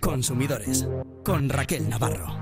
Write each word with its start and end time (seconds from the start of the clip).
Consumidores 0.00 0.88
con 1.24 1.48
Raquel 1.48 1.88
Navarro. 1.88 2.36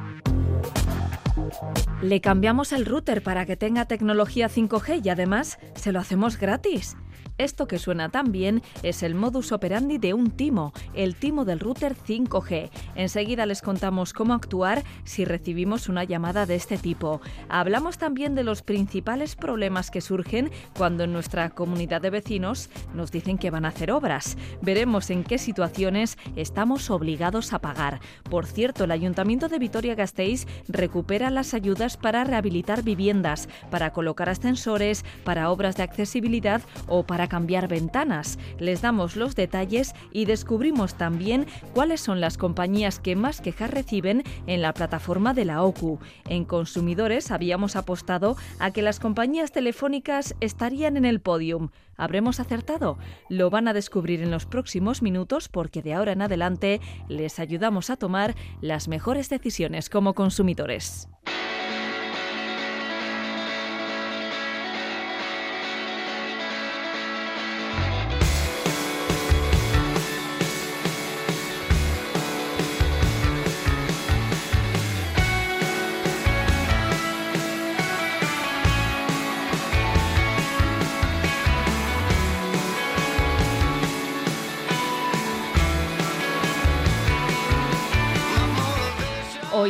Le 2.02 2.21
cambiamos 2.21 2.72
el 2.72 2.87
router 2.87 3.22
para 3.22 3.46
que 3.46 3.57
tenga 3.57 3.87
tecnología 3.87 4.49
5G 4.49 5.04
y 5.04 5.09
además 5.09 5.59
se 5.75 5.93
lo 5.93 6.01
hacemos 6.01 6.38
gratis. 6.38 6.96
Esto 7.38 7.66
que 7.66 7.79
suena 7.79 8.08
tan 8.08 8.32
bien 8.32 8.62
es 8.82 9.02
el 9.02 9.14
modus 9.14 9.52
operandi 9.52 9.98
de 9.98 10.14
un 10.14 10.30
timo, 10.30 10.72
el 10.95 11.14
timo 11.16 11.45
del 11.45 11.61
router 11.61 11.95
5G. 11.95 12.70
Enseguida 12.95 13.45
les 13.45 13.61
contamos 13.61 14.12
cómo 14.12 14.32
actuar 14.32 14.82
si 15.04 15.24
recibimos 15.24 15.88
una 15.88 16.05
llamada 16.05 16.46
de 16.46 16.55
este 16.55 16.79
tipo. 16.79 17.20
Hablamos 17.48 17.98
también 17.98 18.34
de 18.34 18.45
los 18.45 18.62
principales 18.62 19.37
problemas 19.37 19.91
que 19.91 20.00
surgen 20.00 20.50
cuando 20.77 21.05
en 21.05 21.12
nuestra 21.12 21.50
comunidad 21.50 22.00
de 22.00 22.10
vecinos 22.10 22.70
nos 22.95 23.12
dicen 23.12 23.38
que 23.38 23.51
van 23.51 23.64
a 23.64 23.69
hacer 23.69 23.92
obras. 23.92 24.37
Veremos 24.62 25.10
en 25.10 25.23
qué 25.23 25.38
situaciones 25.38 26.16
estamos 26.37 26.91
obligados 26.91 27.52
a 27.52 27.60
pagar. 27.60 28.01
Por 28.30 28.46
cierto, 28.46 28.84
el 28.84 28.91
Ayuntamiento 28.91 29.48
de 29.48 29.59
Vitoria-Gasteiz 29.59 30.46
recupera 30.69 31.30
las 31.30 31.55
ayudas 31.55 31.96
para 31.96 32.24
rehabilitar 32.24 32.83
viviendas, 32.83 33.48
para 33.70 33.92
colocar 33.92 34.28
ascensores, 34.28 35.05
para 35.24 35.51
obras 35.51 35.77
de 35.77 35.83
accesibilidad 35.83 36.62
o 36.87 37.05
para 37.06 37.28
cambiar 37.28 37.69
ventanas. 37.69 38.38
Les 38.59 38.83
damos 38.83 39.16
los 39.16 39.34
detalles 39.34 39.95
y 40.12 40.24
descubrimos 40.24 40.95
también 40.95 41.46
cuáles 41.74 42.01
son 42.01 42.20
las 42.20 42.37
compañías 42.37 42.98
que 42.98 43.16
más 43.16 43.41
quejas 43.41 43.70
reciben 43.70 44.23
en 44.46 44.62
la 44.62 44.73
plataforma 44.73 45.34
de 45.34 45.45
la 45.45 45.62
OCU. 45.62 45.98
En 46.29 46.45
consumidores 46.45 47.30
habíamos 47.30 47.77
apostado 47.77 48.37
a 48.59 48.70
que 48.70 48.82
las 48.82 49.01
compañías 49.01 49.52
telefónicas 49.52 50.34
estarían 50.41 50.96
en 50.96 51.05
el 51.05 51.20
podium. 51.20 51.70
¿Habremos 51.96 52.41
acertado? 52.41 52.98
Lo 53.29 53.51
van 53.51 53.68
a 53.68 53.73
descubrir 53.73 54.23
en 54.23 54.30
los 54.30 54.46
próximos 54.46 55.02
minutos 55.02 55.48
porque 55.48 55.82
de 55.82 55.95
ahora 55.95 56.12
en 56.12 56.23
adelante 56.23 56.80
les 57.09 57.38
ayudamos 57.38 57.91
a 57.91 57.96
tomar 57.96 58.34
las 58.60 58.88
mejores 58.88 59.29
decisiones 59.30 59.88
como 59.88 60.15
consumidores. 60.15 61.09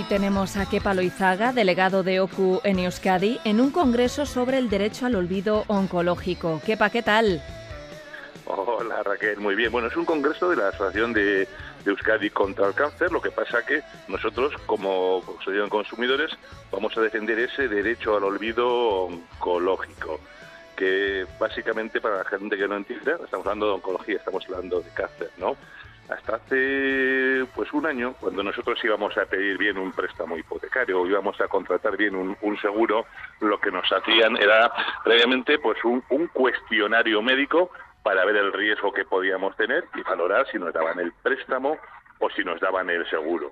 Tenemos 0.08 0.56
a 0.56 0.66
Kepa 0.66 0.94
Loizaga, 0.94 1.52
delegado 1.52 2.02
de 2.02 2.20
OCU 2.20 2.60
en 2.64 2.78
Euskadi, 2.78 3.40
en 3.44 3.60
un 3.60 3.70
congreso 3.70 4.26
sobre 4.26 4.58
el 4.58 4.70
derecho 4.70 5.06
al 5.06 5.14
olvido 5.16 5.64
oncológico. 5.66 6.60
Kepa, 6.64 6.90
¿qué 6.90 7.02
tal? 7.02 7.42
Hola 8.46 9.02
Raquel, 9.02 9.38
muy 9.38 9.54
bien. 9.54 9.72
Bueno, 9.72 9.88
es 9.88 9.96
un 9.96 10.04
congreso 10.04 10.48
de 10.48 10.56
la 10.56 10.68
Asociación 10.68 11.12
de, 11.12 11.48
Euskadi 11.84 12.30
contra 12.30 12.66
el 12.66 12.74
Cáncer. 12.74 13.12
Lo 13.12 13.20
que 13.20 13.30
pasa 13.30 13.64
que 13.64 13.82
nosotros, 14.08 14.54
como 14.66 15.22
Asociación 15.22 15.64
de 15.64 15.70
Consumidores, 15.70 16.30
vamos 16.70 16.96
a 16.96 17.00
defender 17.00 17.38
ese 17.38 17.68
derecho 17.68 18.16
al 18.16 18.24
olvido 18.24 18.68
oncológico 18.68 20.20
que 20.76 21.26
básicamente 21.40 22.00
para 22.02 22.18
la 22.18 22.24
gente 22.24 22.56
que 22.56 22.68
no 22.68 22.76
entiende, 22.76 23.12
estamos 23.24 23.46
hablando 23.46 23.66
de 23.66 23.72
oncología, 23.72 24.16
estamos 24.16 24.44
hablando 24.44 24.80
de 24.80 24.90
cáncer, 24.90 25.30
¿no? 25.38 25.56
Hasta 26.08 26.36
hace 26.36 27.44
pues 27.54 27.72
un 27.72 27.86
año, 27.86 28.14
cuando 28.20 28.42
nosotros 28.42 28.78
íbamos 28.84 29.16
a 29.16 29.26
pedir 29.26 29.58
bien 29.58 29.78
un 29.78 29.92
préstamo 29.92 30.36
hipotecario 30.36 31.00
o 31.00 31.06
íbamos 31.06 31.40
a 31.40 31.48
contratar 31.48 31.96
bien 31.96 32.14
un, 32.14 32.60
seguro, 32.60 33.06
lo 33.40 33.58
que 33.60 33.70
nos 33.70 33.90
hacían 33.90 34.36
era 34.36 34.72
previamente 35.04 35.58
pues 35.58 35.78
un, 35.84 36.02
cuestionario 36.32 37.22
médico 37.22 37.70
para 38.02 38.24
ver 38.24 38.36
el 38.36 38.52
riesgo 38.52 38.92
que 38.92 39.04
podíamos 39.04 39.56
tener 39.56 39.84
y 39.94 40.02
valorar 40.02 40.46
si 40.50 40.58
nos 40.58 40.72
daban 40.72 40.98
el 41.00 41.12
préstamo 41.22 41.76
o 42.18 42.30
si 42.30 42.44
nos 42.44 42.60
daban 42.60 42.88
el 42.90 43.08
seguro. 43.10 43.50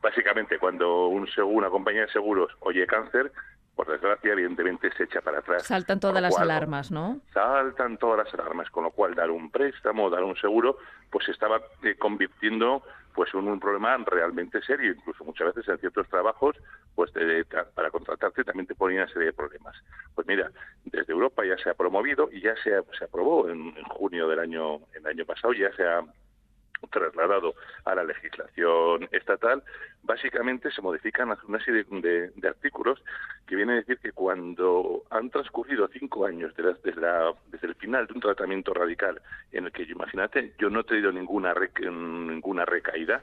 Básicamente, 0.00 0.58
cuando 0.58 1.06
un 1.06 1.28
una 1.44 1.70
compañía 1.70 2.02
de 2.02 2.12
seguros 2.12 2.50
oye 2.60 2.86
cáncer, 2.86 3.32
por 3.74 3.88
desgracia, 3.88 4.32
evidentemente 4.32 4.90
se 4.96 5.04
echa 5.04 5.20
para 5.20 5.38
atrás. 5.38 5.64
Saltan 5.64 5.98
todas 6.00 6.22
las 6.22 6.38
alarmas, 6.38 6.90
¿no? 6.90 7.20
Saltan 7.32 7.98
todas 7.98 8.24
las 8.24 8.34
alarmas, 8.34 8.70
con 8.70 8.84
lo 8.84 8.90
cual 8.90 9.14
dar 9.14 9.30
un 9.30 9.50
préstamo, 9.50 10.10
dar 10.10 10.22
un 10.22 10.36
seguro, 10.36 10.78
pues 11.10 11.26
se 11.26 11.32
estaba 11.32 11.60
eh, 11.82 11.96
convirtiendo 11.96 12.82
pues 13.14 13.32
en 13.32 13.46
un 13.46 13.60
problema 13.60 13.96
realmente 13.96 14.60
serio. 14.62 14.92
Incluso 14.92 15.24
muchas 15.24 15.54
veces 15.54 15.68
en 15.68 15.78
ciertos 15.78 16.08
trabajos, 16.08 16.56
pues 16.94 17.12
para 17.74 17.90
contratarte 17.90 18.44
también 18.44 18.66
te 18.66 18.74
ponían 18.74 19.04
una 19.04 19.12
serie 19.12 19.26
de 19.26 19.32
problemas. 19.32 19.76
Pues 20.14 20.26
mira, 20.26 20.50
desde 20.84 21.12
Europa 21.12 21.44
ya 21.44 21.56
se 21.58 21.70
ha 21.70 21.74
promovido 21.74 22.28
y 22.32 22.40
ya 22.40 22.54
se, 22.56 22.72
se 22.98 23.04
aprobó 23.04 23.48
en, 23.48 23.76
en 23.76 23.84
junio 23.84 24.28
del 24.28 24.40
año, 24.40 24.80
el 24.94 25.06
año 25.06 25.24
pasado, 25.24 25.52
ya 25.52 25.72
se 25.76 25.84
ha 25.86 26.02
trasladado 26.88 27.54
a 27.84 27.94
la 27.94 28.04
legislación 28.04 29.08
estatal, 29.12 29.62
básicamente 30.04 30.70
se 30.70 30.82
modifican 30.82 31.34
una 31.48 31.64
serie 31.64 31.84
de, 31.84 32.48
artículos 32.48 33.02
que 33.46 33.56
vienen 33.56 33.76
a 33.76 33.78
decir 33.80 33.98
que 33.98 34.12
cuando 34.12 35.02
han 35.10 35.30
transcurrido 35.30 35.88
cinco 35.88 36.26
años 36.26 36.54
desde, 36.56 36.74
desde 37.50 37.66
el 37.66 37.74
final 37.74 38.06
de 38.06 38.12
un 38.12 38.20
tratamiento 38.20 38.72
radical 38.74 39.20
en 39.52 39.66
el 39.66 39.72
que, 39.72 39.82
imagínate, 39.84 40.54
yo 40.58 40.70
no 40.70 40.80
he 40.80 40.84
tenido 40.84 41.10
ninguna, 41.10 41.54
ninguna 41.80 42.64
recaída, 42.64 43.20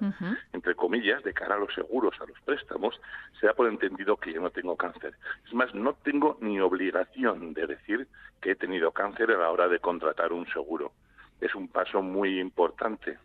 entre 0.54 0.76
comillas, 0.76 1.24
de 1.24 1.34
cara 1.34 1.56
a 1.56 1.60
los 1.60 1.74
seguros, 1.74 2.16
a 2.20 2.26
los 2.26 2.40
préstamos, 2.42 3.00
se 3.40 3.48
da 3.48 3.54
por 3.54 3.68
entendido 3.68 4.18
que 4.18 4.34
yo 4.34 4.42
no 4.42 4.50
tengo 4.50 4.76
cáncer. 4.76 5.14
Es 5.46 5.54
más, 5.54 5.74
no 5.74 5.94
tengo 6.04 6.38
ni 6.42 6.60
obligación 6.60 7.54
de 7.54 7.68
decir 7.68 8.08
que 8.42 8.52
he 8.52 8.56
tenido 8.56 8.92
cáncer 8.92 9.32
a 9.32 9.38
la 9.38 9.52
hora 9.52 9.68
de 9.68 9.80
contratar 9.80 10.34
un 10.34 10.48
seguro. 10.48 10.92
Es 11.40 11.54
un 11.56 11.68
paso 11.68 12.02
muy 12.02 12.40
importante 12.40 13.18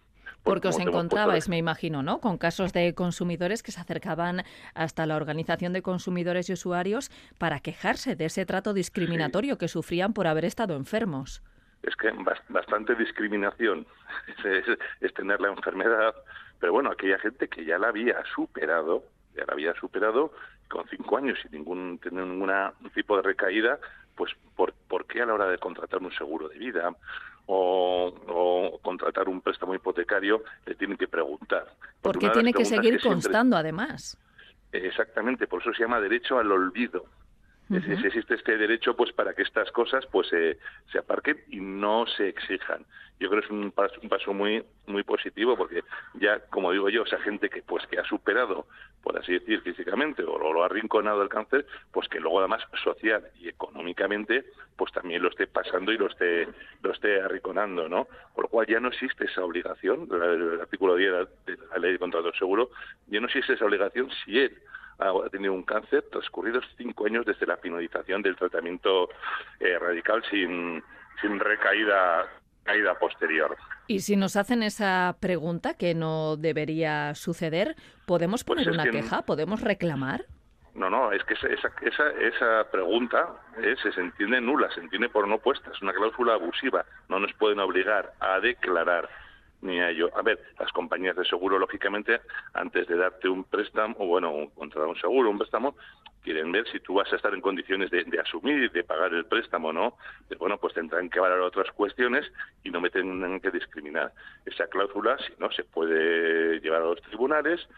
porque 0.47 0.69
os 0.69 0.79
encontrabais, 0.79 1.49
me 1.49 1.59
imagino, 1.59 2.03
¿no? 2.03 2.21
Con 2.21 2.39
casos 2.39 2.73
de 2.73 2.95
consumidores 2.95 3.65
que 3.65 3.73
se 3.73 3.81
acercaban 3.81 4.45
hasta 4.75 5.05
la 5.05 5.17
Organización 5.17 5.73
de 5.73 5.83
Consumidores 5.83 6.49
y 6.49 6.53
Usuarios 6.53 7.11
para 7.37 7.59
quejarse 7.59 8.15
de 8.15 8.27
ese 8.27 8.47
trato 8.47 8.73
discriminatorio 8.73 9.59
que 9.59 9.67
sufrían 9.67 10.15
por 10.15 10.29
haber 10.29 10.45
estado 10.45 10.77
enfermos. 10.77 11.43
Es 11.83 11.97
que 11.97 12.11
bastante 12.49 12.95
discriminación 12.95 13.87
es, 15.01 15.15
tener 15.15 15.41
la 15.41 15.49
enfermedad, 15.49 16.15
pero 16.61 16.73
bueno, 16.73 16.91
aquella 16.93 17.19
gente 17.19 17.49
que 17.49 17.65
ya 17.65 17.78
la 17.78 17.89
había 17.89 18.23
superado, 18.33 19.03
ya 19.34 19.45
la 19.47 19.53
había 19.53 19.75
superado 19.75 20.33
con 20.69 20.87
cinco 20.89 21.17
años 21.17 21.39
sin 21.43 21.51
ningún 21.53 21.99
tener 21.99 22.25
ningún 22.25 22.53
tipo 22.95 23.17
de 23.17 23.23
recaída, 23.23 23.81
pues 24.15 24.33
¿por, 24.55 24.73
¿por 24.89 25.07
qué 25.07 25.23
a 25.23 25.27
la 25.27 25.34
hora 25.34 25.49
de 25.49 25.59
contratar 25.59 26.01
un 26.03 26.13
seguro 26.13 26.49
de 26.49 26.59
vida 26.59 26.95
o, 27.47 28.79
contratar 28.83 29.29
un 29.29 29.41
préstamo 29.41 29.75
hipotecario, 29.75 30.43
le 30.65 30.75
tienen 30.75 30.97
que 30.97 31.09
preguntar. 31.09 31.67
Porque, 32.03 32.31
tiene 32.31 32.53
que 32.53 32.65
seguir 32.65 33.01
constando, 33.01 33.57
además. 33.57 34.19
Exactamente, 34.73 35.47
por 35.47 35.62
eso 35.62 35.73
se 35.73 35.83
llama 35.83 36.01
derecho 36.01 36.39
al 36.39 36.51
olvido. 36.51 37.05
Existe 37.69 38.34
este 38.34 38.56
derecho 38.56 38.94
pues 38.94 39.12
para 39.12 39.34
que 39.34 39.43
estas 39.43 39.72
cosas 39.72 40.06
pues 40.06 40.28
se 40.28 40.99
aparquen 40.99 41.38
y 41.49 41.60
no 41.60 42.06
se 42.06 42.28
exijan. 42.28 42.87
Yo 43.19 43.31
creo 43.31 43.41
que 43.41 43.47
es 43.47 43.50
un 43.50 43.72
paso, 43.72 43.94
un 44.03 44.09
paso 44.09 44.32
muy 44.32 44.62
muy 44.87 45.03
positivo 45.03 45.56
porque 45.56 45.82
ya 46.15 46.38
como 46.50 46.71
digo 46.71 46.88
yo, 46.91 47.03
esa 47.03 47.19
gente 47.19 47.49
que 47.49 47.62
pues 47.62 47.84
que 47.87 47.99
ha 47.99 48.04
superado 48.04 48.66
por 49.03 49.19
así 49.19 49.32
decir 49.32 49.60
físicamente 49.62 50.22
o 50.22 50.38
lo, 50.38 50.62
ha 50.62 50.66
arrinconado 50.66 51.22
el 51.22 51.28
cáncer, 51.28 51.66
pues 51.93 52.09
que 52.09 52.21
luego 52.21 52.41
además 52.41 52.62
social 52.82 53.25
y 53.41 53.49
económicamente 53.49 54.44
pues 54.77 54.93
también 54.93 55.22
lo 55.22 55.31
esté 55.31 55.47
pasando 55.47 55.93
y 55.93 55.98
lo 55.98 56.06
esté 56.06 56.47
lo 56.83 56.93
esté 56.93 57.21
arrinconando, 57.21 57.88
¿no? 57.88 58.06
Por 58.34 58.44
lo 58.44 58.48
cual 58.48 58.66
ya 58.66 58.78
no 58.78 58.88
existe 58.88 59.25
esa 59.25 59.44
obligación, 59.44 60.09
el, 60.13 60.60
artículo 60.60 60.95
10 60.95 61.13
de 61.47 61.57
la 61.71 61.78
ley 61.78 61.92
de 61.92 61.98
contrato 61.98 62.33
seguro, 62.34 62.71
ya 63.09 63.18
no 63.18 63.27
existe 63.27 63.54
esa 63.54 63.65
obligación 63.65 64.09
si 64.24 64.39
él 64.39 64.57
ha 64.98 65.28
tenido 65.31 65.53
un 65.53 65.63
cáncer 65.63 66.04
transcurridos 66.10 66.65
cinco 66.77 67.07
años 67.07 67.25
desde 67.27 67.47
la 67.47 67.57
finalización 67.57 68.22
del 68.22 68.37
tratamiento 68.37 69.09
eh, 69.60 69.78
radical 69.78 70.22
sin, 70.31 70.83
sin 71.21 71.39
recaída 71.39 72.27
caída 72.66 72.98
posterior. 72.98 73.57
Y 73.87 74.01
si 74.01 74.16
nos 74.16 74.37
hacen 74.37 74.63
esa 74.63 75.16
pregunta 75.21 75.75
que 75.75 75.95
no 75.95 76.37
debería 76.37 77.15
suceder, 77.15 77.77
¿podemos 78.07 78.43
pues 78.43 78.65
poner 78.65 78.75
una 78.75 78.91
queja? 78.91 79.22
¿Podemos 79.22 79.60
reclamar? 79.60 80.25
No, 80.75 80.91
no, 80.91 81.10
es 81.13 81.25
que 81.25 81.34
esa, 81.34 81.49
esa, 81.81 82.10
esa 82.21 82.71
pregunta 82.71 83.28
eh, 83.63 83.77
se 83.83 83.99
entiende 83.99 84.41
nula, 84.42 84.69
se 84.75 84.81
entiende 84.81 85.09
por 85.09 85.27
no 85.27 85.39
puesta, 85.39 85.71
es 85.72 85.81
una 85.81 85.95
cláusula 85.95 86.34
abusiva. 86.34 86.84
No 87.09 87.19
nos 87.19 87.33
pueden 87.34 87.60
obligar 87.60 88.13
a 88.21 88.41
declarar 88.41 89.09
ni 89.66 89.80
a 89.80 89.91
ello. 89.91 90.10
A 90.16 90.22
ver, 90.22 90.41
las 90.59 90.72
compañías 90.72 91.16
de 91.16 91.24
seguro, 91.24 91.59
lógicamente, 91.59 92.21
antes 92.54 92.86
de 92.86 92.97
darte 92.97 93.28
un 93.28 93.45
préstamo, 93.45 93.95
o 93.98 94.07
bueno, 94.07 94.51
contratar 94.54 94.89
un 94.89 94.97
seguro, 94.97 95.30
un 95.30 95.39
préstamo, 95.39 95.77
quieren 96.27 96.51
ver 96.51 96.66
si 96.72 96.80
tú 96.80 96.95
vas 96.95 97.13
a 97.13 97.16
estar 97.16 97.33
en 97.33 97.41
condiciones 97.41 97.89
de, 97.91 98.04
asumir 98.21 98.65
y 98.65 98.68
de 98.68 98.83
pagar 98.83 99.15
el 99.15 99.27
préstamo, 99.27 99.72
¿no? 99.72 99.97
bueno, 100.41 100.59
pues 100.59 100.74
tendrán 100.74 101.09
que 101.09 101.21
valorar 101.21 101.45
otras 101.45 101.71
cuestiones 101.71 102.27
y 102.65 102.71
no 102.71 102.80
me 102.80 102.91
tienen 102.91 103.39
que 103.41 103.53
discriminar. 103.53 104.13
Esa 104.45 104.66
cláusula, 104.66 105.16
si 105.18 105.33
no, 105.39 105.53
se 105.53 105.63
puede 105.63 106.59
llevar 106.60 106.83
a 106.83 106.86
los 106.86 107.01
tribunales 107.03 107.68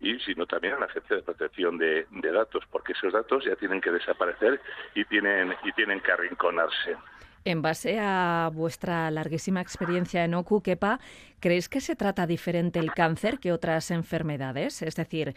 y 0.00 0.18
si 0.20 0.34
no 0.34 0.46
también 0.46 0.74
a 0.74 0.78
la 0.78 0.86
Agencia 0.86 1.16
de 1.16 1.22
Protección 1.22 1.76
de, 1.76 2.06
Datos, 2.32 2.64
porque 2.70 2.92
esos 2.92 3.12
datos 3.12 3.44
ya 3.44 3.56
tienen 3.56 3.80
que 3.80 3.90
desaparecer 3.90 4.58
y 4.94 5.04
tienen, 5.04 5.54
y 5.64 5.72
tienen 5.72 6.00
que 6.00 6.12
arrinconarse. 6.12 6.96
En 7.44 7.62
base 7.62 7.98
a 8.00 8.50
vuestra 8.52 9.10
larguísima 9.10 9.60
experiencia 9.60 10.24
en 10.24 10.34
OCU, 10.34 10.62
Kepa, 10.62 11.00
¿creéis 11.40 11.68
que 11.68 11.80
se 11.80 11.96
trata 11.96 12.26
diferente 12.26 12.78
el 12.78 12.92
cáncer 12.92 13.38
que 13.38 13.52
otras 13.52 13.90
enfermedades? 13.90 14.82
Es 14.82 14.96
decir, 14.96 15.34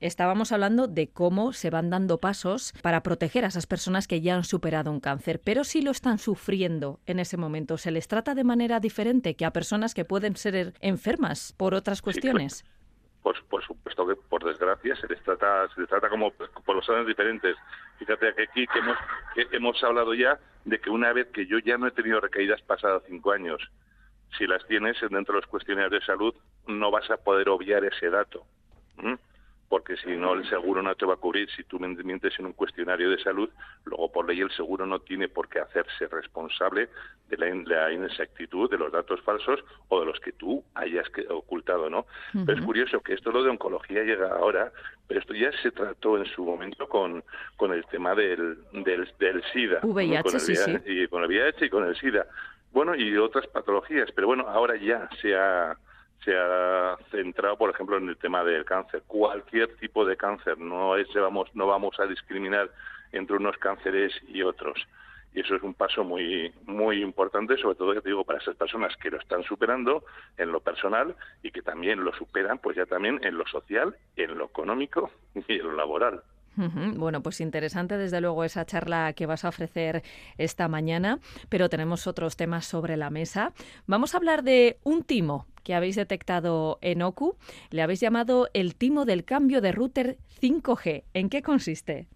Estábamos 0.00 0.52
hablando 0.52 0.88
de 0.88 1.08
cómo 1.08 1.54
se 1.54 1.70
van 1.70 1.88
dando 1.88 2.18
pasos 2.18 2.74
para 2.82 3.02
proteger 3.02 3.44
a 3.44 3.48
esas 3.48 3.66
personas 3.66 4.06
que 4.06 4.20
ya 4.20 4.34
han 4.34 4.44
superado 4.44 4.90
un 4.90 5.00
cáncer, 5.00 5.40
pero 5.40 5.64
si 5.64 5.80
lo 5.80 5.90
están 5.90 6.18
sufriendo 6.18 7.00
en 7.06 7.18
ese 7.18 7.38
momento, 7.38 7.78
¿se 7.78 7.90
les 7.90 8.06
trata 8.06 8.34
de 8.34 8.44
manera 8.44 8.78
diferente 8.78 9.36
que 9.36 9.46
a 9.46 9.54
personas 9.54 9.94
que 9.94 10.04
pueden 10.04 10.36
ser 10.36 10.74
enfermas 10.80 11.54
por 11.56 11.72
otras 11.72 12.02
cuestiones? 12.02 12.66
Pues 13.26 13.40
por 13.50 13.64
supuesto 13.64 14.06
que 14.06 14.14
por 14.14 14.44
desgracia 14.44 14.94
se 14.94 15.08
les 15.08 15.20
trata 15.24 15.66
se 15.74 15.80
les 15.80 15.90
trata 15.90 16.08
como 16.08 16.30
por 16.30 16.76
los 16.76 16.88
años 16.90 17.08
diferentes. 17.08 17.56
Fíjate 17.98 18.32
que 18.34 18.42
aquí 18.42 18.66
que 18.68 18.78
hemos 18.78 18.96
hemos 19.50 19.82
hablado 19.82 20.14
ya 20.14 20.38
de 20.64 20.78
que 20.78 20.90
una 20.90 21.12
vez 21.12 21.26
que 21.32 21.44
yo 21.44 21.58
ya 21.58 21.76
no 21.76 21.88
he 21.88 21.90
tenido 21.90 22.20
recaídas 22.20 22.62
pasadas 22.62 23.02
cinco 23.08 23.32
años 23.32 23.60
si 24.38 24.46
las 24.46 24.64
tienes 24.68 25.00
dentro 25.00 25.34
de 25.34 25.40
los 25.40 25.46
cuestionarios 25.48 25.90
de 25.90 26.06
salud 26.06 26.36
no 26.68 26.92
vas 26.92 27.10
a 27.10 27.16
poder 27.16 27.48
obviar 27.48 27.84
ese 27.84 28.10
dato 28.10 28.46
porque 29.68 29.96
si 29.96 30.16
no 30.16 30.34
el 30.34 30.48
seguro 30.48 30.82
no 30.82 30.94
te 30.94 31.06
va 31.06 31.14
a 31.14 31.16
cubrir. 31.16 31.48
Si 31.50 31.64
tú 31.64 31.78
mientes 31.78 32.38
en 32.38 32.46
un 32.46 32.52
cuestionario 32.52 33.10
de 33.10 33.18
salud, 33.18 33.48
luego 33.84 34.12
por 34.12 34.28
ley 34.28 34.40
el 34.40 34.50
seguro 34.52 34.86
no 34.86 35.00
tiene 35.00 35.28
por 35.28 35.48
qué 35.48 35.60
hacerse 35.60 36.06
responsable 36.08 36.88
de 37.28 37.36
la, 37.36 37.92
inexactitud 37.92 38.70
de 38.70 38.78
los 38.78 38.92
datos 38.92 39.20
falsos 39.22 39.60
o 39.88 40.00
de 40.00 40.06
los 40.06 40.20
que 40.20 40.32
tú 40.32 40.62
hayas 40.74 41.06
ocultado, 41.30 41.90
¿no? 41.90 42.06
Pero 42.32 42.58
es 42.58 42.64
curioso 42.64 43.00
que 43.00 43.14
esto 43.14 43.32
lo 43.32 43.42
de 43.42 43.50
oncología 43.50 44.04
llega 44.04 44.36
ahora, 44.36 44.72
pero 45.08 45.20
esto 45.20 45.34
ya 45.34 45.50
se 45.62 45.72
trató 45.72 46.16
en 46.16 46.26
su 46.26 46.44
momento 46.44 46.88
con, 46.88 47.24
con 47.56 47.72
el 47.72 47.84
tema 47.86 48.14
del, 48.14 48.58
del, 48.72 49.08
del 49.18 49.42
SIDA. 49.52 49.80
VIH, 49.82 50.22
con 50.22 50.34
el, 50.34 50.40
sí, 50.40 50.56
sí. 50.56 50.76
Y 50.86 51.08
con 51.08 51.22
el 51.22 51.28
VIH 51.28 51.66
y 51.66 51.70
con 51.70 51.84
el 51.84 51.96
SIDA. 51.96 52.26
Bueno, 52.72 52.94
y 52.94 53.16
otras 53.16 53.46
patologías, 53.48 54.10
pero 54.14 54.26
bueno, 54.28 54.46
ahora 54.48 54.76
ya 54.76 55.08
se 55.20 55.34
ha 55.34 55.76
se 56.24 56.36
ha 56.36 56.96
centrado, 57.10 57.56
por 57.56 57.70
ejemplo, 57.70 57.96
en 57.96 58.08
el 58.08 58.16
tema 58.16 58.42
del 58.44 58.64
cáncer. 58.64 59.02
Cualquier 59.06 59.76
tipo 59.76 60.04
de 60.04 60.16
cáncer, 60.16 60.58
no, 60.58 60.96
es, 60.96 61.06
vamos, 61.14 61.48
no 61.54 61.66
vamos 61.66 61.98
a 62.00 62.06
discriminar 62.06 62.70
entre 63.12 63.36
unos 63.36 63.56
cánceres 63.58 64.12
y 64.28 64.42
otros. 64.42 64.86
Y 65.34 65.40
eso 65.40 65.54
es 65.54 65.62
un 65.62 65.74
paso 65.74 66.02
muy, 66.02 66.52
muy 66.64 67.02
importante, 67.02 67.58
sobre 67.58 67.76
todo, 67.76 68.00
te 68.00 68.08
digo, 68.08 68.24
para 68.24 68.38
esas 68.38 68.56
personas 68.56 68.96
que 68.96 69.10
lo 69.10 69.18
están 69.18 69.42
superando 69.42 70.04
en 70.38 70.50
lo 70.50 70.60
personal 70.60 71.14
y 71.42 71.50
que 71.50 71.60
también 71.60 72.02
lo 72.02 72.14
superan, 72.14 72.58
pues 72.58 72.76
ya 72.76 72.86
también 72.86 73.20
en 73.22 73.36
lo 73.36 73.46
social, 73.46 73.94
en 74.16 74.38
lo 74.38 74.46
económico 74.46 75.10
y 75.46 75.52
en 75.52 75.62
lo 75.64 75.72
laboral. 75.72 76.22
Bueno, 76.56 77.22
pues 77.22 77.42
interesante 77.42 77.98
desde 77.98 78.22
luego 78.22 78.42
esa 78.42 78.64
charla 78.64 79.12
que 79.12 79.26
vas 79.26 79.44
a 79.44 79.50
ofrecer 79.50 80.02
esta 80.38 80.68
mañana, 80.68 81.18
pero 81.50 81.68
tenemos 81.68 82.06
otros 82.06 82.36
temas 82.36 82.64
sobre 82.64 82.96
la 82.96 83.10
mesa. 83.10 83.52
Vamos 83.86 84.14
a 84.14 84.16
hablar 84.16 84.42
de 84.42 84.78
un 84.82 85.02
timo 85.02 85.46
que 85.66 85.74
habéis 85.74 85.96
detectado 85.96 86.78
en 86.80 87.02
OCU. 87.02 87.36
Le 87.70 87.82
habéis 87.82 87.98
llamado 87.98 88.48
el 88.54 88.76
timo 88.76 89.04
del 89.04 89.24
cambio 89.24 89.60
de 89.60 89.72
router 89.72 90.16
5G. 90.40 91.02
¿En 91.12 91.28
qué 91.28 91.42
consiste? 91.42 92.06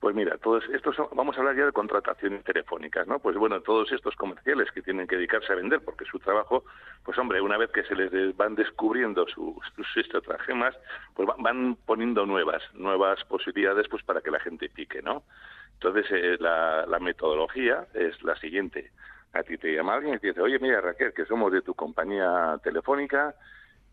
Pues 0.00 0.12
mira, 0.16 0.36
todos 0.38 0.64
estos 0.74 0.96
vamos 1.14 1.36
a 1.36 1.38
hablar 1.38 1.56
ya 1.56 1.66
de 1.66 1.72
contrataciones 1.72 2.42
telefónicas, 2.42 3.06
¿no? 3.06 3.20
Pues 3.20 3.36
bueno, 3.36 3.60
todos 3.60 3.92
estos 3.92 4.16
comerciales 4.16 4.72
que 4.72 4.82
tienen 4.82 5.06
que 5.06 5.14
dedicarse 5.14 5.52
a 5.52 5.56
vender, 5.56 5.82
porque 5.84 6.04
su 6.04 6.18
trabajo, 6.18 6.64
pues 7.04 7.16
hombre, 7.16 7.40
una 7.40 7.56
vez 7.56 7.70
que 7.70 7.84
se 7.84 7.94
les 7.94 8.36
van 8.36 8.56
descubriendo 8.56 9.24
sus, 9.28 9.56
estratagemas, 9.96 10.74
pues 11.14 11.28
van 11.38 11.76
poniendo 11.86 12.26
nuevas, 12.26 12.62
nuevas 12.74 13.22
posibilidades, 13.26 13.86
pues 13.88 14.02
para 14.02 14.20
que 14.20 14.32
la 14.32 14.40
gente 14.40 14.68
pique, 14.68 15.00
¿no? 15.00 15.22
Entonces 15.74 16.06
eh, 16.10 16.38
la 16.40 16.98
metodología 17.00 17.86
es 17.94 18.20
la 18.24 18.34
siguiente: 18.36 18.90
a 19.34 19.42
ti 19.42 19.58
te 19.58 19.74
llama 19.74 19.94
alguien 19.94 20.14
y 20.14 20.18
te 20.18 20.28
dice, 20.28 20.40
oye, 20.40 20.58
mira 20.58 20.80
Raquel, 20.80 21.12
que 21.12 21.26
somos 21.26 21.52
de 21.52 21.62
tu 21.62 21.74
compañía 21.74 22.58
telefónica 22.62 23.34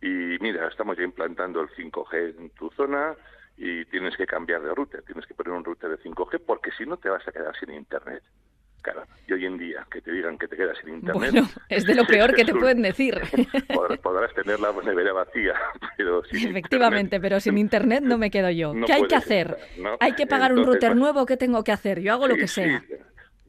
y 0.01 0.38
mira, 0.39 0.67
estamos 0.67 0.97
ya 0.97 1.03
implantando 1.03 1.61
el 1.61 1.69
5G 1.69 2.39
en 2.39 2.49
tu 2.51 2.69
zona 2.71 3.15
y 3.57 3.85
tienes 3.85 4.15
que 4.15 4.25
cambiar 4.25 4.61
de 4.61 4.73
router, 4.73 5.03
tienes 5.03 5.25
que 5.25 5.33
poner 5.33 5.53
un 5.53 5.63
router 5.63 5.89
de 5.89 5.97
5G 5.97 6.41
porque 6.45 6.71
si 6.77 6.85
no 6.85 6.97
te 6.97 7.09
vas 7.09 7.27
a 7.27 7.31
quedar 7.31 7.55
sin 7.59 7.71
internet. 7.73 8.23
Claro, 8.81 9.03
y 9.27 9.33
hoy 9.33 9.45
en 9.45 9.59
día 9.59 9.85
que 9.91 10.01
te 10.01 10.11
digan 10.11 10.39
que 10.39 10.47
te 10.47 10.57
quedas 10.57 10.75
sin 10.79 10.95
internet. 10.95 11.31
Bueno, 11.31 11.47
es 11.69 11.85
de 11.85 11.94
lo 11.94 12.03
peor 12.07 12.33
que 12.33 12.44
te 12.44 12.53
pueden 12.53 12.81
decir. 12.81 13.15
Podrás, 14.01 14.33
tener 14.33 14.59
la 14.59 14.71
nevera 14.71 15.13
vacía, 15.13 15.53
pero 15.97 16.23
sin 16.25 16.49
Efectivamente, 16.49 17.19
pero 17.19 17.39
sin 17.39 17.59
internet 17.59 18.03
no 18.03 18.17
me 18.17 18.31
quedo 18.31 18.49
yo. 18.49 18.73
¿Qué 18.87 18.94
hay 18.94 19.05
que 19.05 19.15
hacer? 19.15 19.55
¿Hay 19.99 20.13
que 20.13 20.25
pagar 20.25 20.53
un 20.53 20.65
router 20.65 20.95
nuevo? 20.95 21.27
¿Qué 21.27 21.37
tengo 21.37 21.63
que 21.63 21.71
hacer? 21.71 21.99
Yo 21.99 22.13
hago 22.13 22.27
lo 22.27 22.35
que 22.35 22.47
sea. 22.47 22.83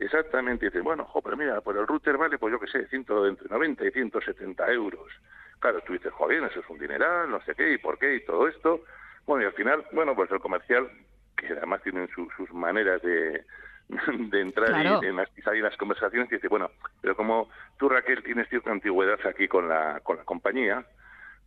Exactamente, 0.05 0.67
dices, 0.67 0.83
bueno, 0.83 1.05
jo, 1.05 1.23
pero 1.23 1.37
mira, 1.37 1.61
por 1.61 1.77
el 1.77 1.87
router 1.87 2.17
vale, 2.17 2.39
pues 2.39 2.53
yo 2.53 2.61
qué 2.61 2.67
sé, 2.67 2.87
ciento, 2.89 3.27
entre 3.27 3.49
90 3.49 3.87
y 3.87 3.91
170 3.91 4.73
euros. 4.73 5.13
Claro, 5.59 5.81
tú 5.87 5.93
dices, 5.93 6.13
joder, 6.13 6.43
eso 6.45 6.61
es 6.61 6.69
un 6.69 6.79
dineral, 6.79 7.31
no 7.31 7.41
sé 7.43 7.55
qué, 7.55 7.73
y 7.73 7.79
por 7.79 7.99
qué, 7.99 8.17
y 8.17 8.25
todo 8.25 8.49
esto. 8.49 8.85
Bueno, 9.27 9.45
y 9.45 9.47
al 9.47 9.53
final, 9.53 9.85
bueno, 9.93 10.15
pues 10.15 10.31
el 10.31 10.41
comercial, 10.41 10.91
que 11.37 11.47
además 11.47 11.83
tienen 11.83 12.09
sus 12.09 12.53
maneras 12.53 13.01
de, 13.03 13.45
de 14.31 14.41
entrar 14.41 14.71
en 15.05 15.17
las, 15.17 15.29
en 15.47 15.63
las 15.63 15.77
conversaciones, 15.77 16.31
y 16.31 16.37
dice, 16.37 16.49
bueno, 16.49 16.71
pero 17.01 17.17
como 17.17 17.49
tú, 17.79 17.89
Raquel, 17.89 18.23
tienes 18.23 18.49
cierta 18.49 18.71
antigüedad 18.71 19.19
aquí 19.27 19.49
con 19.49 19.69
la, 19.69 20.01
con 20.03 20.17
la 20.17 20.25
compañía, 20.25 20.85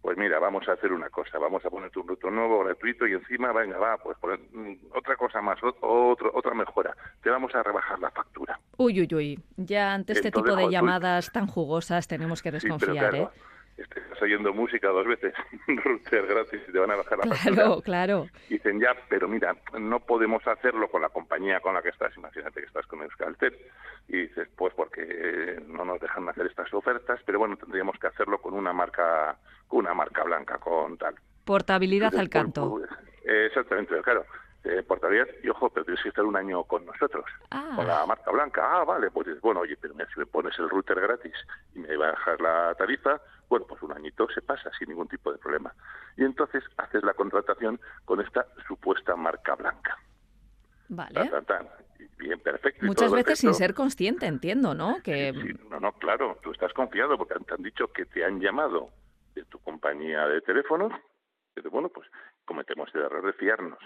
pues 0.05 0.19
mira, 0.19 0.37
vamos 0.37 0.69
a 0.69 0.73
hacer 0.73 0.93
una 0.93 1.09
cosa, 1.09 1.39
vamos 1.39 1.65
a 1.65 1.69
ponerte 1.71 1.97
un 1.97 2.07
ruto 2.07 2.29
nuevo, 2.29 2.63
gratuito, 2.63 3.07
y 3.07 3.13
encima, 3.13 3.51
venga, 3.51 3.79
va, 3.79 3.97
pues 3.97 4.15
poner 4.19 4.39
mm, 4.53 4.95
otra 4.95 5.15
cosa 5.15 5.41
más, 5.41 5.57
otro, 5.63 6.29
otra 6.31 6.53
mejora, 6.53 6.95
te 7.23 7.31
vamos 7.31 7.55
a 7.55 7.63
rebajar 7.63 7.97
la 7.97 8.11
factura. 8.11 8.59
Uy, 8.77 9.01
uy, 9.01 9.15
uy, 9.15 9.39
ya 9.57 9.95
ante 9.95 10.13
este 10.13 10.29
tipo 10.29 10.55
de 10.55 10.69
llamadas 10.69 11.31
tan 11.31 11.47
jugosas 11.47 12.07
tenemos 12.07 12.43
que 12.43 12.51
desconfiar, 12.51 13.15
¿eh? 13.15 13.27
Estás 13.77 14.21
oyendo 14.21 14.53
música 14.53 14.87
dos 14.89 15.05
veces, 15.05 15.33
router 15.67 16.25
gratis 16.25 16.61
y 16.67 16.71
te 16.71 16.79
van 16.79 16.91
a 16.91 16.95
bajar 16.95 17.19
la 17.19 17.35
Claro, 17.35 17.81
claro. 17.81 18.27
Dicen, 18.49 18.79
ya, 18.79 18.95
pero 19.09 19.27
mira, 19.27 19.55
no 19.79 19.99
podemos 19.99 20.45
hacerlo 20.47 20.89
con 20.89 21.01
la 21.01 21.09
compañía 21.09 21.59
con 21.59 21.73
la 21.73 21.81
que 21.81 21.89
estás, 21.89 22.15
imagínate 22.17 22.61
que 22.61 22.67
estás 22.67 22.85
con 22.87 23.01
Euskaltel, 23.01 23.57
y 24.07 24.17
dices, 24.17 24.47
pues 24.55 24.73
porque 24.73 25.61
no 25.67 25.83
nos 25.83 25.99
dejan 25.99 26.27
hacer 26.29 26.45
estas 26.47 26.73
ofertas, 26.73 27.19
pero 27.25 27.39
bueno, 27.39 27.57
tendríamos 27.57 27.97
que 27.99 28.07
hacerlo 28.07 28.39
con 28.39 28.53
una 28.53 28.73
marca, 28.73 29.35
con 29.67 29.79
una 29.79 29.93
marca 29.93 30.23
blanca, 30.23 30.57
con 30.57 30.97
tal. 30.97 31.15
Portabilidad 31.43 32.15
al 32.15 32.29
canto. 32.29 32.69
Pues, 32.69 32.89
exactamente, 33.23 34.01
claro. 34.01 34.25
Eh, 34.65 34.81
portabilidad 34.81 35.27
y 35.43 35.49
ojo, 35.49 35.69
pero 35.69 35.85
tienes 35.85 36.01
que 36.01 36.09
estar 36.09 36.25
un 36.25 36.35
año 36.35 36.63
con 36.63 36.83
nosotros, 36.87 37.25
ah. 37.51 37.73
con 37.75 37.85
la 37.85 38.03
marca 38.07 38.31
blanca. 38.31 38.63
Ah, 38.65 38.83
vale, 38.83 39.11
pues 39.11 39.39
bueno, 39.39 39.59
oye, 39.59 39.77
pero 39.79 39.93
si 39.93 40.19
me 40.19 40.25
pones 40.25 40.57
el 40.57 40.67
router 40.69 40.99
gratis 40.99 41.35
y 41.75 41.79
me 41.79 41.95
bajar 41.95 42.41
la 42.41 42.73
tarifa, 42.73 43.21
bueno, 43.49 43.65
pues 43.67 43.81
un 43.81 43.91
añito 43.91 44.27
se 44.33 44.41
pasa 44.41 44.71
sin 44.77 44.89
ningún 44.89 45.07
tipo 45.07 45.31
de 45.31 45.37
problema. 45.37 45.73
Y 46.17 46.23
entonces 46.23 46.63
haces 46.77 47.03
la 47.03 47.13
contratación 47.13 47.79
con 48.05 48.21
esta 48.21 48.45
supuesta 48.67 49.15
marca 49.15 49.55
blanca. 49.55 49.97
Vale. 50.89 51.31
Bien, 52.17 52.39
perfecto. 52.39 52.85
Muchas 52.85 53.11
veces 53.11 53.39
sin 53.39 53.53
ser 53.53 53.73
consciente, 53.73 54.25
entiendo, 54.25 54.73
¿no? 54.73 55.01
Que... 55.03 55.33
no, 55.69 55.79
no, 55.79 55.91
claro, 55.93 56.39
tú 56.41 56.51
estás 56.51 56.73
confiado 56.73 57.17
porque 57.17 57.35
te 57.45 57.53
han 57.53 57.63
dicho 57.63 57.91
que 57.91 58.05
te 58.05 58.23
han 58.23 58.39
llamado 58.39 58.89
de 59.33 59.43
tu 59.45 59.59
compañía 59.59 60.27
de 60.27 60.41
teléfonos. 60.41 60.93
Pero 61.53 61.69
bueno, 61.71 61.89
pues 61.89 62.07
cometemos 62.45 62.89
el 62.93 63.01
error 63.01 63.25
de 63.25 63.33
fiarnos. 63.33 63.79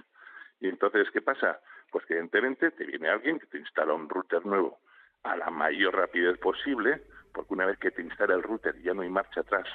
Y 0.60 0.68
entonces, 0.68 1.08
¿qué 1.12 1.22
pasa? 1.22 1.60
Pues 1.92 2.06
que 2.06 2.14
evidentemente 2.14 2.72
te 2.72 2.86
viene 2.86 3.10
alguien 3.10 3.40
que 3.40 3.48
te 3.48 3.60
instala 3.60 3.94
un 3.94 4.10
router 4.10 4.46
nuevo 4.46 4.80
a 5.24 5.36
la 5.36 5.50
mayor 5.50 5.96
rapidez 5.96 6.38
posible, 6.40 7.04
porque 7.34 7.54
una 7.54 7.66
vez 7.66 7.78
que 7.80 7.92
te 7.92 8.02
instala 8.02 8.36
el 8.36 8.44
router 8.44 8.82
ya 8.82 8.94
no 8.94 9.02
hay 9.02 9.10
marcha 9.10 9.42
atrás. 9.42 9.68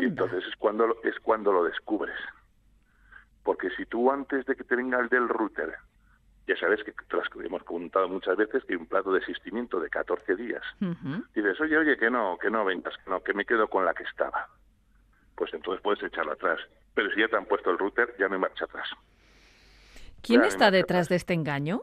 Y 0.00 0.04
entonces 0.04 0.44
es 0.46 0.56
cuando, 0.56 0.86
lo, 0.86 1.02
es 1.02 1.18
cuando 1.20 1.52
lo 1.52 1.64
descubres. 1.64 2.18
Porque 3.42 3.70
si 3.70 3.86
tú 3.86 4.10
antes 4.10 4.44
de 4.46 4.54
que 4.54 4.64
te 4.64 4.76
venga 4.76 5.00
el 5.00 5.08
del 5.08 5.28
router, 5.28 5.74
ya 6.46 6.56
sabes 6.56 6.82
que 6.84 6.92
te 6.92 7.16
las 7.16 7.26
hemos 7.44 7.62
contado 7.62 8.08
muchas 8.08 8.36
veces 8.36 8.64
que 8.64 8.74
hay 8.74 8.80
un 8.80 8.86
plato 8.86 9.12
de 9.12 9.20
asistimiento 9.20 9.80
de 9.80 9.88
14 9.88 10.36
días. 10.36 10.62
dices, 11.34 11.60
oye, 11.60 11.78
oye, 11.78 11.96
que 11.96 12.10
no, 12.10 12.36
que 12.38 12.50
no 12.50 12.64
vengas, 12.64 12.94
que 12.98 13.10
no, 13.10 13.22
que 13.22 13.34
me 13.34 13.44
quedo 13.44 13.68
con 13.68 13.84
la 13.84 13.94
que 13.94 14.04
estaba. 14.04 14.48
Pues 15.34 15.52
entonces 15.54 15.82
puedes 15.82 16.02
echarlo 16.02 16.32
atrás. 16.32 16.58
Pero 16.94 17.10
si 17.12 17.20
ya 17.20 17.28
te 17.28 17.36
han 17.36 17.46
puesto 17.46 17.70
el 17.70 17.78
router, 17.78 18.14
ya 18.18 18.28
no 18.28 18.34
hay 18.34 18.40
marcha 18.40 18.64
atrás. 18.64 18.88
¿Quién 20.22 20.44
está 20.44 20.70
detrás 20.70 21.08
de 21.08 21.16
este 21.16 21.32
engaño? 21.32 21.82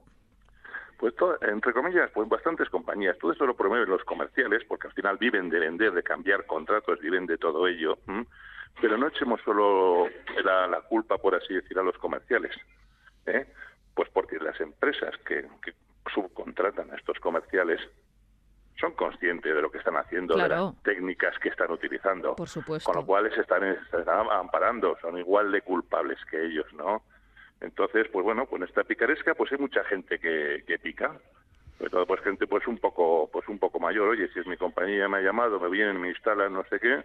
Pues 0.97 1.13
entre 1.41 1.73
comillas, 1.73 2.09
pues 2.11 2.29
bastantes 2.29 2.69
compañías. 2.69 3.17
Todo 3.17 3.33
eso 3.33 3.45
lo 3.45 3.55
promueven 3.55 3.89
los 3.89 4.03
comerciales, 4.03 4.63
porque 4.65 4.87
al 4.87 4.93
final 4.93 5.17
viven 5.17 5.49
de 5.49 5.59
vender, 5.59 5.91
de 5.91 6.03
cambiar 6.03 6.45
contratos, 6.45 6.99
viven 6.99 7.25
de 7.25 7.37
todo 7.37 7.67
ello. 7.67 7.97
Pero 8.81 8.97
no 8.97 9.07
echemos 9.07 9.41
solo 9.43 10.07
la, 10.43 10.81
culpa, 10.87 11.17
por 11.17 11.35
así 11.35 11.53
decir, 11.53 11.77
a 11.77 11.83
los 11.83 11.97
comerciales. 11.97 12.55
¿eh? 13.25 13.45
Pues 13.93 14.09
porque 14.09 14.37
las 14.39 14.59
empresas 14.59 15.15
que, 15.25 15.45
subcontratan 16.13 16.91
a 16.91 16.95
estos 16.95 17.19
comerciales 17.19 17.81
son 18.79 18.91
conscientes 18.93 19.55
de 19.55 19.61
lo 19.61 19.71
que 19.71 19.79
están 19.79 19.97
haciendo, 19.97 20.35
de 20.35 20.47
las 20.47 20.81
técnicas 20.83 21.37
que 21.39 21.49
están 21.49 21.71
utilizando. 21.71 22.35
Por 22.35 22.47
supuesto. 22.47 22.91
Con 22.91 23.01
lo 23.01 23.05
cual 23.05 23.29
se 23.33 23.41
están, 23.41 23.63
amparando, 24.31 24.97
son 25.01 25.17
igual 25.17 25.51
de 25.51 25.61
culpables 25.61 26.19
que 26.29 26.45
ellos, 26.45 26.71
¿no? 26.73 27.03
Entonces, 27.62 28.07
pues 28.12 28.24
bueno, 28.24 28.45
con 28.47 28.63
esta 28.63 28.83
picaresca, 28.83 29.33
pues 29.33 29.51
hay 29.51 29.57
mucha 29.57 29.83
gente 29.85 30.19
que, 30.19 30.63
que 30.67 30.79
pica. 30.79 31.19
Sobre 31.77 31.89
todo, 31.89 32.05
pues 32.05 32.21
gente 32.21 32.47
pues 32.47 32.65
un 32.67 32.77
poco 32.77 33.29
pues 33.31 33.47
un 33.50 33.59
poco 33.59 33.79
mayor. 33.79 34.07
Oye, 34.07 34.29
si 34.33 34.39
es 34.39 34.47
mi 34.47 34.57
compañía 34.57 35.09
me 35.09 35.17
ha 35.17 35.21
llamado, 35.21 35.59
me 35.59 35.69
vienen, 35.69 36.00
me 36.00 36.09
instalan, 36.09 36.53
no 36.53 36.63
sé 36.69 36.79
qué. 36.79 37.03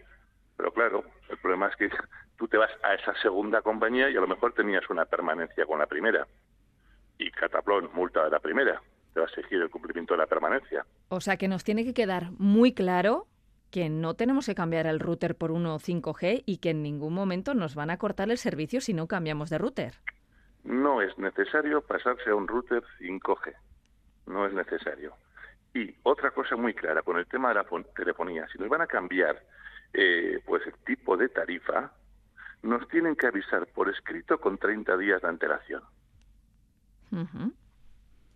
Pero 0.56 0.72
claro, 0.72 1.04
el 1.28 1.38
problema 1.38 1.68
es 1.68 1.76
que 1.76 1.88
tú 2.36 2.46
te 2.46 2.56
vas 2.56 2.70
a 2.82 2.94
esa 2.94 3.14
segunda 3.20 3.62
compañía 3.62 4.10
y 4.10 4.16
a 4.16 4.20
lo 4.20 4.28
mejor 4.28 4.52
tenías 4.52 4.88
una 4.90 5.06
permanencia 5.06 5.66
con 5.66 5.78
la 5.78 5.86
primera. 5.86 6.26
Y 7.18 7.30
cataplón, 7.30 7.90
multa 7.94 8.24
de 8.24 8.30
la 8.30 8.40
primera. 8.40 8.80
Te 9.12 9.20
va 9.20 9.26
a 9.26 9.28
exigir 9.28 9.60
el 9.60 9.70
cumplimiento 9.70 10.14
de 10.14 10.18
la 10.18 10.26
permanencia. 10.26 10.84
O 11.08 11.20
sea 11.20 11.36
que 11.36 11.48
nos 11.48 11.64
tiene 11.64 11.84
que 11.84 11.94
quedar 11.94 12.30
muy 12.38 12.72
claro 12.72 13.26
que 13.70 13.88
no 13.88 14.14
tenemos 14.14 14.46
que 14.46 14.54
cambiar 14.54 14.86
el 14.86 15.00
router 15.00 15.36
por 15.36 15.50
uno 15.50 15.78
5G 15.78 16.42
y 16.44 16.58
que 16.58 16.70
en 16.70 16.82
ningún 16.82 17.14
momento 17.14 17.54
nos 17.54 17.74
van 17.74 17.90
a 17.90 17.98
cortar 17.98 18.30
el 18.30 18.38
servicio 18.38 18.80
si 18.80 18.94
no 18.94 19.06
cambiamos 19.06 19.48
de 19.50 19.58
router. 19.58 19.94
No 20.64 21.00
es 21.00 21.16
necesario 21.18 21.80
pasarse 21.80 22.30
a 22.30 22.34
un 22.34 22.46
router 22.46 22.82
5G. 22.98 23.54
No 24.26 24.46
es 24.46 24.52
necesario. 24.52 25.14
Y 25.74 25.94
otra 26.02 26.30
cosa 26.32 26.56
muy 26.56 26.74
clara 26.74 27.02
con 27.02 27.16
el 27.16 27.26
tema 27.26 27.48
de 27.48 27.54
la 27.54 27.66
telefonía, 27.94 28.46
si 28.52 28.58
nos 28.58 28.68
van 28.68 28.82
a 28.82 28.86
cambiar 28.86 29.40
eh, 29.92 30.40
pues 30.44 30.66
el 30.66 30.74
tipo 30.84 31.16
de 31.16 31.28
tarifa, 31.28 31.92
nos 32.62 32.86
tienen 32.88 33.16
que 33.16 33.26
avisar 33.26 33.66
por 33.68 33.88
escrito 33.88 34.38
con 34.40 34.58
30 34.58 34.96
días 34.96 35.22
de 35.22 35.28
antelación. 35.28 35.82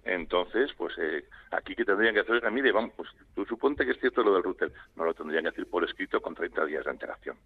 Entonces, 0.05 0.71
pues 0.77 0.95
eh, 0.99 1.25
aquí 1.51 1.75
que 1.75 1.85
tendrían 1.85 2.15
que 2.15 2.21
hacer, 2.21 2.45
a 2.45 2.51
mí, 2.51 2.61
vamos, 2.71 2.93
pues 2.97 3.09
tú 3.35 3.45
suponte 3.47 3.85
que 3.85 3.93
es 3.93 4.01
cierto 4.01 4.23
lo 4.23 4.35
del 4.35 4.43
router, 4.43 4.73
no 4.97 5.05
lo 5.05 5.15
tendrían 5.15 5.45
que 5.45 5.51
hacer 5.51 5.67
por 5.67 5.85
escrito 5.85 6.21
con 6.21 6.35
30 6.35 6.67
días 6.67 6.85
de 6.85 6.91
antelación. 6.91 7.37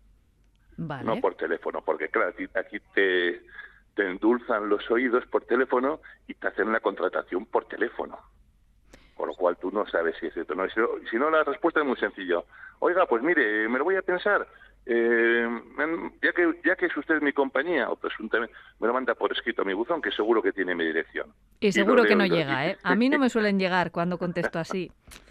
No 1.05 1.21
por 1.21 1.35
teléfono, 1.35 1.83
porque 1.83 2.09
claro, 2.09 2.35
aquí 2.55 2.79
te, 2.95 3.43
te 3.99 4.09
endulzan 4.09 4.69
los 4.69 4.89
oídos 4.93 5.27
por 5.27 5.43
teléfono 5.43 5.99
y 6.29 6.35
te 6.35 6.47
hacen 6.47 6.73
la 6.73 6.79
contratación 6.79 7.47
por 7.47 7.65
teléfono 7.65 8.17
con 9.17 9.27
lo 9.27 9.35
cual 9.35 9.57
tú 9.57 9.73
no 9.73 9.85
sabes 9.89 10.15
si 10.21 10.27
es 10.27 10.33
cierto 10.33 10.55
no. 10.55 10.63
Si 11.11 11.17
no, 11.17 11.29
la 11.29 11.43
respuesta 11.43 11.81
es 11.81 11.87
muy 11.87 11.97
sencilla. 11.97 12.37
Oiga, 12.79 13.05
pues 13.07 13.21
mire, 13.21 13.69
me 13.69 13.77
lo 13.79 13.83
voy 13.83 13.97
a 13.97 14.03
pensar. 14.03 14.47
Eh, 14.87 15.49
ya 16.23 16.33
que 16.33 16.61
ya 16.65 16.77
que 16.77 16.87
es 16.87 16.97
usted 16.97 17.21
mi 17.21 17.33
compañía, 17.33 17.91
o 17.91 17.97
presuntamente, 17.97 18.55
me 18.79 18.87
lo 18.87 18.95
manda 18.95 19.17
por 19.17 19.33
escrito 19.33 19.63
a 19.63 19.65
mi 19.65 19.75
buzón, 19.75 20.01
que 20.01 20.13
seguro 20.13 20.41
que 20.41 20.53
tiene 20.53 20.77
mi 20.77 20.85
dirección. 20.85 21.35
Y 21.59 21.73
seguro 21.73 22.05
que 22.05 22.15
no 22.15 22.27
llega, 22.27 22.69
¿eh? 22.69 22.79
A 22.85 22.95
mí 22.95 23.09
no 23.09 23.19
me 23.19 23.29
suelen 23.29 23.59
llegar 23.59 23.91
cuando 23.91 24.19
contesto 24.19 24.61
así. 24.61 24.93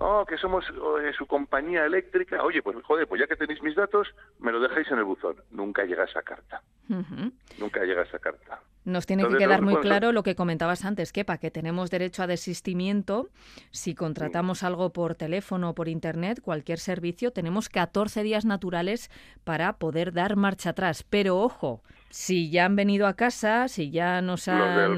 Oh, 0.00 0.24
que 0.24 0.38
somos 0.38 0.64
eh, 0.68 1.12
su 1.18 1.26
compañía 1.26 1.84
eléctrica. 1.84 2.40
Oye, 2.44 2.62
pues 2.62 2.76
joder, 2.84 3.08
pues 3.08 3.20
ya 3.20 3.26
que 3.26 3.34
tenéis 3.34 3.60
mis 3.62 3.74
datos, 3.74 4.06
me 4.38 4.52
lo 4.52 4.60
dejáis 4.60 4.88
en 4.92 4.98
el 4.98 5.04
buzón. 5.04 5.36
Nunca 5.50 5.84
llega 5.84 6.04
esa 6.04 6.22
carta. 6.22 6.62
Nunca 7.58 7.84
llega 7.84 8.02
esa 8.02 8.20
carta. 8.20 8.60
Nos 8.84 9.06
tiene 9.06 9.26
que 9.26 9.36
quedar 9.36 9.60
muy 9.60 9.76
claro 9.80 10.12
lo 10.12 10.22
que 10.22 10.36
comentabas 10.36 10.84
antes, 10.84 11.12
que 11.12 11.24
para 11.24 11.38
que 11.38 11.50
tenemos 11.50 11.90
derecho 11.90 12.22
a 12.22 12.28
desistimiento, 12.28 13.28
si 13.72 13.96
contratamos 13.96 14.62
algo 14.62 14.92
por 14.92 15.16
teléfono 15.16 15.70
o 15.70 15.74
por 15.74 15.88
internet, 15.88 16.40
cualquier 16.40 16.78
servicio, 16.78 17.32
tenemos 17.32 17.68
14 17.68 18.22
días 18.22 18.44
naturales 18.44 19.10
para 19.42 19.78
poder 19.78 20.12
dar 20.12 20.36
marcha 20.36 20.70
atrás. 20.70 21.02
Pero 21.02 21.38
ojo, 21.38 21.82
si 22.08 22.50
ya 22.50 22.66
han 22.66 22.76
venido 22.76 23.08
a 23.08 23.14
casa, 23.14 23.66
si 23.66 23.90
ya 23.90 24.22
nos 24.22 24.46
han 24.46 24.96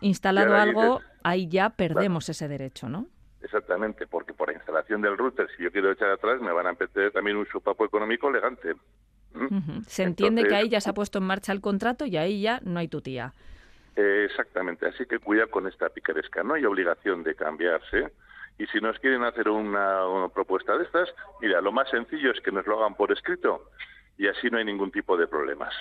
instalado 0.00 0.54
algo, 0.54 1.00
ahí 1.24 1.48
ya 1.48 1.70
perdemos 1.70 2.28
ese 2.28 2.46
derecho, 2.46 2.88
¿no? 2.88 3.08
Exactamente, 3.42 4.06
porque 4.06 4.32
por 4.32 4.48
la 4.48 4.54
instalación 4.54 5.02
del 5.02 5.18
router, 5.18 5.48
si 5.56 5.64
yo 5.64 5.72
quiero 5.72 5.90
echar 5.90 6.10
atrás, 6.10 6.40
me 6.40 6.52
van 6.52 6.66
a 6.66 6.72
meter 6.72 7.10
también 7.10 7.36
un 7.36 7.46
supapo 7.46 7.84
económico 7.84 8.28
elegante. 8.28 8.74
Se 9.86 10.02
entiende 10.02 10.44
que 10.44 10.54
ahí 10.54 10.68
ya 10.68 10.80
se 10.80 10.90
ha 10.90 10.94
puesto 10.94 11.18
en 11.18 11.24
marcha 11.24 11.52
el 11.52 11.60
contrato 11.60 12.04
y 12.04 12.16
ahí 12.16 12.42
ya 12.42 12.60
no 12.62 12.78
hay 12.78 12.88
tu 12.88 13.00
tía. 13.00 13.32
exactamente, 13.96 14.86
así 14.86 15.04
que 15.06 15.18
cuida 15.18 15.46
con 15.46 15.66
esta 15.66 15.88
picaresca. 15.88 16.42
No 16.42 16.54
hay 16.54 16.64
obligación 16.64 17.22
de 17.22 17.34
cambiarse. 17.34 18.12
Y 18.58 18.66
si 18.66 18.80
nos 18.80 18.98
quieren 18.98 19.24
hacer 19.24 19.48
una, 19.48 20.28
propuesta 20.32 20.76
de 20.76 20.84
estas, 20.84 21.08
mira, 21.40 21.60
lo 21.60 21.72
más 21.72 21.88
sencillo 21.90 22.30
es 22.30 22.40
que 22.40 22.52
nos 22.52 22.66
lo 22.66 22.78
hagan 22.78 22.94
por 22.94 23.10
escrito 23.10 23.70
y 24.18 24.28
así 24.28 24.50
no 24.50 24.58
hay 24.58 24.64
ningún 24.64 24.92
tipo 24.92 25.16
de 25.16 25.26
problemas. 25.26 25.74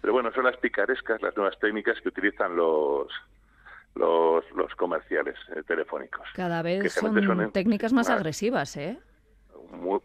Pero 0.00 0.12
bueno, 0.12 0.32
son 0.32 0.44
las 0.44 0.56
picarescas, 0.56 1.22
las 1.22 1.36
nuevas 1.36 1.58
técnicas 1.58 2.00
que 2.00 2.08
utilizan 2.08 2.56
los 2.56 3.08
los, 3.98 4.44
los 4.52 4.74
comerciales 4.76 5.34
eh, 5.54 5.62
telefónicos. 5.66 6.26
Cada 6.34 6.62
vez 6.62 6.92
son 6.92 7.52
técnicas 7.52 7.92
más 7.92 8.08
agresivas, 8.08 8.76
¿eh? 8.76 8.98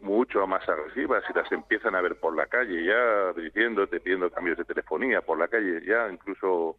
mucho 0.02 0.46
más 0.46 0.68
agresivas 0.68 1.24
y 1.30 1.32
las 1.32 1.50
empiezan 1.50 1.94
a 1.94 2.02
ver 2.02 2.16
por 2.16 2.36
la 2.36 2.46
calle 2.46 2.84
ya 2.84 3.32
diciéndote, 3.32 3.98
pidiendo 4.00 4.30
cambios 4.30 4.58
de 4.58 4.64
telefonía 4.64 5.22
por 5.22 5.38
la 5.38 5.48
calle, 5.48 5.80
ya 5.86 6.10
incluso 6.12 6.76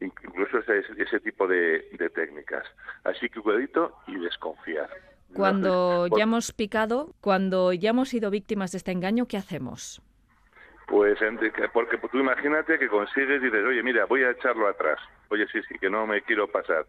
incluso 0.00 0.58
ese, 0.58 0.84
ese 0.96 1.20
tipo 1.20 1.46
de, 1.46 1.84
técnicas. 2.14 2.64
Así 3.04 3.28
que 3.28 3.40
cuidadito 3.40 3.96
y 4.06 4.16
desconfiar. 4.18 4.90
Cuando 5.34 6.06
ya 6.08 6.24
hemos 6.24 6.52
picado, 6.52 7.14
cuando 7.20 7.72
ya 7.72 7.90
hemos 7.90 8.10
sido 8.10 8.30
víctimas 8.30 8.70
de 8.72 8.78
este 8.78 8.92
engaño, 8.92 9.26
¿qué 9.26 9.36
hacemos? 9.36 10.00
Pues 10.86 11.18
porque 11.72 11.98
tú 11.98 12.18
imagínate 12.18 12.78
que 12.78 12.88
consigues 12.88 13.40
y 13.40 13.46
dices, 13.46 13.64
oye, 13.64 13.82
mira, 13.82 14.04
voy 14.04 14.22
a 14.22 14.30
echarlo 14.30 14.68
atrás. 14.68 14.98
Oye, 15.30 15.46
sí, 15.48 15.60
sí, 15.68 15.78
que 15.78 15.88
no 15.88 16.06
me 16.06 16.22
quiero 16.22 16.46
pasar. 16.48 16.86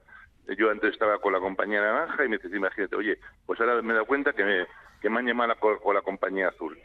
Yo 0.58 0.70
antes 0.70 0.94
estaba 0.94 1.18
con 1.20 1.34
la 1.34 1.40
compañía 1.40 1.82
naranja 1.82 2.24
y 2.24 2.30
me 2.30 2.38
dices, 2.38 2.54
imagínate, 2.54 2.96
oye, 2.96 3.18
pues 3.46 3.60
ahora 3.60 3.82
me 3.82 3.92
he 3.92 3.94
dado 3.94 4.06
cuenta 4.06 4.34
que 4.34 4.44
me, 4.44 4.68
que 5.02 5.10
me 5.10 5.20
han 5.20 5.25
llamado 5.25 5.56
con, 5.60 5.96
la 5.96 6.02
compañía 6.02 6.50
azul. 6.50 6.78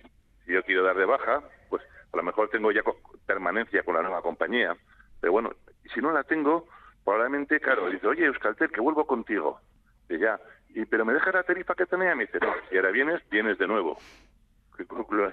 Si 0.47 0.53
yo 0.53 0.63
quiero 0.63 0.85
dar 0.85 0.97
de 0.97 1.05
baja, 1.05 1.43
pues 1.69 1.83
a 2.13 2.17
lo 2.17 2.23
mejor 2.23 2.49
tengo 2.49 2.73
ya 2.73 2.83
permanencia 3.27 3.83
con 3.83 3.97
la 3.97 4.03
nueva 4.03 4.23
compañía. 4.23 4.77
Pero 5.21 5.33
bueno, 5.33 5.51
si 5.93 6.01
no 6.01 6.13
la 6.13 6.25
tengo, 6.25 6.69
probablemente, 7.05 7.61
claro, 7.61 7.91
dice, 7.91 8.07
oye, 8.07 8.25
Euskaltel, 8.27 8.71
que 8.71 8.81
vuelvo 8.81 9.07
contigo. 9.07 9.61
Y 10.09 10.19
ya, 10.19 10.41
y, 10.71 10.85
pero 10.87 11.05
me 11.05 11.13
deja 11.13 11.33
la 11.33 11.43
tarifa 11.43 11.75
que 11.75 11.87
tenía, 11.87 12.15
me 12.15 12.27
dice, 12.27 12.39
no, 12.41 12.55
y 12.71 12.77
ahora 12.77 12.91
vienes, 12.91 13.21
vienes 13.29 13.59
de 13.59 13.67
nuevo. 13.67 13.99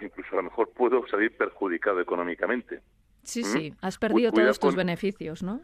Incluso 0.01 0.33
a 0.33 0.37
lo 0.37 0.43
mejor 0.43 0.69
puedo 0.71 1.07
salir 1.07 1.35
perjudicado 1.35 1.99
económicamente. 1.99 2.81
Sí, 3.23 3.41
¿Mm? 3.41 3.45
sí, 3.45 3.73
has 3.81 3.97
perdido 3.97 4.31
todos 4.31 4.59
tus 4.59 4.75
beneficios, 4.75 5.43
¿no? 5.43 5.61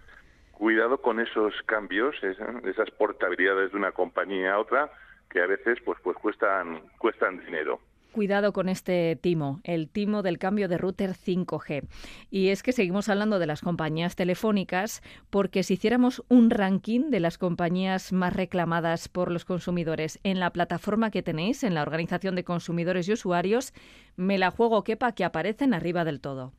Cuidado 0.51 1.01
con 1.01 1.19
esos 1.19 1.53
cambios, 1.65 2.15
esas 2.23 2.91
portabilidades 2.91 3.71
de 3.71 3.77
una 3.77 3.91
compañía 3.91 4.53
a 4.53 4.59
otra, 4.59 4.91
que 5.29 5.41
a 5.41 5.47
veces 5.47 5.79
pues 5.83 5.99
pues 6.03 6.17
cuestan 6.17 6.81
cuestan 6.97 7.43
dinero. 7.45 7.79
Cuidado 8.13 8.53
con 8.53 8.69
este 8.69 9.15
timo, 9.15 9.59
el 9.63 9.89
timo 9.89 10.21
del 10.21 10.37
cambio 10.37 10.67
de 10.67 10.77
router 10.77 11.15
5G. 11.15 11.87
Y 12.29 12.49
es 12.49 12.61
que 12.61 12.71
seguimos 12.71 13.09
hablando 13.09 13.39
de 13.39 13.47
las 13.47 13.61
compañías 13.61 14.15
telefónicas 14.15 15.01
porque 15.31 15.63
si 15.63 15.73
hiciéramos 15.73 16.23
un 16.29 16.51
ranking 16.51 17.09
de 17.09 17.19
las 17.19 17.39
compañías 17.39 18.13
más 18.13 18.35
reclamadas 18.35 19.09
por 19.09 19.31
los 19.31 19.45
consumidores 19.45 20.19
en 20.21 20.39
la 20.39 20.51
plataforma 20.51 21.09
que 21.09 21.23
tenéis, 21.23 21.63
en 21.63 21.73
la 21.73 21.81
Organización 21.81 22.35
de 22.35 22.43
Consumidores 22.43 23.09
y 23.09 23.13
Usuarios, 23.13 23.73
me 24.15 24.37
la 24.37 24.51
juego 24.51 24.83
quepa 24.83 25.13
que 25.13 25.25
aparecen 25.25 25.73
arriba 25.73 26.05
del 26.05 26.21
todo. 26.21 26.53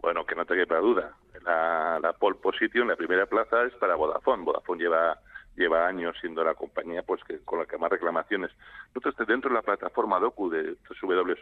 Bueno, 0.00 0.24
que 0.24 0.34
no 0.34 0.46
te 0.46 0.56
quepa 0.56 0.78
duda. 0.78 1.14
La, 1.44 2.00
la 2.00 2.14
pole 2.14 2.36
position, 2.36 2.88
la 2.88 2.96
primera 2.96 3.26
plaza 3.26 3.64
es 3.64 3.74
para 3.74 3.96
Vodafone. 3.96 4.44
Vodafone 4.44 4.82
lleva 4.82 5.18
lleva 5.60 5.86
años 5.86 6.16
siendo 6.20 6.42
la 6.42 6.54
compañía 6.54 7.02
pues 7.02 7.22
que 7.24 7.38
con 7.40 7.58
la 7.58 7.66
que 7.66 7.76
más 7.76 7.90
reclamaciones. 7.90 8.50
Nosotros 8.94 9.28
dentro 9.28 9.50
de 9.50 9.56
la 9.56 9.62
plataforma 9.62 10.18
DOCU 10.18 10.50
de 10.50 10.76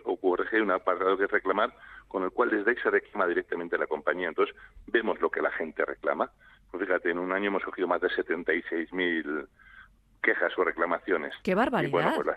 WOQRG 0.05 0.55
hay 0.55 0.61
un 0.61 0.73
apartado 0.73 1.17
que 1.17 1.27
reclamar 1.27 1.73
con 2.09 2.25
el 2.25 2.31
cual 2.31 2.51
desde 2.51 2.71
ahí 2.71 2.77
se 2.83 2.91
reclama 2.91 3.27
directamente 3.27 3.79
la 3.79 3.87
compañía. 3.87 4.29
Entonces 4.29 4.55
vemos 4.87 5.21
lo 5.21 5.31
que 5.31 5.41
la 5.41 5.51
gente 5.53 5.85
reclama. 5.85 6.31
Pues 6.71 6.85
fíjate, 6.85 7.11
en 7.11 7.19
un 7.19 7.33
año 7.33 7.47
hemos 7.47 7.65
cogido 7.65 7.87
más 7.87 8.01
de 8.01 8.09
76.000 8.09 9.47
quejas 10.23 10.53
o 10.59 10.65
reclamaciones. 10.65 11.33
¡Qué 11.43 11.55
barbaridad! 11.55 12.15
Pues 12.23 12.37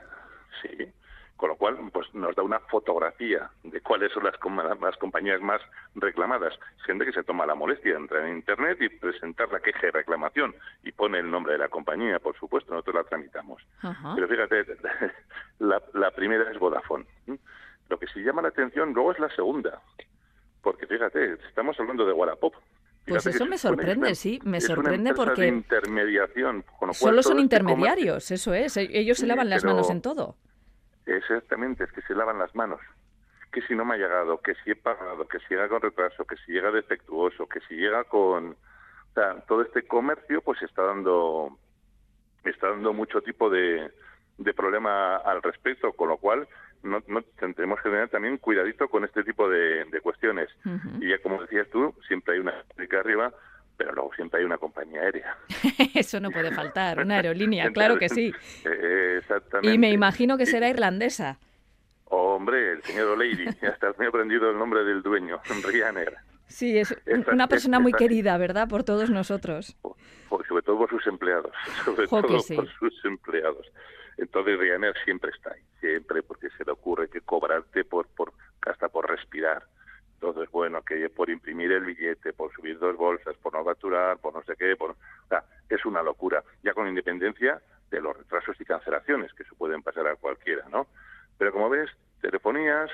sí, 0.62 0.94
con 1.42 1.50
lo 1.50 1.56
cual 1.56 1.76
pues 1.92 2.14
nos 2.14 2.36
da 2.36 2.44
una 2.44 2.60
fotografía 2.60 3.50
de 3.64 3.82
cuáles 3.82 4.12
son 4.12 4.26
las, 4.26 4.36
las 4.80 4.98
compañías 4.98 5.42
más 5.42 5.60
reclamadas. 5.96 6.54
Gente 6.86 7.04
que 7.04 7.12
se 7.12 7.24
toma 7.24 7.48
la 7.48 7.56
molestia 7.56 7.94
de 7.94 7.98
entrar 7.98 8.28
en 8.28 8.36
Internet 8.36 8.78
y 8.80 8.90
presentar 8.90 9.52
la 9.52 9.60
queja 9.60 9.88
de 9.88 9.92
reclamación 9.92 10.54
y 10.84 10.92
pone 10.92 11.18
el 11.18 11.32
nombre 11.32 11.54
de 11.54 11.58
la 11.58 11.68
compañía, 11.68 12.20
por 12.20 12.38
supuesto, 12.38 12.72
nosotros 12.72 12.94
la 12.98 13.04
tramitamos. 13.06 13.60
Pero 14.14 14.28
fíjate, 14.28 14.66
la, 15.60 15.82
la 15.96 16.12
primera 16.12 16.52
es 16.52 16.60
Vodafone. 16.60 17.06
Lo 17.90 17.98
que 17.98 18.06
sí 18.06 18.20
llama 18.20 18.44
la 18.44 18.50
atención 18.50 18.94
luego 18.94 19.12
es 19.12 19.18
la 19.18 19.30
segunda, 19.36 19.82
porque 20.62 20.86
fíjate, 20.86 21.40
estamos 21.48 21.76
hablando 21.80 22.06
de 22.06 22.14
Wallapop, 22.14 22.54
Pues 23.08 23.26
eso 23.26 23.48
me 23.48 23.58
sorprende, 23.58 24.14
sí, 24.14 24.40
me 24.44 24.62
sorprende 24.62 25.16
porque... 25.16 25.42
De 25.42 25.48
intermediación. 25.48 26.64
Solo 26.92 27.24
son 27.24 27.32
este 27.32 27.42
intermediarios, 27.42 28.30
eso 28.30 28.54
es. 28.54 28.78
Ellos 28.78 29.18
se 29.18 29.26
lavan 29.26 29.50
las 29.50 29.64
manos 29.64 29.90
en 29.90 30.04
todo. 30.04 30.36
Exactamente, 31.06 31.84
es 31.84 31.92
que 31.92 32.02
se 32.02 32.16
lavan 32.16 32.40
las 32.40 32.54
manos. 32.56 32.80
Que 33.52 33.62
si 33.64 33.76
no 33.76 33.84
me 33.84 33.96
ha 33.96 33.98
llegado, 33.98 34.42
que 34.42 34.56
si 34.64 34.72
he 34.72 34.76
pagado, 34.76 35.28
que 35.28 35.40
si 35.40 35.46
llega 35.50 35.68
con 35.68 35.82
retraso, 35.82 36.26
que 36.26 36.38
si 36.38 36.54
llega 36.54 36.72
defectuoso, 36.72 37.48
que 37.48 37.60
si 37.62 37.76
llega 37.76 38.04
con... 38.06 38.52
O 38.52 39.14
sea, 39.14 39.42
todo 39.42 39.62
este 39.62 39.86
comercio 39.86 40.42
pues 40.42 40.62
está 40.62 40.84
dando 40.84 41.58
está 42.46 42.70
dando 42.70 42.94
mucho 42.94 43.22
tipo 43.22 43.50
de, 43.50 43.92
de 44.38 44.54
problema 44.54 45.18
al 45.18 45.42
respecto, 45.42 45.92
con 45.94 46.10
lo 46.10 46.18
cual 46.18 46.48
no, 46.84 47.04
no 47.08 47.22
tendremos 47.40 47.80
que 47.82 47.90
tener 47.90 48.10
también 48.10 48.38
cuidadito 48.38 48.88
con 48.88 49.04
este 49.04 49.24
tipo 49.24 49.50
de, 49.50 49.86
cuestiones. 50.02 50.50
Y 51.00 51.10
ya 51.10 51.20
como 51.20 51.42
decías 51.42 51.70
tú, 51.70 51.94
siempre 52.08 52.36
hay 52.36 52.40
una 52.40 52.54
fábrica 52.70 53.00
arriba, 53.00 53.34
pero 53.82 53.94
luego 53.94 54.14
siempre 54.14 54.40
hay 54.40 54.46
una 54.46 54.60
compañía 54.60 55.02
aérea. 55.02 55.38
Eso 55.96 56.20
no 56.20 56.30
puede 56.30 56.52
faltar, 56.52 57.00
una 57.00 57.16
aerolínea, 57.16 57.72
claro 57.74 57.98
que 57.98 58.10
sí. 58.10 58.32
Eh, 58.64 59.16
exactamente. 59.18 59.74
Y 59.74 59.80
me 59.80 59.92
imagino 59.92 60.38
que 60.38 60.46
será 60.46 60.70
irlandesa. 60.70 61.40
Hombre, 62.06 62.74
el 62.74 62.84
señor 62.84 63.08
O'Leary, 63.08 63.48
hasta 63.48 63.92
me 63.98 64.06
he 64.06 64.08
aprendido 64.10 64.52
el 64.52 64.60
nombre 64.60 64.84
del 64.84 65.02
dueño, 65.02 65.42
Ryanair. 65.66 66.14
Sí, 66.46 66.78
es 66.78 66.96
una 67.32 67.48
persona 67.48 67.80
muy 67.80 67.94
querida, 67.94 68.38
¿verdad? 68.38 68.68
Por 68.68 68.84
todos 68.84 69.10
nosotros. 69.10 69.76
sobre 70.48 70.62
todo 70.62 70.78
por 70.78 70.90
sus 70.90 71.08
empleados, 71.08 71.54
sobre 71.84 72.08
todo 72.08 72.22
por 72.22 72.70
sus 72.78 73.06
empleados. 73.06 73.66
Entonces 74.18 74.60
Ryanair 74.60 74.94
siempre 75.06 75.32
está 75.32 75.54
ahí, 75.54 75.62
siempre, 75.80 76.22
porque 76.22 76.50
se 76.56 76.66
le 76.66 76.74
ocurre 76.74 77.10
que 77.10 77.22
cobrarte 77.22 77.84
por, 77.84 78.08
por 78.10 78.32
hasta 78.62 78.90
por 78.90 79.10
respirar. 79.10 79.64
Entonces, 80.22 80.52
bueno, 80.52 80.84
que 80.84 81.10
por 81.10 81.32
imprimir 81.32 81.72
el 81.72 81.84
billete, 81.84 82.32
por 82.32 82.54
subir 82.54 82.78
dos 82.78 82.96
bolsas, 82.96 83.36
por 83.38 83.54
no 83.54 83.64
facturar, 83.64 84.20
por 84.20 84.36
no 84.36 84.44
sé 84.44 84.56
qué, 84.56 84.76
por... 84.76 84.92
O 84.92 84.96
sea, 85.28 85.44
es 85.68 85.84
una 85.84 86.04
locura, 86.04 86.44
ya 86.62 86.76
con 86.76 86.88
independencia 86.88 87.60
de 87.90 88.02
los 88.02 88.16
retrasos 88.16 88.56
y 88.62 88.66
cancelaciones 88.66 89.34
que 89.34 89.44
se 89.46 89.56
pueden 89.56 89.82
pasar 89.82 90.06
a 90.08 90.16
cualquiera, 90.16 90.70
¿no? 90.70 90.86
Pero 91.40 91.52
como 91.52 91.72
ves, 91.72 91.90
telefonías, 92.22 92.92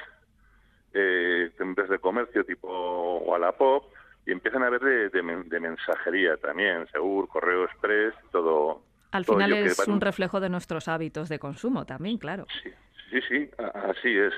eh, 0.94 1.52
empresas 1.60 1.92
de 1.92 2.00
comercio 2.00 2.46
tipo 2.46 3.18
Wallapop, 3.20 3.92
y 4.26 4.32
empiezan 4.32 4.64
a 4.64 4.70
ver 4.70 4.80
de, 4.80 5.10
de, 5.10 5.60
mensajería 5.60 6.38
también, 6.38 6.88
Segur, 6.94 7.28
Correo 7.28 7.66
Express, 7.66 8.14
todo, 8.32 8.84
al 9.12 9.26
final 9.26 9.52
es 9.52 9.86
un 9.88 10.00
reflejo 10.00 10.40
de 10.40 10.48
nuestros 10.48 10.88
hábitos 10.88 11.28
de 11.28 11.40
consumo 11.40 11.86
también, 11.86 12.18
claro. 12.18 12.46
Sí, 12.64 12.70
sí, 13.10 13.22
sí 13.28 13.50
así 13.58 14.18
es. 14.18 14.34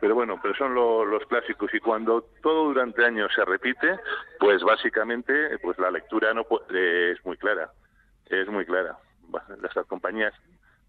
Pero 0.00 0.14
bueno, 0.14 0.38
pero 0.40 0.54
son 0.54 0.74
los 0.74 1.24
clásicos 1.26 1.72
y 1.74 1.80
cuando 1.80 2.22
todo 2.42 2.64
durante 2.64 3.04
años 3.04 3.30
se 3.34 3.44
repite, 3.44 3.98
pues 4.38 4.62
básicamente 4.62 5.58
pues 5.58 5.78
la 5.78 5.90
lectura 5.90 6.32
no 6.32 6.46
es 6.70 7.24
muy 7.24 7.36
clara. 7.36 7.70
Es 8.26 8.48
muy 8.48 8.64
clara. 8.64 8.96
Las 9.60 9.86
compañías 9.86 10.32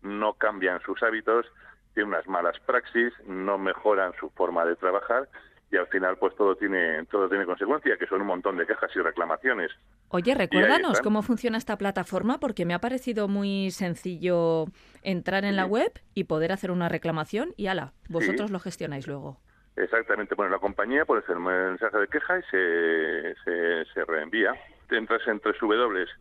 no 0.01 0.33
cambian 0.33 0.81
sus 0.81 1.03
hábitos, 1.03 1.45
tienen 1.93 2.13
unas 2.13 2.27
malas 2.27 2.57
praxis, 2.61 3.13
no 3.27 3.57
mejoran 3.57 4.13
su 4.19 4.29
forma 4.31 4.65
de 4.65 4.75
trabajar 4.75 5.27
y 5.71 5.77
al 5.77 5.87
final 5.87 6.17
pues 6.17 6.35
todo 6.35 6.55
tiene 6.55 7.05
todo 7.05 7.29
tiene 7.29 7.45
consecuencia, 7.45 7.95
que 7.97 8.05
son 8.07 8.21
un 8.21 8.27
montón 8.27 8.57
de 8.57 8.67
quejas 8.67 8.91
y 8.95 8.99
reclamaciones. 8.99 9.71
Oye, 10.09 10.35
recuérdanos 10.35 10.99
cómo 10.99 11.21
funciona 11.21 11.57
esta 11.57 11.77
plataforma 11.77 12.39
porque 12.39 12.65
me 12.65 12.73
ha 12.73 12.79
parecido 12.79 13.29
muy 13.29 13.71
sencillo 13.71 14.65
entrar 15.01 15.45
en 15.45 15.55
la 15.55 15.65
web 15.65 15.91
y 16.13 16.25
poder 16.25 16.51
hacer 16.51 16.71
una 16.71 16.89
reclamación 16.89 17.53
y 17.55 17.67
ala, 17.67 17.93
vosotros 18.09 18.51
lo 18.51 18.59
gestionáis 18.59 19.07
luego. 19.07 19.37
Exactamente, 19.77 20.35
bueno, 20.35 20.51
la 20.51 20.59
compañía 20.59 21.05
puede 21.05 21.21
hacer 21.21 21.37
un 21.37 21.45
mensaje 21.45 21.97
de 21.97 22.07
queja 22.09 22.39
y 22.39 22.43
se, 22.51 23.35
se, 23.45 23.85
se 23.93 24.03
reenvía. 24.03 24.53
Entras 24.89 25.25
en 25.25 25.39
www.ocu.org 25.39 26.11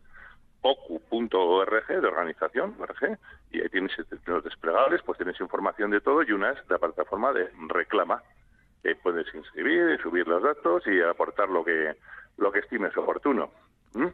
de 1.87 2.07
organización, 2.07 2.75
ORG, 2.79 3.17
y 3.51 3.59
ahí 3.59 3.67
tienes 3.67 3.91
los 4.25 4.45
desplegables, 4.45 5.01
pues 5.05 5.17
tienes 5.17 5.37
información 5.41 5.91
de 5.91 5.99
todo 5.99 6.23
y 6.23 6.31
una 6.31 6.51
es 6.51 6.59
la 6.69 6.77
plataforma 6.77 7.33
de 7.33 7.49
reclama 7.67 8.23
puedes 9.03 9.33
inscribir, 9.33 9.99
subir 10.01 10.27
los 10.27 10.43
datos 10.43 10.83
y 10.87 11.01
aportar 11.01 11.49
lo 11.49 11.63
que, 11.63 11.95
lo 12.37 12.51
que 12.51 12.59
estimes 12.59 12.95
oportuno. 12.97 13.51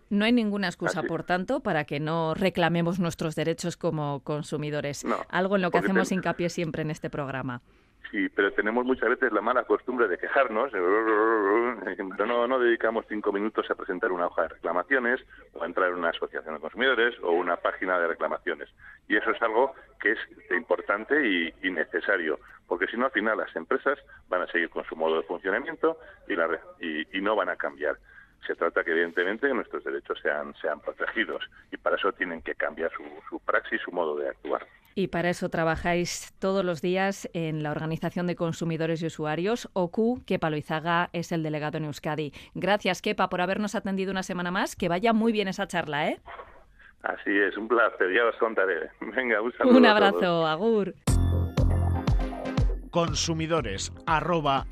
No 0.09 0.25
hay 0.25 0.31
ninguna 0.31 0.67
excusa, 0.67 1.03
por 1.03 1.23
tanto, 1.23 1.59
para 1.59 1.85
que 1.85 1.99
no 1.99 2.33
reclamemos 2.33 2.99
nuestros 2.99 3.35
derechos 3.35 3.77
como 3.77 4.21
consumidores. 4.23 5.05
Algo 5.29 5.55
en 5.55 5.61
lo 5.61 5.71
que 5.71 5.77
hacemos 5.77 6.11
hincapié 6.11 6.49
siempre 6.49 6.81
en 6.81 6.89
este 6.89 7.09
programa. 7.09 7.61
Sí, 8.11 8.29
pero 8.29 8.53
tenemos 8.53 8.85
muchas 8.85 9.09
veces 9.09 9.33
la 9.33 9.41
mala 9.41 9.65
costumbre 9.65 10.07
de 10.07 10.17
quejarnos, 10.17 10.71
pero 10.71 12.47
no, 12.47 12.59
dedicamos 12.59 13.05
cinco 13.09 13.33
minutos 13.33 13.69
a 13.69 13.75
presentar 13.75 14.13
una 14.13 14.27
hoja 14.27 14.43
de 14.43 14.47
reclamaciones 14.49 15.19
o 15.53 15.63
a 15.63 15.65
entrar 15.65 15.89
en 15.89 15.95
una 15.95 16.09
asociación 16.09 16.55
de 16.55 16.61
consumidores 16.61 17.15
o 17.21 17.31
una 17.31 17.57
página 17.57 17.99
de 17.99 18.07
reclamaciones. 18.07 18.69
Y 19.09 19.17
eso 19.17 19.31
es 19.31 19.41
algo 19.41 19.73
que 19.99 20.13
es 20.13 20.19
importante 20.51 21.53
y, 21.61 21.69
necesario, 21.69 22.39
porque 22.65 22.87
si 22.87 22.95
no, 22.95 23.05
al 23.05 23.11
final 23.11 23.37
las 23.37 23.53
empresas 23.55 23.99
van 24.29 24.41
a 24.41 24.47
seguir 24.47 24.69
con 24.69 24.85
su 24.85 24.95
modo 24.95 25.17
de 25.17 25.23
funcionamiento 25.23 25.99
y, 26.29 26.35
la, 26.35 26.47
y, 26.79 27.21
no 27.21 27.35
van 27.35 27.49
a 27.49 27.57
cambiar. 27.57 27.97
Se 28.47 28.55
trata 28.55 28.83
que, 28.83 28.91
evidentemente, 28.91 29.53
nuestros 29.53 29.83
derechos 29.83 30.17
sean, 30.21 30.55
sean 30.61 30.79
protegidos 30.79 31.43
y 31.71 31.77
para 31.77 31.97
eso 31.97 32.13
tienen 32.13 32.41
que 32.41 32.55
cambiar 32.55 32.89
su, 32.91 33.03
su 33.29 33.39
praxis, 33.41 33.81
su 33.81 33.91
modo 33.91 34.15
de 34.15 34.29
actuar. 34.29 34.65
Y 34.95 35.09
para 35.09 35.29
eso 35.29 35.49
trabajáis 35.49 36.33
todos 36.39 36.65
los 36.65 36.81
días 36.81 37.29
en 37.33 37.61
la 37.61 37.69
Organización 37.69 38.25
de 38.25 38.35
Consumidores 38.35 39.03
y 39.03 39.05
Usuarios, 39.05 39.69
OCU. 39.73 40.23
Kepa 40.25 40.49
Loizaga 40.49 41.09
es 41.13 41.31
el 41.31 41.43
delegado 41.43 41.77
en 41.77 41.85
Euskadi. 41.85 42.33
Gracias, 42.55 43.03
Kepa, 43.03 43.29
por 43.29 43.41
habernos 43.41 43.75
atendido 43.75 44.09
una 44.09 44.23
semana 44.23 44.49
más. 44.49 44.75
Que 44.75 44.89
vaya 44.89 45.13
muy 45.13 45.31
bien 45.31 45.49
esa 45.49 45.67
charla, 45.67 46.07
¿eh? 46.07 46.19
Así 47.03 47.29
es, 47.29 47.55
un 47.57 47.67
placer, 47.67 48.11
ya 48.11 48.25
os 48.25 48.35
contaré. 48.37 48.89
Venga, 49.15 49.39
un 49.39 49.53
saludo. 49.53 49.77
Un 49.77 49.85
abrazo, 49.85 50.47
Agur. 50.47 50.95
Consumidores 52.89 53.93
arroba 54.07 54.65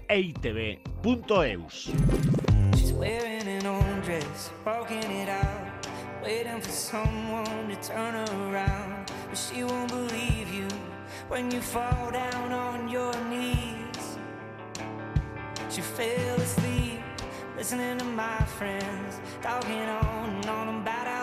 she 9.56 9.64
won't 9.64 9.90
believe 9.90 10.54
you 10.54 10.68
when 11.28 11.52
you 11.52 11.62
fall 11.62 12.12
down 12.12 12.52
on 12.52 12.90
your 12.90 13.14
knees. 13.30 14.18
She 15.70 15.82
fell 15.82 16.36
asleep 16.38 17.00
listening 17.56 17.98
to 17.98 18.06
my 18.06 18.44
friends 18.58 19.20
talking 19.42 19.82
on 19.82 20.30
and 20.30 20.46
on 20.46 20.82
about 20.82 21.15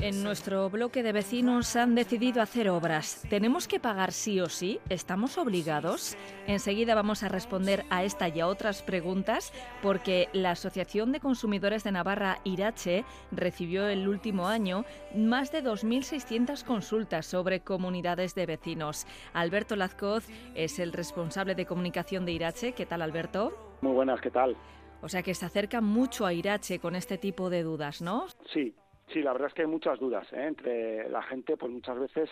En 0.00 0.22
nuestro 0.22 0.68
bloque 0.68 1.02
de 1.02 1.12
vecinos 1.12 1.74
han 1.74 1.94
decidido 1.94 2.42
hacer 2.42 2.68
obras. 2.68 3.22
¿Tenemos 3.30 3.66
que 3.66 3.80
pagar 3.80 4.12
sí 4.12 4.40
o 4.40 4.48
sí? 4.50 4.78
¿Estamos 4.90 5.38
obligados? 5.38 6.18
Enseguida 6.46 6.94
vamos 6.94 7.22
a 7.22 7.28
responder 7.28 7.86
a 7.88 8.04
esta 8.04 8.28
y 8.28 8.40
a 8.40 8.46
otras 8.46 8.82
preguntas 8.82 9.54
porque 9.80 10.28
la 10.34 10.50
Asociación 10.50 11.12
de 11.12 11.20
Consumidores 11.20 11.82
de 11.82 11.92
Navarra, 11.92 12.40
Irache, 12.44 13.06
recibió 13.30 13.88
el 13.88 14.06
último 14.06 14.48
año 14.48 14.84
más 15.14 15.50
de 15.50 15.64
2.600 15.64 16.62
consultas 16.64 17.24
sobre 17.24 17.60
comunidades 17.60 18.34
de 18.34 18.44
vecinos. 18.44 19.06
Alberto 19.32 19.76
Lazcoz 19.76 20.26
es 20.54 20.78
el 20.78 20.92
responsable 20.92 21.54
de 21.54 21.64
comunicación 21.64 22.26
de 22.26 22.32
Irache. 22.32 22.72
¿Qué 22.72 22.84
tal, 22.84 23.00
Alberto? 23.00 23.78
Muy 23.80 23.92
buenas, 23.92 24.20
¿qué 24.20 24.30
tal? 24.30 24.56
O 25.00 25.08
sea 25.08 25.22
que 25.22 25.32
se 25.32 25.46
acerca 25.46 25.80
mucho 25.80 26.26
a 26.26 26.34
Irache 26.34 26.80
con 26.80 26.96
este 26.96 27.16
tipo 27.16 27.48
de 27.48 27.62
dudas, 27.62 28.02
¿no? 28.02 28.26
Sí, 28.52 28.74
Sí, 29.12 29.22
la 29.22 29.32
verdad 29.32 29.48
es 29.48 29.54
que 29.54 29.62
hay 29.62 29.68
muchas 29.68 29.98
dudas 29.98 30.30
¿eh? 30.32 30.46
entre 30.46 31.08
la 31.08 31.22
gente, 31.22 31.56
pues 31.56 31.72
muchas 31.72 31.98
veces, 31.98 32.28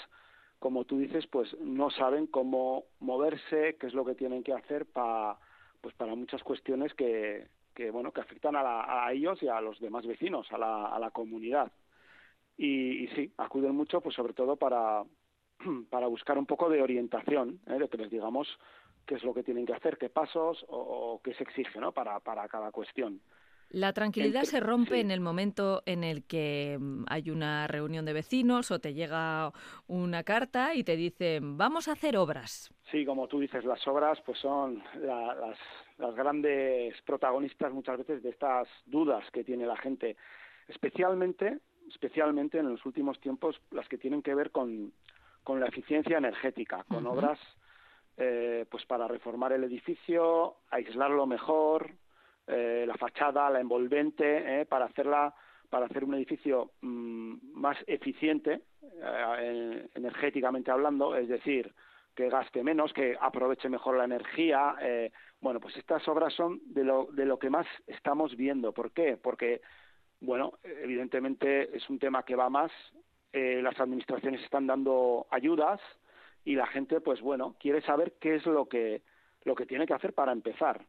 como 0.59 0.85
tú 0.85 0.99
dices, 0.99 1.27
pues 1.27 1.57
no 1.61 1.91
saben 1.91 2.27
cómo 2.27 2.85
moverse, 3.01 3.77
qué 3.81 3.87
es 3.87 3.95
lo 3.95 4.05
que 4.05 4.15
tienen 4.15 4.43
que 4.43 4.53
hacer 4.53 4.85
para, 4.87 5.39
pues 5.81 5.95
para 5.95 6.15
muchas 6.15 6.43
cuestiones 6.43 6.93
que, 6.95 7.49
que 7.75 7.91
bueno, 7.91 8.13
que 8.13 8.21
afectan 8.21 8.57
a, 8.57 9.11
ellos 9.11 9.43
y 9.43 9.49
a 9.49 9.61
los 9.61 9.81
demás 9.81 10.07
vecinos, 10.07 10.53
a 10.53 10.59
la, 10.59 10.87
a 10.87 10.99
la 10.99 11.11
comunidad. 11.11 11.73
Y, 12.59 13.07
sí, 13.09 13.33
acuden 13.39 13.75
mucho, 13.75 14.03
pues 14.03 14.15
sobre 14.15 14.35
todo 14.35 14.57
para, 14.57 15.03
para 15.91 16.09
buscar 16.09 16.37
un 16.37 16.47
poco 16.47 16.69
de 16.69 16.83
orientación, 16.83 17.61
¿eh? 17.67 17.79
de 17.79 17.89
que 17.89 17.97
les 17.99 18.11
digamos 18.11 18.49
qué 19.07 19.15
es 19.15 19.25
lo 19.25 19.33
que 19.33 19.43
tienen 19.43 19.65
que 19.65 19.75
hacer, 19.75 19.97
qué 19.97 20.11
pasos 20.11 20.63
o, 20.69 20.77
o 20.77 21.23
qué 21.23 21.33
se 21.35 21.45
exige, 21.45 21.81
¿no? 21.81 21.93
Para, 21.93 22.21
para 22.21 22.47
cada 22.49 22.71
cuestión. 22.71 23.23
La 23.77 23.93
tranquilidad 23.93 24.45
se 24.45 24.59
rompe 24.59 25.01
en 25.01 25.11
el 25.11 25.21
momento 25.21 25.83
en 25.85 26.03
el 26.03 26.25
que 26.25 26.79
mm, 26.81 27.05
hay 27.09 27.29
una 27.29 27.67
reunión 27.67 28.07
de 28.07 28.15
vecinos 28.15 28.71
o 28.71 28.79
te 28.79 28.95
llega 28.95 29.53
una 29.87 30.23
carta 30.23 30.75
y 30.75 30.83
te 30.83 30.97
dicen 30.97 31.59
vamos 31.59 31.87
a 31.87 31.93
hacer 31.93 32.17
obras. 32.17 32.73
Sí, 32.91 33.05
como 33.05 33.29
tú 33.29 33.39
dices, 33.39 33.67
las 33.67 33.87
obras 33.87 34.19
pues 34.25 34.39
son 34.39 34.83
las, 35.03 35.59
las 35.99 36.15
grandes 36.15 36.95
protagonistas 37.03 37.71
muchas 37.71 37.99
veces 37.99 38.23
de 38.23 38.31
estas 38.31 38.67
dudas 38.87 39.31
que 39.31 39.45
tiene 39.45 39.67
la 39.67 39.77
gente, 39.77 40.17
especialmente, 40.69 41.59
especialmente 41.91 42.57
en 42.57 42.71
los 42.71 42.87
últimos 42.87 43.21
tiempos 43.21 43.61
las 43.73 43.87
que 43.89 43.99
tienen 43.99 44.23
que 44.23 44.35
ver 44.35 44.53
con, 44.53 44.95
con 45.45 45.61
la 45.61 45.67
eficiencia 45.67 46.17
energética, 46.17 46.87
con 46.89 47.07
obras 47.07 47.39
eh, 48.17 48.65
pues 48.71 48.87
para 48.87 49.07
reformar 49.07 49.53
el 49.53 49.65
edificio, 49.65 50.57
aislarlo 50.71 51.27
mejor, 51.27 51.91
eh, 52.47 52.85
la 52.87 52.97
fachada, 52.97 53.51
la 53.51 53.61
envolvente, 53.61 54.61
eh, 54.61 54.67
para 54.67 54.87
hacerla 54.87 55.35
para 55.69 55.87
hacer 55.87 56.05
un 56.05 56.15
edificio 56.15 56.73
mm, 56.81 57.35
más 57.55 57.77
eficiente 57.87 58.63
eh, 58.83 59.89
energéticamente 59.95 60.71
hablando, 60.71 61.17
es 61.17 61.29
decir, 61.29 61.73
que 62.15 62.29
gaste 62.31 62.63
menos, 62.63 62.93
que 62.93 63.17
aproveche 63.21 63.69
mejor 63.69 63.97
la 63.97 64.05
energía. 64.05 64.77
Eh, 64.81 65.13
bueno, 65.41 65.61
pues 65.61 65.77
estas 65.77 66.07
obras 66.09 66.33
son 66.33 66.61
de 66.65 66.85
lo, 66.85 67.09
de 67.13 67.27
lo 67.27 67.39
que 67.39 67.51
más 67.51 67.67
estamos 67.87 68.37
viendo. 68.37 68.73
¿Por 68.73 68.93
qué? 68.93 69.19
Porque, 69.19 69.61
bueno, 70.21 70.55
evidentemente 70.65 71.77
es 71.77 71.89
un 71.91 71.99
tema 71.99 72.23
que 72.23 72.37
va 72.37 72.49
más. 72.49 72.73
Eh, 73.33 73.61
las 73.63 73.79
administraciones 73.79 74.43
están 74.43 74.67
dando 74.67 75.27
ayudas 75.31 75.81
y 76.45 76.55
la 76.55 76.67
gente, 76.69 77.01
pues 77.01 77.21
bueno, 77.21 77.57
quiere 77.61 77.83
saber 77.83 78.15
qué 78.19 78.37
es 78.37 78.47
lo 78.47 78.67
que, 78.67 79.03
lo 79.45 79.55
que 79.55 79.67
tiene 79.67 79.87
que 79.87 79.95
hacer 79.95 80.15
para 80.15 80.33
empezar 80.33 80.87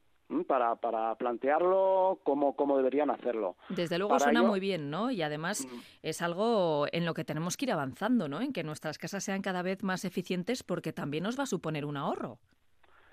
para, 0.48 0.76
para 0.76 1.16
plantearlo 1.16 2.20
cómo, 2.24 2.56
cómo 2.56 2.78
deberían 2.78 3.10
hacerlo. 3.10 3.56
Desde 3.70 3.98
luego 3.98 4.20
suena 4.20 4.44
muy 4.44 4.60
bien, 4.60 4.90
¿no? 4.90 5.12
Y 5.12 5.22
además 5.22 5.66
mm. 5.66 5.80
es 6.04 6.22
algo 6.22 6.86
en 6.92 7.06
lo 7.06 7.13
que 7.13 7.24
tenemos 7.24 7.58
que 7.58 7.66
ir 7.66 7.72
avanzando, 7.72 8.28
¿no? 8.28 8.42
En 8.42 8.54
que 8.54 8.63
nuestras 8.63 8.98
casas 8.98 9.24
sean 9.24 9.42
cada 9.42 9.62
vez 9.62 9.84
más 9.84 10.06
eficientes 10.06 10.63
porque 10.63 10.94
también 10.94 11.24
nos 11.24 11.40
va 11.40 11.44
a 11.44 11.48
suponer 11.48 11.86
un 11.86 11.98
ahorro. 11.98 12.40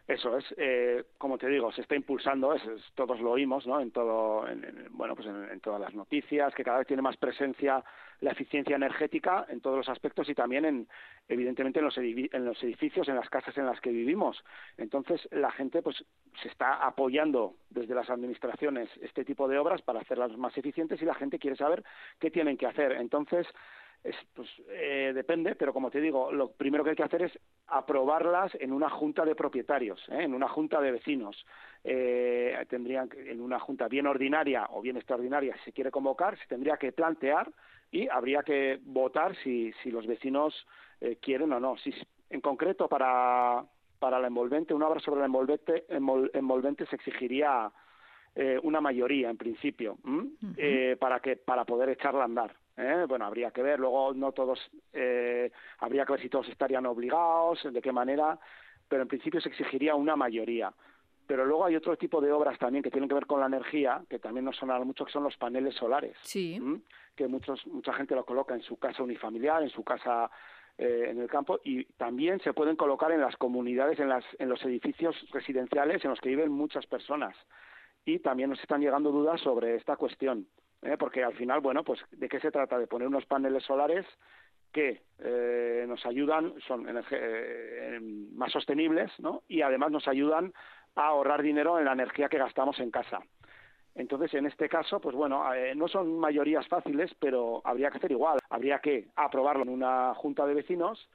Eso 0.07 0.37
es, 0.37 0.45
eh, 0.59 1.05
como 1.17 1.39
te 1.39 1.49
digo, 1.49 1.73
se 1.73 1.81
está 1.81 1.95
impulsando, 1.95 2.53
es, 2.53 2.63
todos 2.95 3.21
lo 3.21 3.31
oímos, 3.31 3.67
¿no? 3.67 3.81
En 3.81 3.91
todo, 3.91 4.45
bueno, 4.91 5.17
pues 5.17 5.27
en, 5.27 5.61
todas 5.61 5.81
las 5.81 5.95
noticias, 5.95 6.55
que 6.55 6.63
cada 6.63 6.79
vez 6.79 6.87
tiene 6.87 7.01
más 7.01 7.17
presencia 7.17 7.83
la 8.21 8.33
eficiencia 8.33 8.77
energética 8.77 9.47
en 9.49 9.63
todos 9.63 9.79
los 9.79 9.89
aspectos 9.89 10.29
y 10.29 10.35
también, 10.35 10.67
en, 10.67 10.89
evidentemente, 11.27 11.79
en 11.79 11.87
los, 11.87 11.97
en 11.97 12.45
los 12.45 12.63
edificios, 12.63 13.09
en 13.09 13.17
las 13.17 13.31
casas 13.31 13.57
en 13.57 13.65
las 13.65 13.81
que 13.81 13.91
vivimos. 13.91 14.45
Entonces, 14.77 15.27
la 15.33 15.51
gente, 15.53 15.81
pues, 15.81 16.05
se 16.43 16.49
está 16.49 16.85
apoyando 16.87 17.55
desde 17.71 17.95
las 17.95 18.11
administraciones 18.11 18.91
este 19.01 19.25
tipo 19.25 19.49
de 19.49 19.59
obras 19.59 19.81
para 19.81 20.01
hacerlas 20.01 20.37
más 20.37 20.57
eficientes 20.59 21.01
y 21.01 21.07
la 21.07 21.15
gente 21.15 21.39
quiere 21.39 21.57
saber 21.57 21.83
qué 22.19 22.31
tienen 22.31 22.59
que 22.59 22.67
hacer. 22.67 22.93
Entonces, 22.93 23.47
pues 24.35 24.49
eh, 24.69 25.13
depende, 25.15 25.55
pero 25.55 25.73
como 25.73 25.91
te 25.91 26.01
digo, 26.01 26.31
lo 26.31 26.53
primero 26.53 26.85
que 26.85 26.91
hay 26.91 26.97
que 26.97 27.03
hacer 27.05 27.23
es 27.23 27.39
aprobarlas 27.69 28.55
en 28.61 28.73
una 28.73 28.91
junta 28.91 29.25
de 29.25 29.35
propietarios, 29.35 29.99
¿eh? 30.11 30.25
en 30.25 30.35
una 30.35 30.49
junta 30.49 30.81
de 30.81 30.93
vecinos. 30.93 31.47
Eh, 31.83 32.55
tendrían 32.69 33.09
en 33.17 33.41
una 33.41 33.59
junta 33.59 33.89
bien 33.89 34.07
ordinaria 34.07 34.67
o 34.71 34.83
bien 34.83 34.97
extraordinaria, 34.97 35.57
si 35.57 35.65
se 35.65 35.73
quiere 35.73 35.91
convocar, 35.91 36.39
se 36.39 36.47
tendría 36.47 36.77
que 36.77 36.93
plantear 36.93 37.51
y 37.91 38.09
habría 38.09 38.43
que 38.43 38.79
votar 38.83 39.37
si, 39.37 39.73
si 39.83 39.91
los 39.91 40.07
vecinos 40.07 40.67
eh, 41.01 41.17
quieren 41.21 41.53
o 41.53 41.61
no. 41.61 41.77
Si, 41.79 41.95
en 42.29 42.43
concreto, 42.43 42.89
para, 42.89 43.65
para 43.99 44.19
la 44.19 44.27
envolvente, 44.27 44.75
una 44.75 44.89
obra 44.89 45.01
sobre 45.01 45.21
la 45.21 45.27
envolvente, 45.27 45.87
envolvente 45.89 46.85
se 46.87 46.97
exigiría 46.97 47.73
eh, 48.35 48.59
una 48.63 48.83
mayoría 48.83 49.31
en 49.31 49.39
principio 49.39 49.97
para 50.99 51.21
que 51.21 51.37
para 51.37 51.65
poder 51.65 51.89
echarla 51.89 52.23
a 52.23 52.25
andar 52.25 52.64
¿eh? 52.77 53.05
bueno 53.09 53.25
habría 53.27 53.51
que 53.51 53.63
ver. 53.63 53.81
Luego 53.81 54.13
no 54.15 54.33
todos 54.33 54.59
eh, 54.93 55.51
habría 55.79 56.05
que 56.05 56.13
ver 56.13 56.23
si 56.23 56.29
todos 56.29 56.49
estarían 56.49 56.87
obligados 56.87 57.67
de 57.71 57.83
qué 57.83 57.93
manera 57.93 58.39
pero 58.89 59.03
en 59.03 59.09
principio 59.09 59.41
se 59.41 59.49
exigiría 59.49 59.95
una 59.95 60.17
mayoría. 60.17 60.73
Pero 61.27 61.47
luego 61.47 61.65
hay 61.65 61.75
otro 61.75 61.97
tipo 61.97 62.21
de 62.21 62.31
obras 62.31 62.59
también 62.59 62.83
que 62.83 62.91
tienen 62.91 63.09
que 63.09 63.15
ver 63.15 63.27
con 63.27 63.41
la 63.41 63.47
energía 63.47 64.03
que 64.11 64.19
también 64.19 64.45
nos 64.45 64.57
sonará 64.57 64.85
mucho 64.85 65.07
que 65.07 65.13
son 65.13 65.25
los 65.25 65.37
paneles 65.39 65.75
solares 65.75 66.19
sí. 66.21 66.61
que 67.17 67.27
muchos 67.27 67.67
mucha 67.67 67.95
gente 67.95 68.15
lo 68.15 68.27
coloca 68.27 68.55
en 68.55 68.61
su 68.61 68.77
casa 68.77 69.03
unifamiliar 69.03 69.63
en 69.63 69.71
su 69.71 69.83
casa 69.83 70.31
eh, 70.77 71.07
en 71.09 71.21
el 71.21 71.29
campo 71.29 71.61
y 71.65 71.85
también 71.95 72.41
se 72.41 72.53
pueden 72.53 72.77
colocar 72.77 73.11
en 73.13 73.21
las 73.21 73.37
comunidades, 73.37 74.01
en, 74.01 74.11
las, 74.11 74.25
en 74.39 74.49
los 74.49 74.63
edificios 74.65 75.17
residenciales 75.31 76.05
en 76.05 76.11
los 76.11 76.21
que 76.21 76.31
viven 76.31 76.51
muchas 76.51 76.85
personas. 76.87 77.37
Y 78.05 78.19
también 78.19 78.51
nos 78.51 78.61
están 78.61 78.81
llegando 78.81 79.13
dudas 79.13 79.41
sobre 79.41 79.77
esta 79.77 79.97
cuestión, 79.97 80.49
¿eh? 80.85 80.97
porque 80.99 81.25
al 81.25 81.35
final, 81.35 81.61
bueno, 81.61 81.83
pues 81.83 82.01
de 82.13 82.29
qué 82.29 82.41
se 82.41 82.51
trata 82.51 82.79
de 82.79 82.87
poner 82.87 83.09
unos 83.09 83.27
paneles 83.27 83.65
solares 83.65 84.07
que 84.73 85.03
eh, 85.19 85.85
nos 85.87 86.05
ayudan, 86.05 86.55
son 86.67 86.87
eh, 86.89 87.99
más 88.33 88.53
sostenibles, 88.53 89.13
¿no? 89.21 89.43
Y 89.49 89.63
además 89.63 89.91
nos 89.93 90.09
ayudan 90.09 90.53
a 90.97 91.07
ahorrar 91.07 91.43
dinero 91.43 91.79
en 91.79 91.85
la 91.85 91.93
energía 91.93 92.29
que 92.29 92.39
gastamos 92.39 92.79
en 92.81 92.91
casa. 92.91 93.21
Entonces, 93.95 94.35
en 94.35 94.47
este 94.47 94.69
caso, 94.69 95.01
pues 95.01 95.15
bueno, 95.15 95.45
no 95.77 95.87
son 95.87 96.19
mayorías 96.19 96.67
fáciles, 96.67 97.15
pero 97.21 97.63
habría 97.65 97.91
que 97.91 97.99
hacer 97.99 98.11
igual. 98.11 98.41
Habría 98.51 98.81
que 98.81 99.07
aprobarlo 99.15 99.63
en 99.63 99.69
una 99.69 100.13
junta 100.15 100.45
de 100.47 100.55
vecinos 100.55 101.09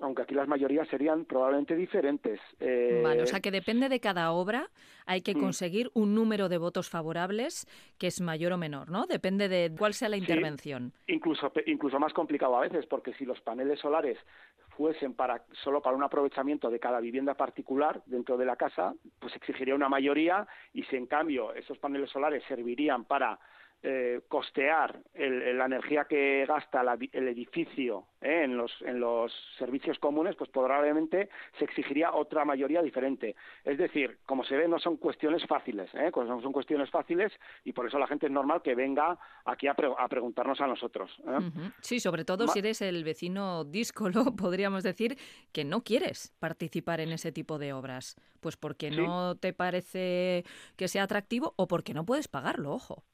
aunque 0.00 0.22
aquí 0.22 0.34
las 0.34 0.48
mayorías 0.48 0.88
serían 0.88 1.24
probablemente 1.24 1.76
diferentes. 1.76 2.40
Eh... 2.58 3.00
Vale, 3.02 3.22
o 3.22 3.26
sea 3.26 3.40
que 3.40 3.50
depende 3.50 3.88
de 3.88 4.00
cada 4.00 4.32
obra, 4.32 4.70
hay 5.06 5.22
que 5.22 5.34
mm. 5.34 5.40
conseguir 5.40 5.90
un 5.94 6.14
número 6.14 6.48
de 6.48 6.58
votos 6.58 6.90
favorables 6.90 7.66
que 7.98 8.08
es 8.08 8.20
mayor 8.20 8.52
o 8.52 8.58
menor, 8.58 8.90
¿no? 8.90 9.06
Depende 9.06 9.48
de 9.48 9.72
cuál 9.76 9.94
sea 9.94 10.08
la 10.08 10.16
intervención. 10.16 10.92
incluso, 11.06 11.52
incluso 11.66 11.98
más 12.00 12.12
complicado 12.12 12.56
a 12.56 12.62
veces, 12.62 12.86
porque 12.86 13.12
si 13.14 13.24
los 13.24 13.40
paneles 13.40 13.78
solares 13.80 14.18
fuesen 14.76 15.14
para 15.14 15.44
solo 15.62 15.80
para 15.80 15.96
un 15.96 16.02
aprovechamiento 16.02 16.70
de 16.70 16.80
cada 16.80 17.00
vivienda 17.00 17.34
particular 17.34 18.02
dentro 18.06 18.36
de 18.36 18.46
la 18.46 18.56
casa, 18.56 18.94
pues 19.20 19.34
exigiría 19.36 19.74
una 19.74 19.88
mayoría 19.88 20.46
y 20.72 20.82
si 20.84 20.96
en 20.96 21.06
cambio 21.06 21.54
esos 21.54 21.78
paneles 21.78 22.10
solares 22.10 22.42
servirían 22.48 23.04
para 23.04 23.38
eh, 23.86 24.22
costear 24.28 24.98
la 25.14 25.66
energía 25.66 26.06
que 26.06 26.46
gasta 26.46 26.80
el 26.80 27.28
edificio 27.28 28.06
eh, 28.22 28.44
en, 28.44 28.56
los, 28.56 28.72
en 28.80 28.98
los 28.98 29.30
servicios 29.58 29.98
comunes, 29.98 30.36
pues 30.36 30.48
probablemente 30.48 31.28
se 31.58 31.66
exigiría 31.66 32.14
otra 32.14 32.46
mayoría 32.46 32.80
diferente. 32.80 33.36
Es 33.62 33.76
decir, 33.76 34.20
como 34.24 34.42
se 34.44 34.56
ve, 34.56 34.68
no 34.68 34.78
son 34.78 34.96
cuestiones 34.96 35.46
fáciles, 35.46 35.90
¿eh? 35.94 36.10
no 36.16 36.40
son 36.40 36.52
cuestiones 36.52 36.88
fáciles 36.88 37.30
y 37.62 37.72
por 37.72 37.86
eso 37.86 37.98
la 37.98 38.06
gente 38.06 38.24
es 38.24 38.32
normal 38.32 38.62
que 38.62 38.74
venga 38.74 39.18
aquí 39.44 39.66
a, 39.66 39.74
preguntarnos 39.74 40.62
a 40.62 40.66
nosotros. 40.66 41.10
¿eh? 41.28 41.70
Sí, 41.82 42.00
sobre 42.00 42.24
todo 42.24 42.48
si 42.48 42.60
eres 42.60 42.80
el 42.80 43.04
vecino 43.04 43.64
díscolo, 43.64 44.24
podríamos 44.36 44.82
decir, 44.82 45.18
que 45.52 45.64
no 45.64 45.82
quieres 45.82 46.34
participar 46.38 47.00
en 47.00 47.12
ese 47.12 47.32
tipo 47.32 47.58
de 47.58 47.74
obras, 47.74 48.16
pues 48.40 48.56
porque 48.56 48.90
no 48.90 49.36
te 49.36 49.52
parece 49.52 50.46
que 50.76 50.88
sea 50.88 51.02
atractivo 51.02 51.52
o 51.56 51.68
porque 51.68 51.92
no 51.92 52.06
puedes 52.06 52.28
pagarlo, 52.28 52.72
ojo. 52.72 53.04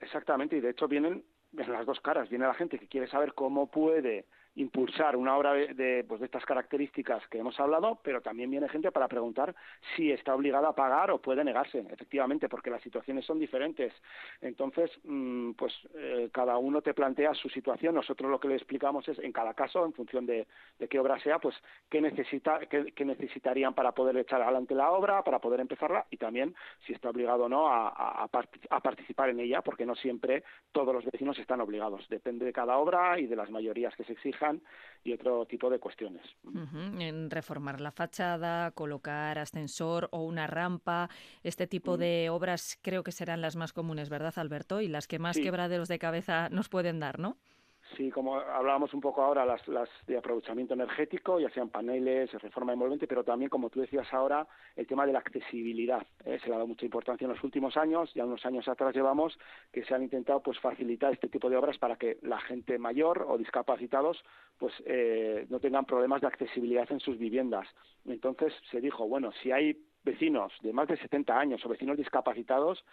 Exactamente, 0.00 0.56
y 0.56 0.60
de 0.60 0.70
hecho 0.70 0.88
vienen 0.88 1.24
en 1.56 1.72
las 1.72 1.86
dos 1.86 2.00
caras. 2.00 2.28
Viene 2.28 2.46
la 2.46 2.54
gente 2.54 2.78
que 2.78 2.88
quiere 2.88 3.06
saber 3.08 3.34
cómo 3.34 3.70
puede 3.70 4.26
impulsar 4.56 5.16
una 5.16 5.36
obra 5.36 5.52
de, 5.52 6.04
pues 6.08 6.20
de 6.20 6.26
estas 6.26 6.44
características 6.44 7.26
que 7.28 7.38
hemos 7.38 7.58
hablado, 7.60 8.00
pero 8.02 8.22
también 8.22 8.50
viene 8.50 8.68
gente 8.68 8.90
para 8.90 9.06
preguntar 9.06 9.54
si 9.94 10.10
está 10.10 10.34
obligada 10.34 10.68
a 10.68 10.74
pagar 10.74 11.10
o 11.10 11.20
puede 11.20 11.44
negarse, 11.44 11.84
efectivamente, 11.90 12.48
porque 12.48 12.70
las 12.70 12.82
situaciones 12.82 13.24
son 13.26 13.38
diferentes. 13.38 13.92
Entonces, 14.40 14.90
mm, 15.04 15.52
pues 15.52 15.74
eh, 15.94 16.30
cada 16.32 16.56
uno 16.56 16.80
te 16.80 16.94
plantea 16.94 17.34
su 17.34 17.50
situación. 17.50 17.94
Nosotros 17.94 18.30
lo 18.30 18.40
que 18.40 18.48
le 18.48 18.54
explicamos 18.54 19.06
es, 19.08 19.18
en 19.18 19.32
cada 19.32 19.52
caso, 19.52 19.84
en 19.84 19.92
función 19.92 20.24
de, 20.24 20.46
qué 20.88 20.98
obra 20.98 21.20
sea, 21.20 21.38
pues 21.38 21.54
qué, 21.90 22.00
necesita, 22.00 22.60
qué, 22.60 23.04
necesitarían 23.04 23.74
para 23.74 23.92
poder 23.92 24.16
echar 24.16 24.40
adelante 24.40 24.74
la 24.74 24.90
obra, 24.90 25.22
para 25.22 25.38
poder 25.38 25.60
empezarla 25.60 26.06
y 26.10 26.16
también 26.16 26.54
si 26.86 26.94
está 26.94 27.10
obligado 27.10 27.44
o 27.44 27.48
no 27.48 27.68
a, 27.68 28.24
a 28.24 28.80
participar 28.80 29.28
en 29.28 29.40
ella, 29.40 29.60
porque 29.60 29.84
no 29.84 29.94
siempre 29.94 30.44
todos 30.72 30.94
los 30.94 31.04
vecinos 31.04 31.38
están 31.38 31.60
obligados. 31.60 32.08
Depende 32.08 32.46
de 32.46 32.52
cada 32.52 32.78
obra 32.78 33.18
y 33.20 33.26
de 33.26 33.36
las 33.36 33.50
mayorías 33.50 33.94
que 33.94 34.04
se 34.04 34.12
exijan 34.14 34.45
y 35.04 35.12
otro 35.12 35.46
tipo 35.46 35.70
de 35.70 35.78
cuestiones. 35.78 36.24
En 36.98 37.30
reformar 37.30 37.80
la 37.80 37.92
fachada, 37.92 38.72
colocar 38.72 39.38
ascensor 39.38 40.08
o 40.10 40.24
una 40.24 40.46
rampa, 40.46 41.08
este 41.44 41.66
tipo 41.66 41.96
de 41.96 42.28
obras 42.30 42.78
creo 42.82 43.04
que 43.04 43.12
serán 43.12 43.40
las 43.40 43.56
más 43.56 43.72
comunes, 43.72 44.08
¿verdad, 44.08 44.34
Alberto? 44.36 44.80
Y 44.80 44.88
las 44.88 45.06
que 45.06 45.18
más 45.18 45.38
quebraderos 45.38 45.88
de 45.88 45.98
cabeza 45.98 46.48
nos 46.50 46.68
pueden 46.68 46.98
dar, 46.98 47.18
¿no? 47.18 47.38
Sí, 47.96 48.10
como 48.10 48.36
hablábamos 48.36 48.92
un 48.92 49.00
poco 49.00 49.22
ahora, 49.22 49.46
las, 49.46 49.66
las 49.68 49.88
de 50.06 50.18
aprovechamiento 50.18 50.74
energético, 50.74 51.40
ya 51.40 51.48
sean 51.50 51.70
paneles, 51.70 52.30
reforma 52.42 52.74
envolvente, 52.74 53.06
pero 53.06 53.24
también, 53.24 53.48
como 53.48 53.70
tú 53.70 53.80
decías 53.80 54.12
ahora, 54.12 54.46
el 54.74 54.86
tema 54.86 55.06
de 55.06 55.12
la 55.14 55.20
accesibilidad. 55.20 56.06
¿eh? 56.24 56.38
Se 56.40 56.48
le 56.48 56.54
ha 56.54 56.58
dado 56.58 56.66
mucha 56.66 56.84
importancia 56.84 57.24
en 57.24 57.32
los 57.32 57.42
últimos 57.42 57.76
años, 57.78 58.12
ya 58.12 58.26
unos 58.26 58.44
años 58.44 58.68
atrás 58.68 58.94
llevamos, 58.94 59.38
que 59.72 59.82
se 59.84 59.94
han 59.94 60.02
intentado 60.02 60.42
pues 60.42 60.58
facilitar 60.60 61.14
este 61.14 61.28
tipo 61.28 61.48
de 61.48 61.56
obras 61.56 61.78
para 61.78 61.96
que 61.96 62.18
la 62.20 62.38
gente 62.40 62.78
mayor 62.78 63.24
o 63.26 63.38
discapacitados 63.38 64.22
pues 64.58 64.74
eh, 64.84 65.46
no 65.48 65.58
tengan 65.58 65.86
problemas 65.86 66.20
de 66.20 66.26
accesibilidad 66.26 66.90
en 66.92 67.00
sus 67.00 67.18
viviendas. 67.18 67.66
Entonces 68.04 68.52
se 68.70 68.80
dijo, 68.80 69.08
bueno, 69.08 69.32
si 69.42 69.52
hay 69.52 69.76
vecinos 70.02 70.52
de 70.62 70.72
más 70.72 70.86
de 70.88 70.96
70 70.98 71.38
años 71.38 71.64
o 71.64 71.68
vecinos 71.68 71.96
discapacitados, 71.96 72.84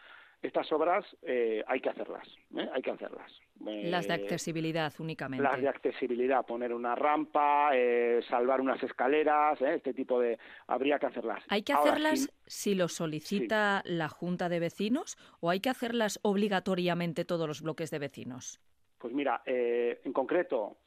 estas 0.43 0.69
obras 0.73 1.05
eh, 1.21 1.63
hay 1.67 1.79
que 1.79 1.89
hacerlas, 1.89 2.27
¿eh? 2.55 2.69
hay 2.73 2.81
que 2.81 2.91
hacerlas. 2.91 3.31
las 3.61 4.07
de 4.07 4.13
accesibilidad 4.13 4.93
únicamente. 4.99 5.41
Las 5.41 5.59
de 5.59 5.69
accesibilidad, 5.69 6.45
poner 6.45 6.73
una 6.73 6.95
rampa, 6.95 7.69
eh, 7.73 8.21
salvar 8.29 8.59
unas 8.59 8.83
escaleras, 8.83 9.59
este 9.61 9.93
tipo 9.93 10.19
de... 10.19 10.37
Habría 10.67 10.99
que 10.99 11.05
hacerlas. 11.05 11.41
¿Hay 11.47 11.63
que 11.63 11.71
hacerlas 11.71 12.29
si, 12.45 12.75
lo 12.75 12.89
solicita 12.89 13.81
la 13.85 14.09
Junta 14.09 14.49
de 14.49 14.59
Vecinos 14.59 15.17
o 15.39 15.49
hay 15.49 15.61
que 15.61 15.69
hacerlas 15.69 16.19
obligatoriamente 16.23 17.23
todos 17.23 17.47
los 17.47 17.61
bloques 17.61 17.89
de 17.89 17.99
vecinos? 17.99 18.59
Pues 18.97 19.13
mira, 19.13 19.41
en 19.45 20.13
concreto, 20.13 20.77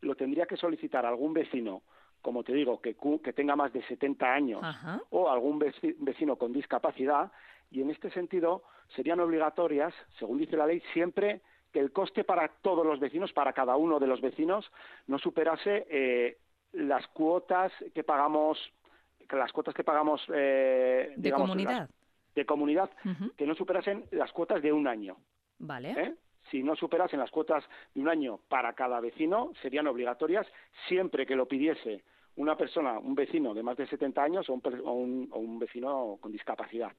lo 0.00 0.14
tendría 0.14 0.46
que 0.46 0.56
solicitar 0.56 1.04
algún 1.04 1.34
vecino 1.34 1.82
como 2.22 2.42
te 2.42 2.52
digo, 2.52 2.80
que, 2.80 2.96
que 3.22 3.32
tenga 3.32 3.54
más 3.54 3.72
de 3.72 3.84
70 3.84 4.26
años 4.26 4.60
o 5.10 5.30
algún 5.30 5.60
vecino 5.60 6.34
con 6.34 6.52
discapacidad 6.52 7.30
y 7.70 7.82
en 7.82 7.90
este 7.90 8.10
sentido 8.10 8.62
serían 8.94 9.20
obligatorias, 9.20 9.94
según 10.18 10.38
dice 10.38 10.56
la 10.56 10.66
ley, 10.66 10.82
siempre 10.92 11.40
que 11.72 11.80
el 11.80 11.92
coste 11.92 12.24
para 12.24 12.48
todos 12.48 12.86
los 12.86 13.00
vecinos, 13.00 13.32
para 13.32 13.52
cada 13.52 13.76
uno 13.76 13.98
de 13.98 14.06
los 14.06 14.20
vecinos, 14.20 14.70
no 15.06 15.18
superase 15.18 15.86
eh, 15.90 16.38
las 16.72 17.06
cuotas 17.08 17.72
que 17.94 18.04
pagamos, 18.04 18.58
las 19.30 19.52
cuotas 19.52 19.74
que 19.74 19.84
pagamos 19.84 20.22
eh, 20.32 21.12
de 21.16 21.32
comunidad, 21.32 21.90
de 22.34 22.46
comunidad, 22.46 22.90
que 23.36 23.46
no 23.46 23.54
superasen 23.54 24.04
las 24.12 24.32
cuotas 24.32 24.62
de 24.62 24.72
un 24.72 24.86
año. 24.86 25.16
Vale. 25.58 25.90
¿Eh? 25.90 26.14
Si 26.50 26.62
no 26.62 26.76
superasen 26.76 27.18
las 27.18 27.30
cuotas 27.30 27.64
de 27.94 28.00
un 28.00 28.08
año 28.08 28.38
para 28.48 28.72
cada 28.74 29.00
vecino, 29.00 29.52
serían 29.60 29.88
obligatorias 29.88 30.46
siempre 30.86 31.26
que 31.26 31.34
lo 31.34 31.46
pidiese 31.46 32.04
una 32.36 32.56
persona, 32.56 32.98
un 32.98 33.14
vecino 33.14 33.54
de 33.54 33.62
más 33.62 33.76
de 33.76 33.86
70 33.86 34.22
años 34.22 34.48
o 34.48 34.52
un, 34.52 35.28
o 35.32 35.38
un 35.38 35.58
vecino 35.58 36.18
con 36.20 36.30
discapacidad. 36.30 36.92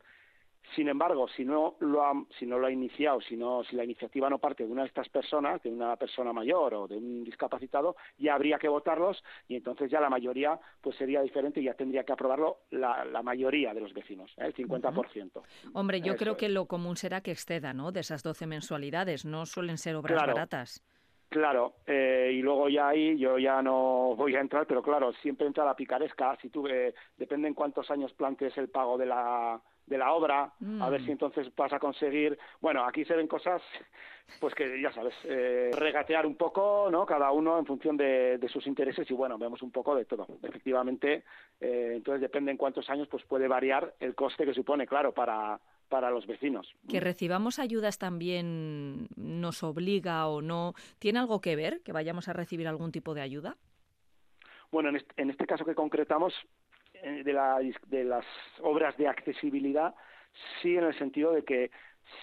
Sin 0.76 0.90
embargo, 0.90 1.28
si 1.30 1.46
no 1.46 1.76
lo 1.80 2.04
ha, 2.04 2.12
si 2.38 2.46
no 2.46 2.60
lo 2.60 2.68
ha 2.68 2.72
iniciado, 2.72 3.22
si, 3.22 3.36
no, 3.36 3.64
si 3.64 3.76
la 3.76 3.84
iniciativa 3.84 4.30
no 4.30 4.38
parte 4.38 4.66
de 4.66 4.72
una 4.72 4.84
de 4.84 4.90
estas 4.90 5.10
personas, 5.10 5.62
de 5.64 5.70
una 5.70 5.96
persona 5.96 6.34
mayor 6.34 6.74
o 6.74 6.88
de 6.88 6.98
un 6.98 7.24
discapacitado, 7.24 7.96
ya 8.18 8.36
habría 8.36 8.60
que 8.60 8.68
votarlos 8.68 9.24
y 9.48 9.56
entonces 9.56 9.90
ya 9.90 10.00
la 10.00 10.10
mayoría 10.10 10.60
pues 10.82 10.96
sería 10.98 11.22
diferente 11.22 11.62
y 11.62 11.64
ya 11.64 11.74
tendría 11.74 12.04
que 12.04 12.14
aprobarlo 12.14 12.60
la, 12.72 13.22
mayoría 13.24 13.74
de 13.74 13.82
los 13.82 13.94
vecinos, 13.94 14.32
¿eh? 14.38 14.46
el 14.46 14.56
50%. 14.56 15.42
Hombre, 15.74 16.02
yo 16.02 16.16
creo 16.16 16.38
que 16.38 16.50
lo 16.50 16.66
común 16.66 16.96
será 16.96 17.22
que 17.22 17.32
exceda, 17.32 17.74
¿no? 17.74 17.92
De 17.92 18.02
esas 18.02 18.24
12 18.24 18.46
mensualidades, 18.48 19.26
no 19.26 19.46
suelen 19.46 19.78
ser 19.78 19.96
obras 19.96 20.18
baratas. 20.18 20.84
Claro, 21.30 21.76
eh, 21.86 22.32
y 22.34 22.42
luego 22.42 22.70
ya 22.70 22.88
ahí 22.90 23.18
yo 23.18 23.38
ya 23.38 23.62
no 23.62 24.16
voy 24.16 24.36
a 24.36 24.40
entrar, 24.40 24.66
pero 24.66 24.82
claro, 24.82 25.12
siempre 25.22 25.46
entra 25.46 25.66
la 25.66 25.76
picaresca. 25.76 26.38
Si 26.42 26.50
tú, 26.50 26.66
eh, 26.68 26.94
depende 27.18 27.50
en 27.50 27.54
cuántos 27.54 27.92
años 27.92 28.14
plantes 28.14 28.58
el 28.58 28.70
pago 28.70 28.98
de 28.98 29.08
la, 29.08 29.62
de 29.88 29.98
la 29.98 30.12
obra, 30.12 30.54
a 30.82 30.90
ver 30.90 31.02
si 31.02 31.08
mm. 31.08 31.12
entonces 31.12 31.56
vas 31.56 31.72
a 31.74 31.80
conseguir. 31.80 32.38
Bueno, 32.60 32.84
aquí 32.86 33.06
se 33.06 33.16
ven 33.16 33.28
cosas, 33.28 33.62
pues 34.40 34.54
que 34.54 34.82
ya 34.82 34.92
sabes, 34.92 35.16
eh, 35.24 35.72
regatear 35.74 36.26
un 36.26 36.36
poco, 36.36 36.90
¿no? 36.92 37.06
Cada 37.06 37.32
uno 37.32 37.58
en 37.58 37.66
función 37.66 37.96
de, 37.96 38.46
sus 38.52 38.68
intereses 38.68 39.10
y 39.10 39.14
bueno, 39.14 39.38
vemos 39.38 39.62
un 39.62 39.72
poco 39.72 39.96
de 39.96 40.06
todo. 40.06 40.28
Efectivamente, 40.44 41.24
eh, 41.62 41.94
entonces 41.96 42.22
depende 42.22 42.52
en 42.52 42.58
cuántos 42.58 42.90
años, 42.90 43.08
pues 43.08 43.24
puede 43.24 43.48
variar 43.48 43.96
el 44.00 44.14
coste 44.14 44.46
que 44.46 44.54
supone, 44.54 44.86
claro, 44.86 45.14
para 45.14 45.60
para 45.88 46.12
los 46.12 46.28
vecinos. 46.28 46.68
Que 46.90 47.00
recibamos 47.00 47.60
ayudas 47.60 47.98
también 47.98 49.08
nos 49.16 49.64
obliga 49.64 50.28
o 50.28 50.42
no. 50.42 50.74
¿Tiene 51.00 51.20
algo 51.20 51.40
que 51.40 51.56
ver 51.56 51.82
que 51.82 51.94
vayamos 51.94 52.28
a 52.28 52.34
recibir 52.34 52.68
algún 52.68 52.92
tipo 52.92 53.14
de 53.14 53.22
ayuda? 53.22 53.56
Bueno, 54.70 54.90
en 54.90 54.98
este, 54.98 55.22
en 55.22 55.30
este 55.30 55.46
caso 55.46 55.64
que 55.64 55.76
concretamos, 55.76 56.34
de, 57.04 57.34
la, 57.34 57.60
de 57.88 58.04
las 58.04 58.26
obras 58.62 58.96
de 58.98 59.08
accesibilidad, 59.08 59.96
sí 60.62 60.76
en 60.76 60.86
el 60.86 60.98
sentido 60.98 61.32
de 61.32 61.44
que 61.44 61.72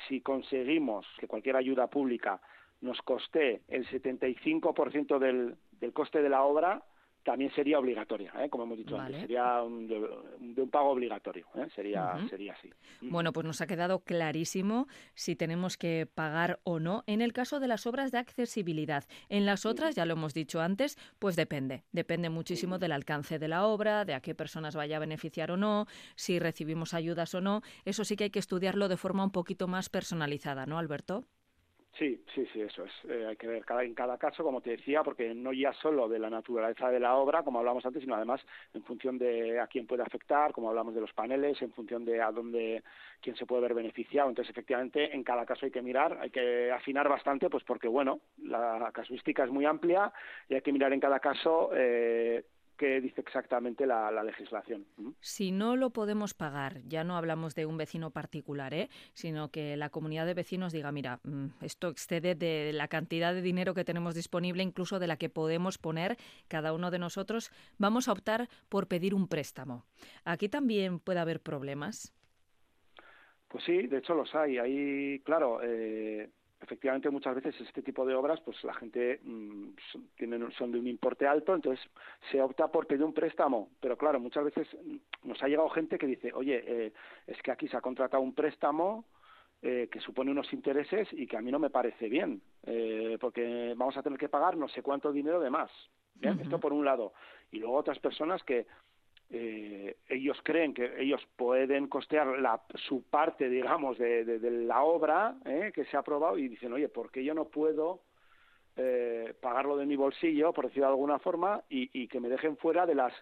si 0.08 0.20
conseguimos 0.20 1.06
que 1.18 1.26
cualquier 1.26 1.56
ayuda 1.56 1.88
pública 1.88 2.40
nos 2.80 3.00
coste 3.02 3.62
el 3.68 3.86
75% 3.88 5.18
del, 5.18 5.56
del 5.80 5.92
coste 5.92 6.22
de 6.22 6.28
la 6.28 6.42
obra, 6.42 6.82
también 7.24 7.50
sería 7.52 7.78
obligatoria, 7.78 8.32
¿eh? 8.38 8.48
como 8.48 8.64
hemos 8.64 8.78
dicho 8.78 8.98
antes, 8.98 9.20
sería 9.22 9.62
un, 9.62 9.88
de, 9.88 10.62
un 10.62 10.70
pago 10.70 10.90
obligatorio, 10.90 11.46
¿eh? 11.56 11.68
sería, 11.74 12.16
sería 12.28 12.52
así. 12.52 12.70
Bueno, 13.00 13.32
pues 13.32 13.46
nos 13.46 13.60
ha 13.60 13.66
quedado 13.66 14.00
clarísimo 14.00 14.86
si 15.14 15.34
tenemos 15.34 15.76
que 15.76 16.06
pagar 16.06 16.60
o 16.64 16.78
no 16.78 17.02
en 17.06 17.22
el 17.22 17.32
caso 17.32 17.60
de 17.60 17.66
las 17.66 17.86
obras 17.86 18.12
de 18.12 18.18
accesibilidad. 18.18 19.04
En 19.28 19.46
las 19.46 19.66
otras, 19.66 19.94
ya 19.94 20.04
lo 20.04 20.12
hemos 20.12 20.34
dicho 20.34 20.60
antes, 20.60 20.98
pues 21.18 21.34
depende, 21.34 21.82
depende 21.92 22.28
muchísimo 22.28 22.78
del 22.78 22.92
alcance 22.92 23.38
de 23.38 23.48
la 23.48 23.66
obra, 23.66 24.04
de 24.04 24.14
a 24.14 24.20
qué 24.20 24.34
personas 24.34 24.76
vaya 24.76 24.96
a 24.96 25.00
beneficiar 25.00 25.50
o 25.50 25.56
no, 25.56 25.86
si 26.16 26.38
recibimos 26.38 26.94
ayudas 26.94 27.34
o 27.34 27.40
no. 27.40 27.62
Eso 27.84 28.04
sí 28.04 28.16
que 28.16 28.24
hay 28.24 28.30
que 28.30 28.38
estudiarlo 28.38 28.88
de 28.88 28.96
forma 28.96 29.24
un 29.24 29.30
poquito 29.30 29.66
más 29.66 29.88
personalizada, 29.88 30.66
¿no, 30.66 30.78
Alberto? 30.78 31.24
Sí, 31.96 32.20
sí, 32.34 32.44
sí, 32.52 32.60
eso 32.60 32.84
es. 32.84 32.92
Eh, 33.08 33.24
hay 33.28 33.36
que 33.36 33.46
ver 33.46 33.64
cada, 33.64 33.84
en 33.84 33.94
cada 33.94 34.18
caso, 34.18 34.42
como 34.42 34.60
te 34.60 34.70
decía, 34.70 35.04
porque 35.04 35.32
no 35.32 35.52
ya 35.52 35.72
solo 35.74 36.08
de 36.08 36.18
la 36.18 36.28
naturaleza 36.28 36.90
de 36.90 36.98
la 36.98 37.14
obra, 37.14 37.44
como 37.44 37.60
hablamos 37.60 37.86
antes, 37.86 38.02
sino 38.02 38.16
además 38.16 38.40
en 38.72 38.82
función 38.82 39.16
de 39.16 39.60
a 39.60 39.68
quién 39.68 39.86
puede 39.86 40.02
afectar, 40.02 40.52
como 40.52 40.68
hablamos 40.68 40.92
de 40.96 41.00
los 41.00 41.12
paneles, 41.12 41.62
en 41.62 41.72
función 41.72 42.04
de 42.04 42.20
a 42.20 42.32
dónde, 42.32 42.82
quién 43.20 43.36
se 43.36 43.46
puede 43.46 43.62
ver 43.62 43.74
beneficiado. 43.74 44.28
Entonces, 44.28 44.50
efectivamente, 44.50 45.14
en 45.14 45.22
cada 45.22 45.46
caso 45.46 45.66
hay 45.66 45.70
que 45.72 45.82
mirar, 45.82 46.18
hay 46.20 46.30
que 46.30 46.72
afinar 46.72 47.08
bastante, 47.08 47.48
pues 47.48 47.62
porque, 47.62 47.86
bueno, 47.86 48.18
la 48.42 48.90
casuística 48.92 49.44
es 49.44 49.50
muy 49.50 49.64
amplia 49.64 50.12
y 50.48 50.54
hay 50.54 50.62
que 50.62 50.72
mirar 50.72 50.92
en 50.92 51.00
cada 51.00 51.20
caso 51.20 51.70
eh, 51.74 52.44
qué 52.76 53.00
dice 53.00 53.20
exactamente 53.20 53.86
la, 53.86 54.10
legislación. 54.22 54.86
Si 55.20 55.52
no 55.52 55.76
lo 55.76 55.90
podemos 55.90 56.34
pagar, 56.34 56.82
ya 56.86 57.04
no 57.04 57.16
hablamos 57.16 57.54
de 57.54 57.66
un 57.66 57.76
vecino 57.76 58.10
particular, 58.10 58.74
¿eh? 58.74 58.88
sino 59.12 59.50
que 59.50 59.76
la 59.76 59.90
comunidad 59.90 60.26
de 60.26 60.34
vecinos 60.34 60.72
diga, 60.72 60.92
mira, 60.92 61.20
mm, 61.24 61.46
esto 61.62 61.88
excede 61.88 62.34
de 62.34 62.72
la 62.72 62.88
cantidad 62.88 63.34
de 63.34 63.42
dinero 63.42 63.74
que 63.74 63.84
tenemos 63.84 64.14
disponible, 64.14 64.62
incluso 64.62 64.98
de 64.98 65.06
la 65.06 65.16
que 65.16 65.28
podemos 65.28 65.78
poner 65.78 66.16
cada 66.48 66.72
uno 66.72 66.90
de 66.90 66.98
nosotros, 66.98 67.50
vamos 67.78 68.08
a 68.08 68.12
optar 68.12 68.48
por 68.68 68.88
pedir 68.88 69.14
un 69.14 69.28
préstamo. 69.28 69.84
Aquí 70.24 70.48
también 70.48 70.98
puede 70.98 71.20
haber 71.20 71.40
problemas. 71.40 72.14
Pues 73.48 73.64
sí, 73.64 73.86
de 73.86 73.98
hecho 73.98 74.14
los 74.14 74.34
hay. 74.34 74.58
Ahí, 74.58 75.20
claro, 75.20 75.60
eh, 75.62 76.28
efectivamente 76.64 77.10
muchas 77.10 77.34
veces 77.36 77.54
este 77.60 77.82
tipo 77.82 78.04
de 78.04 78.14
obras 78.14 78.40
pues 78.40 78.62
la 78.64 78.74
gente 78.74 79.20
mm, 79.22 79.68
son, 79.92 80.08
tienen, 80.16 80.50
son 80.52 80.72
de 80.72 80.78
un 80.78 80.86
importe 80.86 81.26
alto 81.26 81.54
entonces 81.54 81.84
se 82.30 82.40
opta 82.40 82.68
por 82.68 82.86
pedir 82.86 83.04
un 83.04 83.14
préstamo. 83.14 83.70
Pero 83.80 83.96
claro 83.96 84.18
muchas 84.18 84.44
veces 84.44 84.66
mm, 84.74 85.28
nos 85.28 85.42
ha 85.42 85.48
llegado 85.48 85.68
gente 85.68 85.98
que 85.98 86.06
dice 86.06 86.32
oye 86.34 86.62
eh, 86.66 86.92
es 87.26 87.40
que 87.42 87.52
aquí 87.52 87.68
se 87.68 87.76
ha 87.76 87.80
contratado 87.80 88.22
un 88.22 88.34
préstamo 88.34 89.04
eh, 89.62 89.88
que 89.90 90.00
supone 90.00 90.30
unos 90.30 90.52
intereses 90.52 91.08
y 91.12 91.26
que 91.26 91.36
a 91.36 91.40
mí 91.40 91.50
no 91.52 91.58
me 91.58 91.70
parece 91.70 92.08
bien 92.08 92.42
eh, 92.64 93.16
porque 93.20 93.74
vamos 93.76 93.96
a 93.96 94.02
tener 94.02 94.18
que 94.18 94.28
pagar 94.28 94.56
no 94.56 94.68
sé 94.68 94.82
cuánto 94.82 95.12
dinero 95.12 95.40
de 95.40 95.50
más 95.50 95.70
esto 96.20 96.60
por 96.60 96.72
un 96.72 96.84
lado. 96.84 97.12
Y 97.50 97.58
luego 97.58 97.76
otras 97.76 97.98
personas 97.98 98.42
que 98.44 98.66
eh, 99.30 99.96
ellos 100.08 100.38
creen 100.42 100.74
que 100.74 100.92
ellos 101.00 101.20
pueden 101.36 101.88
costear 101.88 102.38
la, 102.38 102.60
su 102.74 103.02
parte, 103.02 103.48
digamos, 103.48 103.98
de, 103.98 104.24
de, 104.24 104.50
la 104.50 104.82
obra 104.82 105.36
eh, 105.44 105.72
que 105.74 105.84
se 105.86 105.96
ha 105.96 106.00
aprobado 106.00 106.38
y 106.38 106.48
dicen, 106.48 106.72
oye, 106.72 106.88
¿por 106.88 107.10
qué 107.10 107.24
yo 107.24 107.34
no 107.34 107.46
puedo 107.46 108.00
eh, 108.76 109.34
pagarlo 109.40 109.76
de 109.76 109.86
mi 109.86 109.96
bolsillo, 109.96 110.52
por 110.52 110.66
decirlo 110.66 110.86
de 110.86 110.92
alguna 110.92 111.18
forma, 111.18 111.62
y, 111.68 111.90
y 111.92 112.08
que 112.08 112.20
me 112.20 112.28
dejen 112.28 112.56
fuera 112.56 112.86
de 112.86 112.94
las 112.94 113.12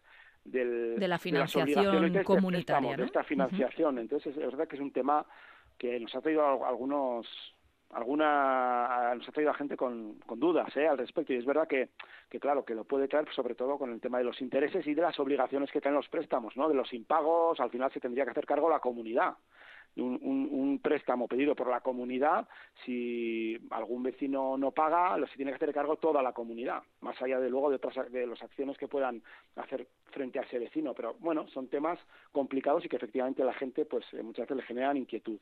del, 0.45 0.99
de 0.99 1.09
la 1.09 1.19
financiación 1.19 2.05
este 2.05 2.25
comunitaria, 2.25 2.97
de 2.97 3.05
esta 3.05 3.23
financiación. 3.23 3.99
Entonces, 3.99 4.37
es 4.37 4.45
verdad 4.45 4.67
que 4.67 4.77
es 4.77 4.83
un 4.83 4.93
tema 4.93 5.25
que 5.79 5.99
nos 6.01 6.15
ha 6.15 6.21
traído 6.21 6.67
algunos 6.67 7.27
alguna 7.92 9.14
nos 9.14 9.28
ha 9.28 9.33
traído 9.33 9.50
a 9.50 9.55
gente 9.55 9.76
con, 9.76 10.18
dudas 10.37 10.74
¿eh? 10.76 10.88
al 10.88 10.98
respecto 10.98 11.33
y 11.33 11.37
es 11.37 11.44
verdad 11.44 11.68
que, 11.68 11.90
que 12.28 12.40
claro 12.40 12.64
que 12.64 12.74
lo 12.74 12.85
puede 12.85 13.09
traer 13.09 13.28
sobre 13.35 13.55
todo 13.55 13.78
con 13.78 13.92
el 13.92 14.00
tema 14.00 14.18
de 14.18 14.24
los 14.24 14.40
intereses 14.40 14.87
y 14.87 14.94
de 14.94 15.02
las 15.02 15.18
obligaciones 15.20 15.70
que 15.70 15.81
traen 15.81 15.96
los 15.96 16.09
préstamos 16.09 16.57
no 16.57 16.68
de 16.68 16.74
los 16.74 16.92
impagos 16.92 17.61
al 17.61 17.70
final 17.70 17.92
se 17.92 18.00
tendría 18.00 18.24
que 18.24 18.31
hacer 18.31 18.46
cargo 18.46 18.70
la 18.70 18.81
comunidad 18.81 19.35
un, 19.96 20.18
un, 20.22 20.48
un, 20.50 20.78
préstamo 20.78 21.28
pedido 21.28 21.55
por 21.55 21.68
la 21.68 21.81
comunidad, 21.81 22.48
si 22.85 23.59
algún 23.70 24.02
vecino 24.02 24.57
no 24.57 24.70
paga, 24.70 25.16
lo 25.18 25.26
se 25.26 25.37
tiene 25.37 25.50
que 25.50 25.57
hacer 25.57 25.74
cargo 25.74 25.96
toda 25.96 26.22
la 26.22 26.33
comunidad, 26.33 26.83
más 27.00 27.20
allá 27.20 27.38
de 27.38 27.50
luego 27.50 27.68
de 27.68 27.76
otras 27.76 28.11
de 28.11 28.26
las 28.26 28.42
acciones 28.42 28.78
que 28.78 28.88
puedan 28.88 29.22
hacer 29.57 29.87
frente 30.07 30.38
a 30.38 30.42
ese 30.42 30.59
vecino. 30.59 30.94
Pero 30.94 31.16
bueno, 31.18 31.46
son 31.48 31.68
temas 31.68 31.98
complicados 32.33 32.85
y 32.85 32.88
que 32.88 32.96
efectivamente 32.96 33.44
la 33.44 33.52
gente 33.52 33.85
pues 33.85 34.07
muchas 34.22 34.44
veces 34.48 34.57
le 34.57 34.62
generan 34.62 34.96
inquietud 34.96 35.38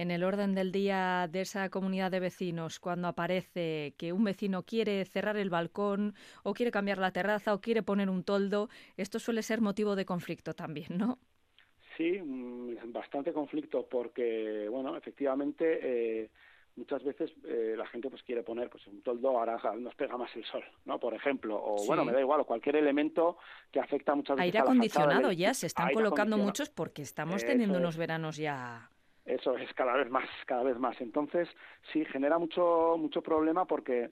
en 0.00 0.10
el 0.10 0.24
orden 0.24 0.54
del 0.54 0.72
día 0.72 1.28
de 1.30 1.42
esa 1.42 1.68
comunidad 1.68 2.10
de 2.10 2.20
vecinos, 2.20 2.80
cuando 2.80 3.06
aparece 3.06 3.92
que 3.98 4.14
un 4.14 4.24
vecino 4.24 4.62
quiere 4.62 5.04
cerrar 5.04 5.36
el 5.36 5.50
balcón 5.50 6.14
o 6.42 6.54
quiere 6.54 6.70
cambiar 6.70 6.96
la 6.96 7.10
terraza 7.10 7.52
o 7.52 7.60
quiere 7.60 7.82
poner 7.82 8.08
un 8.08 8.24
toldo, 8.24 8.70
esto 8.96 9.18
suele 9.18 9.42
ser 9.42 9.60
motivo 9.60 9.96
de 9.96 10.06
conflicto 10.06 10.54
también, 10.54 10.96
¿no? 10.96 11.18
Sí, 11.98 12.18
mm, 12.18 12.92
bastante 12.92 13.30
conflicto 13.34 13.86
porque, 13.90 14.68
bueno, 14.70 14.96
efectivamente 14.96 15.80
eh, 15.82 16.30
muchas 16.76 17.04
veces 17.04 17.30
eh, 17.46 17.74
la 17.76 17.86
gente 17.86 18.08
pues 18.08 18.22
quiere 18.22 18.42
poner 18.42 18.70
pues 18.70 18.86
un 18.86 19.02
toldo 19.02 19.38
ahora 19.38 19.60
nos 19.78 19.94
pega 19.96 20.16
más 20.16 20.34
el 20.34 20.46
sol, 20.46 20.64
¿no? 20.86 20.98
Por 20.98 21.12
ejemplo, 21.12 21.60
o 21.62 21.84
bueno, 21.84 22.06
me 22.06 22.12
da 22.12 22.20
igual, 22.20 22.40
o 22.40 22.46
cualquier 22.46 22.76
elemento 22.76 23.36
que 23.70 23.80
afecta 23.80 24.14
muchas 24.14 24.36
veces 24.36 24.46
aire 24.46 24.60
acondicionado 24.60 25.30
ya 25.30 25.52
se 25.52 25.66
están 25.66 25.92
colocando 25.92 26.38
muchos 26.38 26.70
porque 26.70 27.02
estamos 27.02 27.44
teniendo 27.44 27.76
unos 27.76 27.98
veranos 27.98 28.38
ya 28.38 28.88
eso 29.34 29.56
es 29.56 29.72
cada 29.74 29.94
vez 29.94 30.10
más, 30.10 30.28
cada 30.46 30.62
vez 30.62 30.78
más. 30.78 31.00
Entonces, 31.00 31.48
sí, 31.92 32.04
genera 32.04 32.38
mucho, 32.38 32.96
mucho 32.98 33.22
problema 33.22 33.64
porque, 33.64 34.10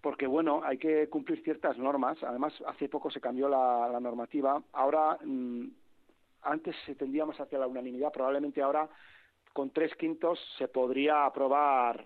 porque 0.00 0.26
bueno, 0.26 0.62
hay 0.64 0.78
que 0.78 1.08
cumplir 1.08 1.42
ciertas 1.42 1.78
normas. 1.78 2.22
Además, 2.22 2.52
hace 2.66 2.88
poco 2.88 3.10
se 3.10 3.20
cambió 3.20 3.48
la, 3.48 3.98
normativa. 4.00 4.62
Ahora, 4.72 5.18
mm, 5.24 5.68
antes 6.42 6.76
se 6.86 6.94
tendía 6.94 7.26
más 7.26 7.40
hacia 7.40 7.58
la 7.58 7.66
unanimidad. 7.66 8.12
Probablemente 8.12 8.62
ahora, 8.62 8.88
con 9.52 9.70
tres 9.70 9.94
quintos, 9.96 10.38
se 10.58 10.68
podría 10.68 11.24
aprobar 11.24 12.04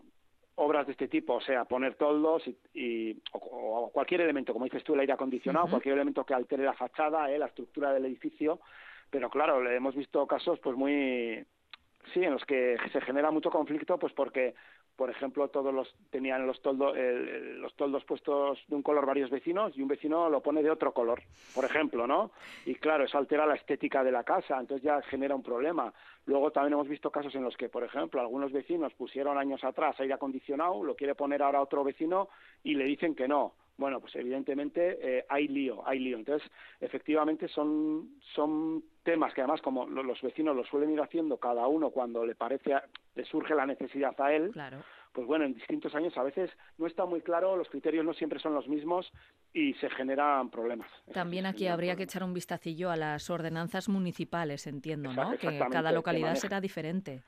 obras 0.57 0.87
de 0.87 0.93
este 0.93 1.09
tipo, 1.09 1.35
o 1.35 1.41
sea, 1.41 1.65
poner 1.65 1.95
toldos 1.95 2.43
y, 2.75 3.17
o, 3.33 3.91
cualquier 3.93 4.21
elemento, 4.21 4.53
como 4.53 4.67
dices 4.67 4.85
tú, 4.85 4.93
el 4.93 5.01
aire 5.01 5.15
acondicionado, 5.15 5.69
cualquier 5.69 5.95
elemento 5.95 6.25
que 6.25 6.35
altere 6.35 6.65
la 6.65 6.75
fachada, 6.75 7.31
eh, 7.31 7.39
la 7.39 7.47
estructura 7.47 7.93
del 7.93 8.05
edificio. 8.05 8.61
Pero 9.11 9.31
claro, 9.31 9.69
hemos 9.71 9.95
visto 9.95 10.27
casos 10.27 10.59
pues 10.61 10.77
muy 10.77 11.45
sí, 12.13 12.23
en 12.23 12.33
los 12.33 12.45
que 12.45 12.77
se 12.93 13.01
genera 13.01 13.31
mucho 13.31 13.51
conflicto, 13.51 13.99
pues 13.99 14.13
porque, 14.13 14.55
por 14.97 15.11
ejemplo, 15.11 15.49
todos 15.49 15.73
los 15.73 15.95
tenían 16.11 16.47
los 16.47 16.61
toldos, 16.61 16.97
los 16.97 17.75
toldos 17.77 18.05
puestos 18.05 18.59
de 18.69 18.75
un 18.75 18.83
color 18.83 19.07
varios 19.07 19.31
vecinos 19.31 19.77
y 19.77 19.83
un 19.83 19.89
vecino 19.89 20.29
lo 20.29 20.43
pone 20.43 20.63
de 20.63 20.71
otro 20.71 20.93
color, 20.93 21.23
por 21.55 21.65
ejemplo, 21.65 22.07
¿no? 22.07 22.33
Y 22.67 22.75
claro, 22.75 23.05
eso 23.05 23.19
altera 23.19 23.47
la 23.47 23.55
estética 23.55 24.05
de 24.05 24.13
la 24.13 24.25
casa, 24.25 24.59
entonces 24.59 24.85
ya 24.85 25.01
genera 25.03 25.35
un 25.35 25.43
problema. 25.43 25.93
Luego 26.27 26.51
también 26.51 26.75
hemos 26.75 26.89
visto 26.89 27.11
casos 27.11 27.35
en 27.35 27.45
los 27.45 27.57
que, 27.57 27.69
por 27.69 27.85
ejemplo, 27.85 28.21
algunos 28.21 28.53
vecinos 28.53 28.93
pusieron 28.95 29.39
años 29.39 29.65
atrás 29.65 29.99
aire 30.01 30.15
acondicionado, 30.15 30.85
lo 30.85 30.95
quiere 30.95 31.15
poner 31.15 31.43
ahora 31.43 31.63
otro 31.63 31.83
vecino 31.83 32.29
y 32.63 32.75
le 32.75 32.85
dicen 32.85 33.15
que 33.15 33.27
no 33.27 33.55
bueno, 33.83 34.01
pues 34.01 34.15
evidentemente 34.15 34.97
eh, 35.03 35.27
hay 35.29 35.49
lío, 35.49 35.87
hay 35.87 35.99
lío. 35.99 36.17
Entonces, 36.17 36.49
efectivamente 36.81 37.49
son, 37.49 38.11
son 38.35 38.85
temas 39.03 39.35
que 39.35 39.41
además 39.41 39.61
como 39.61 39.87
los 39.87 40.23
vecinos 40.23 40.55
lo 40.55 40.65
suelen 40.65 40.93
ir 40.93 41.01
haciendo 41.01 41.37
cada 41.39 41.67
uno 41.67 41.91
cuando 41.91 42.25
le 42.25 42.37
parece, 42.37 42.75
le 43.17 43.25
surge 43.25 43.57
la 43.57 43.67
necesidad 43.67 44.15
a 44.21 44.33
él, 44.33 44.53
pues 45.13 45.27
bueno, 45.27 45.45
en 45.45 45.55
distintos 45.55 45.95
años 45.97 46.17
a 46.17 46.23
veces 46.23 46.49
no 46.79 46.87
está 46.87 47.05
muy 47.05 47.23
claro, 47.23 47.57
los 47.57 47.69
criterios 47.69 48.05
no 48.05 48.15
siempre 48.15 48.39
son 48.39 48.55
los 48.55 48.69
mismos 48.69 49.13
y 49.53 49.75
se 49.75 49.91
generan 49.91 50.49
problemas. 50.49 50.89
También 51.13 51.45
aquí 51.45 51.67
habría 51.67 51.97
que 51.97 52.05
echar 52.05 52.23
un 52.23 52.33
vistacillo 52.33 52.89
a 52.89 52.97
las 52.97 53.29
ordenanzas 53.31 53.89
municipales, 53.89 54.69
entiendo, 54.69 55.13
¿no? 55.13 55.37
Que 55.39 55.59
cada 55.71 55.91
localidad 55.91 56.37
será 56.37 56.61
diferente. 56.61 57.25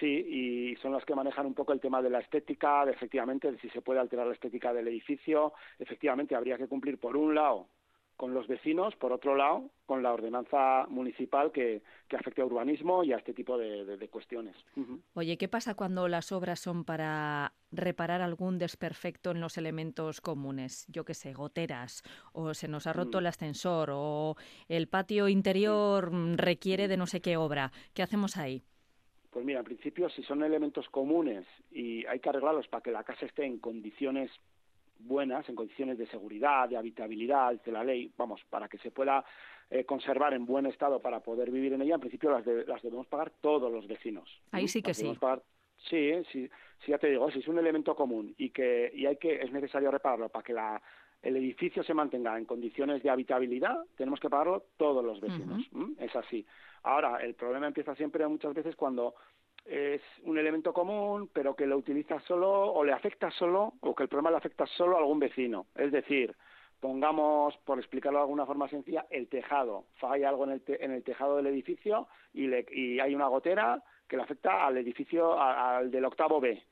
Sí, 0.00 0.06
y 0.06 0.76
son 0.76 0.92
las 0.92 1.04
que 1.04 1.14
manejan 1.14 1.46
un 1.46 1.54
poco 1.54 1.72
el 1.72 1.80
tema 1.80 2.02
de 2.02 2.10
la 2.10 2.18
estética, 2.18 2.84
de 2.84 2.92
efectivamente, 2.92 3.50
de 3.50 3.58
si 3.58 3.68
se 3.70 3.80
puede 3.80 4.00
alterar 4.00 4.26
la 4.26 4.34
estética 4.34 4.72
del 4.72 4.88
edificio. 4.88 5.52
Efectivamente, 5.78 6.34
habría 6.34 6.58
que 6.58 6.66
cumplir 6.66 6.98
por 6.98 7.16
un 7.16 7.34
lado 7.34 7.68
con 8.16 8.32
los 8.32 8.46
vecinos, 8.46 8.94
por 8.96 9.12
otro 9.12 9.34
lado, 9.34 9.70
con 9.86 10.02
la 10.02 10.12
ordenanza 10.12 10.86
municipal 10.88 11.50
que, 11.50 11.82
que 12.08 12.16
afecte 12.16 12.42
a 12.42 12.44
urbanismo 12.44 13.02
y 13.02 13.12
a 13.12 13.16
este 13.16 13.34
tipo 13.34 13.58
de, 13.58 14.08
cuestiones. 14.08 14.56
Oye, 15.14 15.36
¿qué 15.36 15.48
pasa 15.48 15.74
cuando 15.74 16.06
las 16.06 16.30
obras 16.30 16.60
son 16.60 16.84
para 16.84 17.54
reparar 17.72 18.22
algún 18.22 18.58
desperfecto 18.58 19.32
en 19.32 19.40
los 19.40 19.58
elementos 19.58 20.20
comunes? 20.20 20.86
Yo 20.88 21.04
qué 21.04 21.14
sé, 21.14 21.32
goteras, 21.32 22.02
o 22.32 22.54
se 22.54 22.68
nos 22.68 22.86
ha 22.86 22.92
roto 22.92 23.18
mm. 23.18 23.20
el 23.20 23.26
ascensor, 23.26 23.90
o 23.92 24.36
el 24.68 24.86
patio 24.86 25.28
interior 25.28 26.12
requiere 26.36 26.86
de 26.86 26.96
no 26.96 27.06
sé 27.06 27.20
qué 27.20 27.36
obra. 27.36 27.72
¿Qué 27.94 28.02
hacemos 28.02 28.36
ahí? 28.36 28.62
Pues 29.34 29.44
mira, 29.44 29.58
en 29.58 29.64
principio, 29.64 30.08
si 30.10 30.22
son 30.22 30.44
elementos 30.44 30.88
comunes 30.90 31.44
y 31.72 32.06
hay 32.06 32.20
que 32.20 32.28
arreglarlos 32.28 32.68
para 32.68 32.84
que 32.84 32.92
la 32.92 33.02
casa 33.02 33.26
esté 33.26 33.44
en 33.44 33.58
condiciones 33.58 34.30
buenas, 35.00 35.48
en 35.48 35.56
condiciones 35.56 35.98
de 35.98 36.06
seguridad, 36.06 36.68
de 36.68 36.76
habitabilidad, 36.76 37.60
de 37.60 37.72
la 37.72 37.82
ley, 37.82 38.12
vamos, 38.16 38.40
para 38.48 38.68
que 38.68 38.78
se 38.78 38.92
pueda 38.92 39.24
eh, 39.70 39.84
conservar 39.84 40.34
en 40.34 40.46
buen 40.46 40.66
estado 40.66 41.00
para 41.00 41.18
poder 41.18 41.50
vivir 41.50 41.72
en 41.72 41.82
ella, 41.82 41.96
en 41.96 42.00
principio 42.00 42.30
las, 42.30 42.46
las 42.46 42.80
debemos 42.80 43.08
pagar 43.08 43.32
todos 43.40 43.72
los 43.72 43.88
vecinos. 43.88 44.30
Ahí 44.52 44.68
sí 44.68 44.80
que 44.82 44.94
sí. 44.94 45.12
sí, 45.88 46.12
sí, 46.30 46.48
sí, 46.84 46.92
ya 46.92 46.98
te 46.98 47.08
digo, 47.08 47.28
si 47.32 47.40
es 47.40 47.48
un 47.48 47.58
elemento 47.58 47.96
común 47.96 48.36
y 48.38 48.50
que 48.50 48.92
y 48.94 49.06
hay 49.06 49.16
que 49.16 49.42
es 49.42 49.50
necesario 49.50 49.90
repararlo 49.90 50.28
para 50.28 50.44
que 50.44 50.52
la, 50.52 50.80
el 51.22 51.36
edificio 51.36 51.82
se 51.82 51.92
mantenga 51.92 52.38
en 52.38 52.44
condiciones 52.44 53.02
de 53.02 53.10
habitabilidad, 53.10 53.78
tenemos 53.96 54.20
que 54.20 54.30
pagarlo 54.30 54.66
todos 54.76 55.04
los 55.04 55.20
vecinos. 55.20 55.68
Es 55.98 56.14
así. 56.14 56.46
Ahora, 56.84 57.16
el 57.22 57.34
problema 57.34 57.66
empieza 57.66 57.94
siempre 57.94 58.26
muchas 58.28 58.54
veces 58.54 58.76
cuando 58.76 59.14
es 59.64 60.02
un 60.24 60.38
elemento 60.38 60.72
común, 60.72 61.30
pero 61.32 61.56
que 61.56 61.66
lo 61.66 61.78
utiliza 61.78 62.20
solo 62.20 62.50
o 62.50 62.84
le 62.84 62.92
afecta 62.92 63.30
solo, 63.30 63.72
o 63.80 63.94
que 63.94 64.02
el 64.02 64.08
problema 64.08 64.30
le 64.30 64.36
afecta 64.36 64.66
solo 64.66 64.96
a 64.96 65.00
algún 65.00 65.18
vecino. 65.18 65.66
Es 65.74 65.90
decir, 65.90 66.36
pongamos, 66.80 67.56
por 67.64 67.78
explicarlo 67.78 68.18
de 68.18 68.24
alguna 68.24 68.44
forma 68.44 68.68
sencilla, 68.68 69.06
el 69.08 69.28
tejado. 69.28 69.86
Falla 69.94 70.28
algo 70.28 70.44
en 70.44 70.50
el, 70.50 70.62
en 70.66 70.90
el 70.90 71.02
tejado 71.02 71.36
del 71.36 71.46
edificio 71.46 72.06
y, 72.34 72.46
le, 72.46 72.66
y 72.70 73.00
hay 73.00 73.14
una 73.14 73.28
gotera 73.28 73.82
que 74.06 74.16
le 74.16 74.22
afecta 74.22 74.66
al 74.66 74.76
edificio, 74.76 75.40
al 75.40 75.90
del 75.90 76.04
octavo 76.04 76.40
B. 76.40 76.62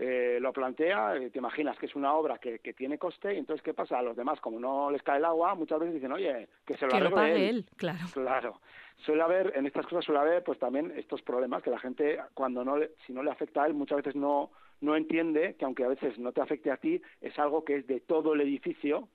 Eh, 0.00 0.38
lo 0.40 0.52
plantea, 0.52 1.16
eh, 1.16 1.30
te 1.30 1.40
imaginas 1.40 1.76
que 1.76 1.86
es 1.86 1.96
una 1.96 2.14
obra 2.14 2.38
que, 2.38 2.60
que, 2.60 2.72
tiene 2.72 2.98
coste, 2.98 3.34
y 3.34 3.38
entonces, 3.38 3.64
¿qué 3.64 3.74
pasa? 3.74 3.98
A 3.98 4.02
los 4.02 4.16
demás, 4.16 4.38
como 4.40 4.60
no 4.60 4.92
les 4.92 5.02
cae 5.02 5.18
el 5.18 5.24
agua, 5.24 5.56
muchas 5.56 5.80
veces 5.80 5.94
dicen, 5.94 6.12
oye, 6.12 6.48
que 6.64 6.76
se 6.76 6.86
lo, 6.86 6.92
que 6.92 7.00
lo 7.00 7.10
pague 7.10 7.48
él. 7.48 7.66
Claro. 7.76 7.98
Claro. 8.12 8.60
Suele 8.98 9.22
haber, 9.22 9.52
en 9.56 9.66
estas 9.66 9.86
cosas 9.86 10.04
suele 10.04 10.20
haber, 10.20 10.44
pues 10.44 10.56
también 10.60 10.92
estos 10.96 11.20
problemas 11.22 11.64
que 11.64 11.70
la 11.70 11.80
gente, 11.80 12.20
cuando 12.34 12.64
no 12.64 12.76
le, 12.76 12.92
si 13.06 13.12
no 13.12 13.24
le 13.24 13.32
afecta 13.32 13.64
a 13.64 13.66
él, 13.66 13.74
muchas 13.74 13.96
veces 13.96 14.14
no, 14.14 14.52
no 14.80 14.94
entiende 14.94 15.56
que 15.56 15.64
aunque 15.64 15.82
a 15.82 15.88
veces 15.88 16.16
no 16.16 16.30
te 16.30 16.42
afecte 16.42 16.70
a 16.70 16.76
ti, 16.76 17.02
es 17.20 17.36
algo 17.36 17.64
que 17.64 17.78
es 17.78 17.86
de 17.88 17.98
todo 17.98 18.34
el 18.34 18.40
edificio 18.40 19.08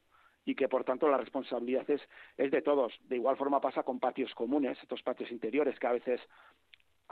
y 0.46 0.56
que 0.56 0.67
por 0.67 0.84
tanto 0.84 1.08
la 1.08 1.17
responsabilidad 1.17 1.89
es, 1.89 2.02
es 2.38 2.52
de 2.52 2.62
todos. 2.62 2.93
De 3.08 3.15
igual 3.15 3.38
forma 3.38 3.62
pasa 3.62 3.84
con 3.84 4.00
patios 4.00 4.34
comunes, 4.36 4.78
estos 4.82 5.02
patios 5.02 5.32
interiores 5.32 5.80
que 5.80 5.88
a 5.88 5.93
veces 5.93 6.19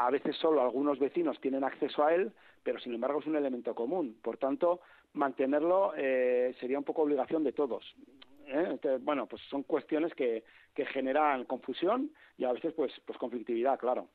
a 0.05 0.09
veces 0.09 0.35
solo 0.37 0.61
algunos 0.61 0.99
vecinos 0.99 1.39
tienen 1.39 1.63
acceso 1.63 2.03
a 2.03 2.13
él, 2.13 2.31
pero 2.63 2.79
sin 2.79 2.93
embargo 2.93 3.19
es 3.19 3.27
un 3.27 3.35
elemento 3.35 3.75
común. 3.75 4.17
Por 4.21 4.37
tanto, 4.37 4.81
mantenerlo 5.13 5.93
eh, 5.95 6.55
sería 6.59 6.77
un 6.77 6.83
poco 6.83 7.03
obligación 7.03 7.43
de 7.43 7.53
todos. 7.53 7.83
¿eh? 8.47 8.77
bueno, 9.01 9.27
pues 9.27 9.41
son 9.49 9.63
cuestiones 9.63 10.13
que, 10.13 10.43
que 10.75 10.85
generan 10.85 11.45
confusión 11.45 12.11
y 12.37 12.45
a 12.45 12.53
veces 12.53 12.73
pues, 12.73 12.91
pues 13.05 13.17
conflictividad, 13.17 13.79
claro. 13.79 14.07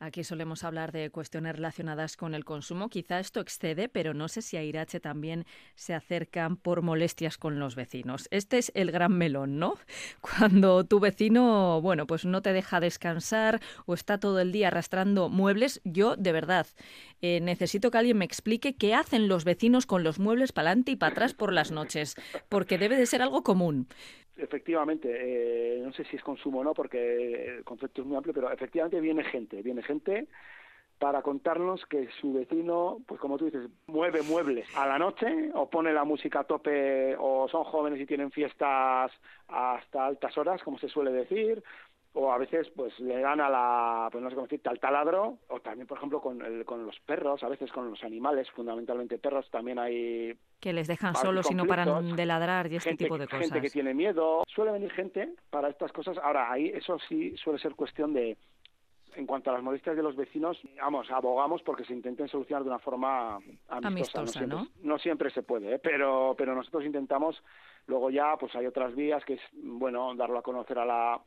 Aquí 0.00 0.24
solemos 0.24 0.64
hablar 0.64 0.92
de 0.92 1.10
cuestiones 1.10 1.54
relacionadas 1.54 2.16
con 2.16 2.34
el 2.34 2.44
consumo. 2.44 2.90
Quizá 2.90 3.20
esto 3.20 3.40
excede, 3.40 3.88
pero 3.88 4.12
no 4.12 4.28
sé 4.28 4.42
si 4.42 4.56
a 4.56 4.62
Irache 4.62 5.00
también 5.00 5.46
se 5.76 5.94
acercan 5.94 6.56
por 6.56 6.82
molestias 6.82 7.38
con 7.38 7.58
los 7.58 7.74
vecinos. 7.74 8.28
Este 8.30 8.58
es 8.58 8.72
el 8.74 8.90
gran 8.90 9.16
melón, 9.16 9.58
¿no? 9.58 9.76
Cuando 10.20 10.84
tu 10.84 11.00
vecino, 11.00 11.80
bueno, 11.80 12.06
pues 12.06 12.24
no 12.24 12.42
te 12.42 12.52
deja 12.52 12.80
descansar 12.80 13.60
o 13.86 13.94
está 13.94 14.18
todo 14.18 14.40
el 14.40 14.52
día 14.52 14.68
arrastrando 14.68 15.28
muebles, 15.28 15.80
yo 15.84 16.16
de 16.16 16.32
verdad 16.32 16.66
eh, 17.22 17.40
necesito 17.40 17.90
que 17.90 17.98
alguien 17.98 18.18
me 18.18 18.24
explique 18.24 18.76
qué 18.76 18.94
hacen 18.94 19.28
los 19.28 19.44
vecinos 19.44 19.86
con 19.86 20.02
los 20.02 20.18
muebles 20.18 20.52
para 20.52 20.68
adelante 20.68 20.92
y 20.92 20.96
para 20.96 21.12
atrás 21.12 21.34
por 21.34 21.52
las 21.52 21.70
noches, 21.70 22.16
porque 22.48 22.78
debe 22.78 22.96
de 22.96 23.06
ser 23.06 23.22
algo 23.22 23.42
común. 23.42 23.88
Efectivamente, 24.36 25.08
eh, 25.10 25.80
no 25.80 25.92
sé 25.92 26.04
si 26.04 26.16
es 26.16 26.22
consumo 26.22 26.60
o 26.60 26.64
no, 26.64 26.74
porque 26.74 27.56
el 27.58 27.64
concepto 27.64 28.02
es 28.02 28.06
muy 28.06 28.16
amplio, 28.16 28.34
pero 28.34 28.50
efectivamente 28.50 29.00
viene 29.00 29.22
gente, 29.24 29.62
viene 29.62 29.82
gente 29.82 30.26
para 30.98 31.22
contarnos 31.22 31.84
que 31.86 32.08
su 32.20 32.32
vecino, 32.32 32.98
pues 33.06 33.20
como 33.20 33.36
tú 33.36 33.46
dices, 33.46 33.68
mueve 33.86 34.22
muebles 34.22 34.66
a 34.76 34.86
la 34.86 34.98
noche 34.98 35.50
o 35.54 35.68
pone 35.68 35.92
la 35.92 36.04
música 36.04 36.40
a 36.40 36.44
tope 36.44 37.16
o 37.18 37.48
son 37.48 37.64
jóvenes 37.64 38.00
y 38.00 38.06
tienen 38.06 38.30
fiestas 38.30 39.12
hasta 39.48 40.06
altas 40.06 40.36
horas, 40.38 40.62
como 40.62 40.78
se 40.78 40.88
suele 40.88 41.12
decir, 41.12 41.62
o 42.16 42.32
a 42.32 42.38
veces 42.38 42.70
pues 42.76 42.98
le 43.00 43.20
dan 43.20 43.40
a 43.40 43.48
la, 43.48 44.08
pues 44.10 44.22
no 44.22 44.30
sé 44.30 44.36
cómo 44.36 44.46
decirte, 44.46 44.68
al 44.68 44.78
taladro, 44.78 45.38
o 45.48 45.60
también 45.60 45.86
por 45.86 45.98
ejemplo 45.98 46.20
con, 46.20 46.40
el, 46.42 46.64
con 46.64 46.86
los 46.86 46.98
perros, 47.00 47.42
a 47.42 47.48
veces 47.48 47.72
con 47.72 47.90
los 47.90 48.02
animales, 48.04 48.48
fundamentalmente 48.52 49.18
perros, 49.18 49.50
también 49.50 49.80
hay... 49.80 50.32
Que 50.60 50.72
les 50.72 50.86
dejan 50.86 51.16
solos 51.16 51.50
y 51.50 51.54
no 51.54 51.66
paran 51.66 52.14
de 52.14 52.26
ladrar 52.26 52.70
y 52.72 52.76
este 52.76 52.94
tipo 52.94 53.18
de 53.18 53.26
cosas. 53.26 53.40
Gente 53.40 53.60
que 53.60 53.70
tiene 53.70 53.94
miedo, 53.94 54.44
suele 54.46 54.70
venir 54.70 54.92
gente 54.92 55.34
para 55.50 55.68
estas 55.68 55.92
cosas, 55.92 56.16
ahora 56.18 56.50
ahí 56.50 56.68
eso 56.68 56.98
sí 57.08 57.36
suele 57.36 57.58
ser 57.58 57.74
cuestión 57.74 58.14
de, 58.14 58.38
en 59.16 59.26
cuanto 59.26 59.50
a 59.50 59.54
las 59.54 59.62
molestias 59.64 59.96
de 59.96 60.02
los 60.04 60.14
vecinos, 60.14 60.56
vamos, 60.76 61.10
abogamos 61.10 61.62
porque 61.62 61.84
se 61.84 61.94
intenten 61.94 62.28
solucionar 62.28 62.62
de 62.62 62.70
una 62.70 62.78
forma 62.78 63.40
amistosa. 63.68 64.20
no, 64.20 64.26
siempre, 64.28 64.82
¿no? 64.82 64.98
siempre 64.98 65.30
se 65.30 65.42
puede, 65.42 65.74
¿eh? 65.74 65.78
pero, 65.80 66.36
pero 66.38 66.54
nosotros 66.54 66.84
intentamos, 66.84 67.42
luego 67.88 68.10
ya 68.10 68.36
pues 68.38 68.54
hay 68.54 68.66
otras 68.66 68.94
vías 68.94 69.24
que 69.24 69.34
es, 69.34 69.40
bueno, 69.52 70.14
darlo 70.14 70.38
a 70.38 70.42
conocer 70.42 70.78
a 70.78 70.84
la, 70.84 71.20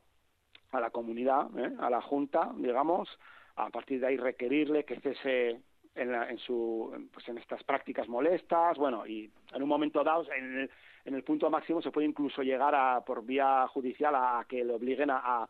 a 0.71 0.79
la 0.79 0.89
comunidad, 0.89 1.47
¿eh? 1.57 1.73
a 1.79 1.89
la 1.89 2.01
Junta, 2.01 2.51
digamos, 2.55 3.09
a 3.55 3.69
partir 3.69 3.99
de 3.99 4.07
ahí 4.07 4.17
requerirle 4.17 4.85
que 4.85 4.99
cese 4.99 5.61
en, 5.95 6.13
en, 6.13 6.37
su, 6.39 7.09
pues 7.11 7.27
en 7.29 7.37
estas 7.37 7.63
prácticas 7.63 8.07
molestas, 8.07 8.77
bueno, 8.77 9.05
y 9.07 9.31
en 9.53 9.63
un 9.63 9.69
momento 9.69 10.03
dado, 10.03 10.25
en 10.31 10.59
el, 10.59 10.71
en 11.05 11.15
el 11.15 11.23
punto 11.23 11.49
máximo 11.49 11.81
se 11.81 11.91
puede 11.91 12.07
incluso 12.07 12.43
llegar 12.43 12.75
a, 12.75 13.01
por 13.01 13.25
vía 13.25 13.67
judicial 13.67 14.13
a, 14.15 14.45
que 14.47 14.63
le 14.63 14.73
obliguen 14.73 15.09
a 15.09 15.49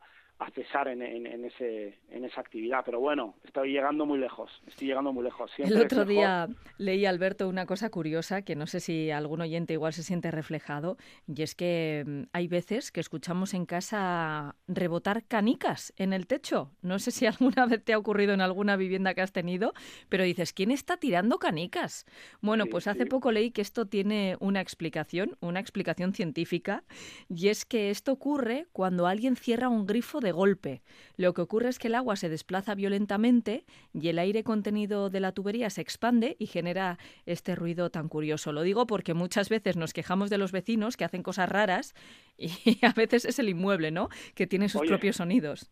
cesar 0.57 0.87
en, 0.87 1.01
en, 1.01 1.45
ese, 1.45 1.97
en 2.09 2.25
esa 2.25 2.41
actividad. 2.41 2.83
Pero 2.85 2.99
bueno, 2.99 3.35
estoy 3.43 3.71
llegando 3.71 4.05
muy 4.05 4.19
lejos, 4.19 4.51
estoy 4.67 4.87
llegando 4.87 5.13
muy 5.13 5.23
lejos. 5.23 5.51
el 5.57 5.77
otro 5.77 6.05
día 6.05 6.47
leí, 6.77 7.05
Alberto, 7.05 7.47
una 7.47 7.65
cosa 7.65 7.89
curiosa 7.89 8.41
que 8.41 8.55
no 8.55 8.67
sé 8.67 8.79
si 8.79 9.11
algún 9.11 9.41
oyente 9.41 9.73
igual 9.73 9.93
se 9.93 10.03
siente 10.03 10.31
reflejado, 10.31 10.97
y 11.27 11.41
es 11.41 11.55
que 11.55 12.03
mm, 12.05 12.21
hay 12.33 12.47
veces 12.47 12.91
que 12.91 12.99
escuchamos 12.99 13.53
en 13.53 13.65
casa 13.65 14.55
rebotar 14.67 15.25
canicas 15.25 15.93
en 15.97 16.13
el 16.13 16.27
techo. 16.27 16.71
No 16.81 16.99
sé 16.99 17.11
si 17.11 17.25
alguna 17.27 17.65
vez 17.65 17.83
te 17.83 17.93
ha 17.93 17.97
ocurrido 17.97 18.33
en 18.33 18.41
alguna 18.41 18.75
vivienda 18.75 19.13
que 19.13 19.21
has 19.21 19.31
tenido, 19.31 19.73
pero 20.09 20.23
dices, 20.23 20.53
¿quién 20.53 20.71
está 20.71 20.97
tirando 20.97 21.39
canicas? 21.39 22.05
Bueno, 22.41 22.65
pues 22.67 22.87
hace 22.87 23.05
poco 23.05 23.31
leí 23.31 23.51
que 23.51 23.61
esto 23.61 23.87
tiene 23.87 24.37
una 24.39 24.61
explicación, 24.61 25.37
una 25.39 25.59
explicación 25.59 26.13
científica, 26.13 26.83
y 27.29 27.49
es 27.49 27.65
que 27.65 27.89
esto 27.89 28.11
ocurre 28.11 28.67
cuando 28.71 29.07
alguien 29.07 29.35
cierra 29.35 29.69
un 29.69 29.85
grifo 29.85 30.19
de 30.19 30.26
de 30.27 30.33
golpe. 30.33 30.81
Lo 31.15 31.33
que 31.33 31.41
ocurre 31.41 31.69
es 31.69 31.79
que 31.79 31.87
el 31.87 31.95
agua 31.95 32.17
se 32.17 32.27
desplaza 32.27 32.75
violentamente 32.75 33.63
y 33.93 34.09
el 34.09 34.19
aire 34.19 34.43
contenido 34.43 35.09
de 35.09 35.21
la 35.21 35.31
tubería 35.31 35.69
se 35.69 35.81
expande 35.81 36.35
y 36.37 36.47
genera 36.47 36.97
este 37.25 37.55
ruido 37.55 37.89
tan 37.89 38.09
curioso. 38.09 38.51
Lo 38.51 38.61
digo 38.61 38.87
porque 38.87 39.13
muchas 39.13 39.47
veces 39.49 39.77
nos 39.77 39.93
quejamos 39.93 40.29
de 40.29 40.37
los 40.37 40.51
vecinos 40.51 40.97
que 40.97 41.05
hacen 41.05 41.23
cosas 41.23 41.49
raras 41.49 41.95
y 42.37 42.85
a 42.85 42.91
veces 42.91 43.23
es 43.23 43.39
el 43.39 43.47
inmueble, 43.47 43.91
¿no? 43.91 44.09
Que 44.35 44.47
tiene 44.47 44.67
sus 44.67 44.81
propios 44.81 45.15
sonidos. 45.15 45.71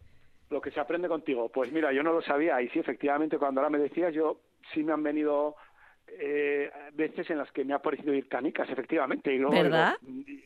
lo 0.50 0.62
que 0.62 0.72
se 0.72 0.80
aprende 0.80 1.10
contigo. 1.10 1.50
Pues 1.50 1.72
mira, 1.72 1.92
yo 1.92 2.02
no 2.02 2.14
lo 2.14 2.22
sabía 2.22 2.62
y 2.62 2.70
sí, 2.70 2.80
efectivamente, 2.80 3.38
cuando 3.38 3.60
ahora 3.60 3.70
me 3.70 3.80
decías, 3.80 4.14
yo 4.14 4.40
sí 4.74 4.84
me 4.84 4.94
han 4.94 5.04
venido 5.04 5.56
eh, 6.08 6.72
veces 6.94 7.30
en 7.30 7.40
las 7.40 7.52
que 7.52 7.66
me 7.66 7.74
ha 7.74 7.80
parecido 7.80 8.14
ir 8.14 8.28
canicas, 8.28 8.70
efectivamente. 8.70 9.34
Y 9.34 9.38
luego, 9.38 9.56
¿Verdad? 9.56 9.96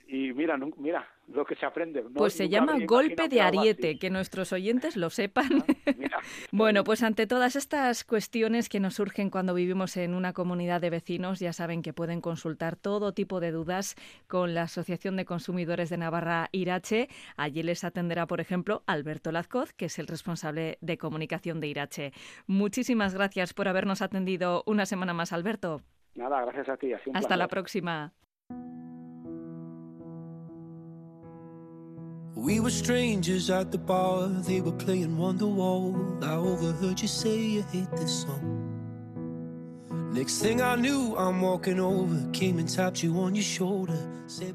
y, 0.07 0.34
mira, 0.34 0.57
mira, 0.78 1.07
lo 1.34 1.46
que 1.46 1.56
se 1.56 1.66
aprende. 1.66 2.04
pues 2.16 2.34
se 2.34 2.50
llama 2.50 2.76
golpe 2.86 3.28
de 3.28 3.42
ariete, 3.42 3.98
que 3.98 4.10
nuestros 4.10 4.52
oyentes 4.54 4.98
lo 4.98 5.10
sepan. 5.10 5.64
Ah, 5.68 6.22
bueno, 6.52 6.84
pues 6.84 7.04
ante 7.04 7.28
todas 7.28 7.56
estas 7.56 8.04
cuestiones 8.04 8.70
que 8.70 8.80
nos 8.80 8.96
surgen 8.96 9.30
cuando 9.30 9.54
vivimos 9.54 9.98
en 9.98 10.14
una 10.14 10.34
comunidad 10.34 10.82
de 10.82 10.90
vecinos, 10.90 11.40
ya 11.40 11.54
saben 11.54 11.82
que 11.82 11.94
pueden 11.94 12.22
consultar 12.22 12.76
todo 12.76 13.14
tipo 13.14 13.40
de 13.40 13.52
dudas 13.52 13.96
con 14.28 14.54
la 14.54 14.64
Asociación 14.64 15.18
de 15.18 15.26
Consumidores 15.26 15.90
de 15.90 15.98
Navarra 15.98 16.50
Irache. 16.52 17.10
Allí 17.38 17.64
les 17.64 17.84
atenderá, 17.84 18.26
por 18.28 18.42
ejemplo, 18.42 18.84
Alberto 18.88 19.32
Lazcoz, 19.32 19.74
que 19.74 19.86
es 19.86 20.00
el 20.00 20.08
responsable 20.08 20.78
de 20.82 20.98
comunicación 20.98 21.60
de 21.60 21.68
Irache. 21.68 22.12
Muchísimas 22.48 23.14
gracias 23.14 23.54
por 23.54 23.68
habernos 23.68 24.02
atendido 24.02 24.64
una 24.66 24.86
semana 24.86 25.14
más, 25.14 25.34
Alberto. 25.34 25.82
Nada, 26.16 26.42
gracias 26.42 26.70
a 26.70 26.78
ti. 26.78 26.92
Hasta 27.14 27.38
la 27.38 27.48
próxima. 27.48 28.14
We 32.40 32.62
were 32.62 32.70
strangers 32.70 33.50
at 33.50 33.70
the 33.70 33.78
bar, 33.78 34.30
they 34.30 34.62
were 34.62 34.72
playing 34.72 35.18
Wonderwall. 35.18 36.24
I 36.24 36.36
overheard 36.36 37.02
you 37.02 37.08
say 37.10 37.38
you 37.38 37.64
hate 37.64 37.92
this 37.92 38.22
song. 38.22 38.69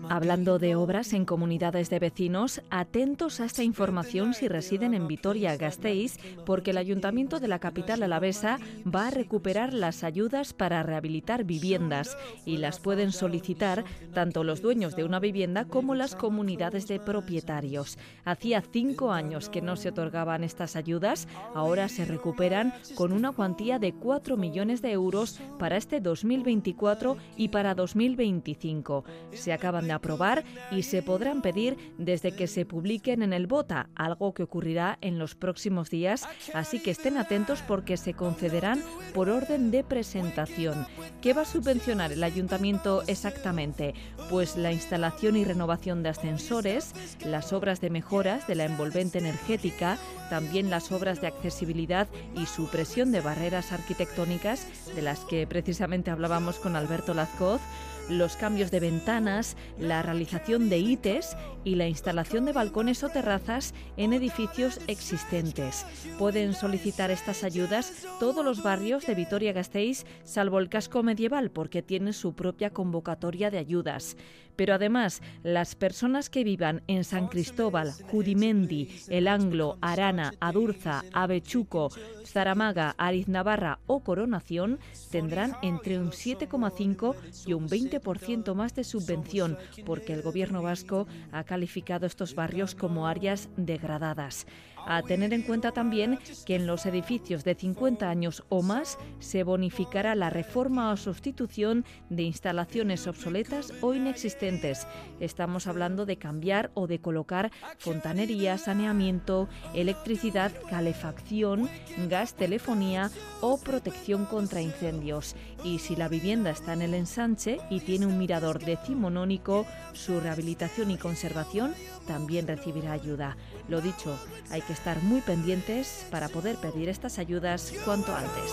Hablando 0.09 0.59
de 0.59 0.77
obras 0.77 1.13
en 1.13 1.25
comunidades 1.25 1.91
de 1.91 1.99
vecinos, 1.99 2.61
atentos 2.71 3.41
a 3.41 3.45
esta 3.45 3.63
información 3.63 4.35
si 4.35 4.49
residen 4.49 4.95
en 4.95 5.07
Vitoria-Gasteiz, 5.09 6.19
porque 6.45 6.71
el 6.71 6.79
Ayuntamiento 6.79 7.41
de 7.41 7.49
la 7.49 7.59
capital 7.59 8.03
alavesa 8.03 8.59
va 8.85 9.09
a 9.09 9.11
recuperar 9.11 9.73
las 9.73 10.05
ayudas 10.05 10.53
para 10.53 10.83
rehabilitar 10.83 11.45
viviendas 11.45 12.17
y 12.45 12.59
las 12.59 12.81
pueden 12.81 13.13
solicitar 13.13 13.85
tanto 14.13 14.45
los 14.45 14.61
dueños 14.61 14.97
de 14.97 15.05
una 15.05 15.19
vivienda 15.19 15.67
como 15.67 15.95
las 15.95 16.15
comunidades 16.15 16.87
de 16.89 17.01
propietarios. 17.01 17.99
Hacía 18.25 18.61
cinco 18.61 19.13
años 19.13 19.49
que 19.49 19.63
no 19.63 19.77
se 19.77 19.89
otorgaban 19.89 20.45
estas 20.45 20.77
ayudas, 20.77 21.27
ahora 21.55 21.89
se 21.89 22.05
recuperan 22.05 22.75
con 22.95 23.13
una 23.13 23.33
cuantía 23.33 23.79
de 23.79 23.93
4 23.93 24.37
millones 24.37 24.83
de 24.83 24.93
euros 24.93 25.41
para 25.59 25.77
este 25.77 26.01
2024 26.01 27.17
y 27.37 27.49
para 27.49 27.75
2025. 27.75 29.05
Se 29.33 29.53
acaban 29.53 29.87
de 29.87 29.93
aprobar 29.93 30.45
y 30.71 30.83
se 30.83 31.03
podrán 31.03 31.43
pedir 31.43 31.77
desde 31.99 32.33
que 32.33 32.47
se 32.47 32.67
publiquen 32.67 33.23
en 33.23 33.33
el 33.33 33.47
BOTA, 33.47 33.89
algo 33.95 34.35
que 34.35 34.43
ocurrirá 34.43 34.99
en 35.01 35.19
los 35.19 35.35
próximos 35.35 35.91
días, 35.91 36.27
así 36.53 36.81
que 36.81 36.91
estén 36.91 37.17
atentos 37.17 37.63
porque 37.63 37.97
se 37.97 38.15
concederán 38.15 38.83
por 39.13 39.29
orden 39.29 39.71
de 39.71 39.85
presentación. 39.85 40.87
¿Qué 41.21 41.33
va 41.33 41.43
a 41.43 41.47
subvencionar 41.47 42.13
el 42.13 42.25
ayuntamiento 42.25 43.03
exactamente? 43.07 43.95
Pues 44.31 44.57
la 44.57 44.73
instalación 44.73 45.37
y 45.37 45.45
renovación 45.45 46.03
de 46.03 46.11
ascensores, 46.11 46.93
las 47.25 47.53
obras 47.53 47.81
de 47.81 47.91
mejoras 47.91 48.47
de 48.47 48.55
la 48.55 48.65
envolvente 48.65 49.19
energética, 49.19 49.99
también 50.29 50.71
las 50.71 50.93
obras 50.93 51.21
de 51.21 51.27
accesibilidad 51.27 52.09
y 52.37 52.47
supresión 52.47 53.13
de 53.13 53.21
barreras 53.21 53.73
arquitectónicas 53.73 54.67
de 54.95 55.03
las 55.03 55.21
que 55.21 55.47
precisamente 55.47 56.11
hablábamos 56.11 56.57
con 56.57 56.77
Alberto 56.77 57.15
Lazcoz, 57.15 57.61
los 58.09 58.37
cambios 58.37 58.71
de 58.71 58.81
ventanas, 58.81 59.57
la 59.79 60.03
realización 60.03 60.69
de 60.69 60.79
ITES 60.79 61.37
y 61.65 61.77
la 61.77 61.89
instalación 61.89 62.45
de 62.45 62.53
balcones 62.53 63.03
o 63.03 63.09
terrazas 63.09 63.75
en 63.97 64.13
edificios 64.13 64.81
existentes. 64.87 65.87
Pueden 66.19 66.55
solicitar 66.55 67.11
estas 67.11 67.45
ayudas 67.45 68.07
todos 68.21 68.45
los 68.45 68.63
barrios 68.63 69.07
de 69.07 69.15
Vitoria-Gasteiz, 69.15 70.05
salvo 70.25 70.59
el 70.59 70.69
casco 70.69 71.03
medieval, 71.03 71.51
porque 71.51 71.83
tiene 71.83 72.13
su 72.13 72.35
propia 72.35 72.71
convocatoria 72.71 73.51
de 73.51 73.59
ayudas. 73.59 74.17
Pero 74.57 74.75
además, 74.75 75.23
las 75.43 75.75
personas 75.75 76.31
que 76.31 76.45
vivan 76.45 76.83
en 76.87 77.05
San 77.05 77.29
Cristóbal, 77.29 77.93
Judimendi, 78.11 78.89
El 79.09 79.29
Anglo, 79.29 79.79
Arana, 79.81 80.35
Adurza, 80.41 81.05
Avechuco, 81.13 81.91
Zaramaga, 82.25 82.95
Ariz 82.99 83.29
Navarra 83.29 83.79
o 83.87 84.01
Coronación 84.01 84.79
tendrán 85.11 85.57
entre 85.63 85.99
un 85.99 86.11
7,5 86.11 87.15
y 87.47 87.53
un 87.53 87.69
20% 87.69 88.55
más 88.55 88.75
de 88.75 88.85
subvención, 88.85 89.59
porque 89.85 90.13
el 90.13 90.23
Gobierno 90.23 90.63
vasco 90.63 91.07
ha 91.33 91.45
calificado 91.45 92.07
estos 92.07 92.35
barrios 92.35 92.75
como 92.75 93.07
áreas 93.07 93.49
degradadas. 93.57 94.47
A 94.87 95.03
tener 95.03 95.33
en 95.33 95.43
cuenta 95.43 95.73
también 95.73 96.19
que 96.45 96.57
en 96.57 96.67
los 96.67 96.87
edificios 96.87 97.45
de 97.45 97.55
50 97.55 98.09
años 98.09 98.45
o 98.49 98.63
más 98.63 98.99
se 99.19 99.43
bonificará 99.43 100.15
la 100.15 100.31
reforma 100.31 100.93
o 100.93 100.97
sustitución 100.97 101.85
de 102.11 102.25
instalaciones 102.25 103.07
obsoletas 103.07 103.73
o 103.81 103.95
inexistentes. 103.95 104.87
Estamos 105.21 105.67
hablando 105.67 106.07
de 106.07 106.19
cambiar 106.19 106.71
o 106.75 106.87
de 106.87 107.01
colocar 107.01 107.51
fontanería, 107.79 108.59
saneamiento, 108.59 109.49
electricidad, 109.75 110.53
calefacción, 110.69 111.69
gas, 112.09 112.35
telefonía 112.35 113.11
o 113.41 113.59
protección 113.59 114.27
contra 114.27 114.61
incendios. 114.61 115.37
Y 115.65 115.79
si 115.79 115.97
la 115.97 116.09
vivienda 116.09 116.51
está 116.51 116.75
en 116.75 116.83
el 116.83 116.95
ensanche 116.95 117.59
y 117.71 117.81
tiene 117.81 118.07
un 118.07 118.19
mirador 118.19 118.59
decimonónico, 118.59 119.67
su 119.95 120.21
rehabilitación 120.21 120.91
y 120.91 120.99
conservación 120.99 121.75
también 122.07 122.47
recibirá 122.47 122.93
ayuda. 122.93 123.37
Lo 123.69 123.81
dicho, 123.81 124.19
hay 124.51 124.61
que 124.63 124.73
estar 124.73 125.03
muy 125.03 125.21
pendientes 125.21 126.07
para 126.11 126.29
poder 126.29 126.57
pedir 126.57 126.89
estas 126.89 127.19
ayudas 127.19 127.73
cuanto 127.85 128.15
antes. 128.15 128.53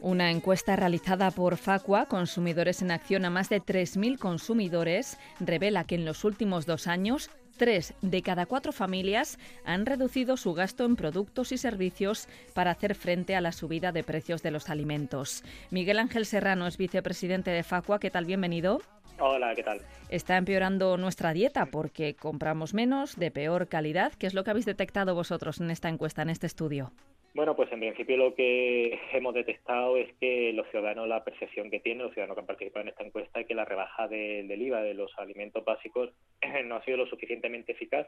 Una 0.00 0.30
encuesta 0.30 0.76
realizada 0.76 1.30
por 1.30 1.56
Facua, 1.56 2.06
Consumidores 2.06 2.82
en 2.82 2.90
Acción 2.90 3.24
a 3.24 3.30
más 3.30 3.48
de 3.48 3.60
3.000 3.60 4.18
consumidores, 4.18 5.18
revela 5.40 5.84
que 5.84 5.96
en 5.96 6.04
los 6.04 6.24
últimos 6.24 6.66
dos 6.66 6.86
años 6.86 7.30
Tres 7.56 7.94
de 8.02 8.20
cada 8.20 8.44
cuatro 8.44 8.70
familias 8.70 9.38
han 9.64 9.86
reducido 9.86 10.36
su 10.36 10.52
gasto 10.52 10.84
en 10.84 10.94
productos 10.94 11.52
y 11.52 11.58
servicios 11.58 12.28
para 12.52 12.72
hacer 12.72 12.94
frente 12.94 13.34
a 13.34 13.40
la 13.40 13.52
subida 13.52 13.92
de 13.92 14.04
precios 14.04 14.42
de 14.42 14.50
los 14.50 14.68
alimentos. 14.68 15.42
Miguel 15.70 15.98
Ángel 15.98 16.26
Serrano 16.26 16.66
es 16.66 16.76
vicepresidente 16.76 17.50
de 17.50 17.62
Facua. 17.62 17.98
¿Qué 17.98 18.10
tal? 18.10 18.26
Bienvenido. 18.26 18.82
Hola, 19.18 19.54
¿qué 19.54 19.62
tal? 19.62 19.80
Está 20.10 20.36
empeorando 20.36 20.98
nuestra 20.98 21.32
dieta 21.32 21.66
porque 21.66 22.14
compramos 22.14 22.74
menos, 22.74 23.16
de 23.16 23.30
peor 23.30 23.68
calidad. 23.68 24.12
¿Qué 24.12 24.26
es 24.26 24.34
lo 24.34 24.44
que 24.44 24.50
habéis 24.50 24.66
detectado 24.66 25.14
vosotros 25.14 25.60
en 25.60 25.70
esta 25.70 25.88
encuesta, 25.88 26.22
en 26.22 26.30
este 26.30 26.46
estudio? 26.46 26.92
Bueno, 27.34 27.56
pues 27.56 27.70
en 27.72 27.80
principio 27.80 28.16
lo 28.16 28.34
que 28.34 28.98
hemos 29.12 29.34
detectado 29.34 29.96
es 29.96 30.12
que 30.20 30.52
los 30.52 30.66
ciudadanos, 30.70 31.08
la 31.08 31.24
percepción 31.24 31.70
que 31.70 31.80
tienen, 31.80 32.04
los 32.04 32.12
ciudadanos 32.12 32.36
que 32.36 32.40
han 32.40 32.46
participado 32.46 32.82
en 32.82 32.88
esta 32.88 33.04
encuesta, 33.04 33.40
es 33.40 33.46
que 33.46 33.54
la 33.54 33.64
rebaja 33.64 34.06
del 34.08 34.62
IVA 34.62 34.82
de 34.82 34.94
los 34.94 35.10
alimentos 35.18 35.64
básicos 35.64 36.10
no 36.64 36.76
ha 36.76 36.84
sido 36.84 36.98
lo 36.98 37.06
suficientemente 37.06 37.72
eficaz 37.72 38.06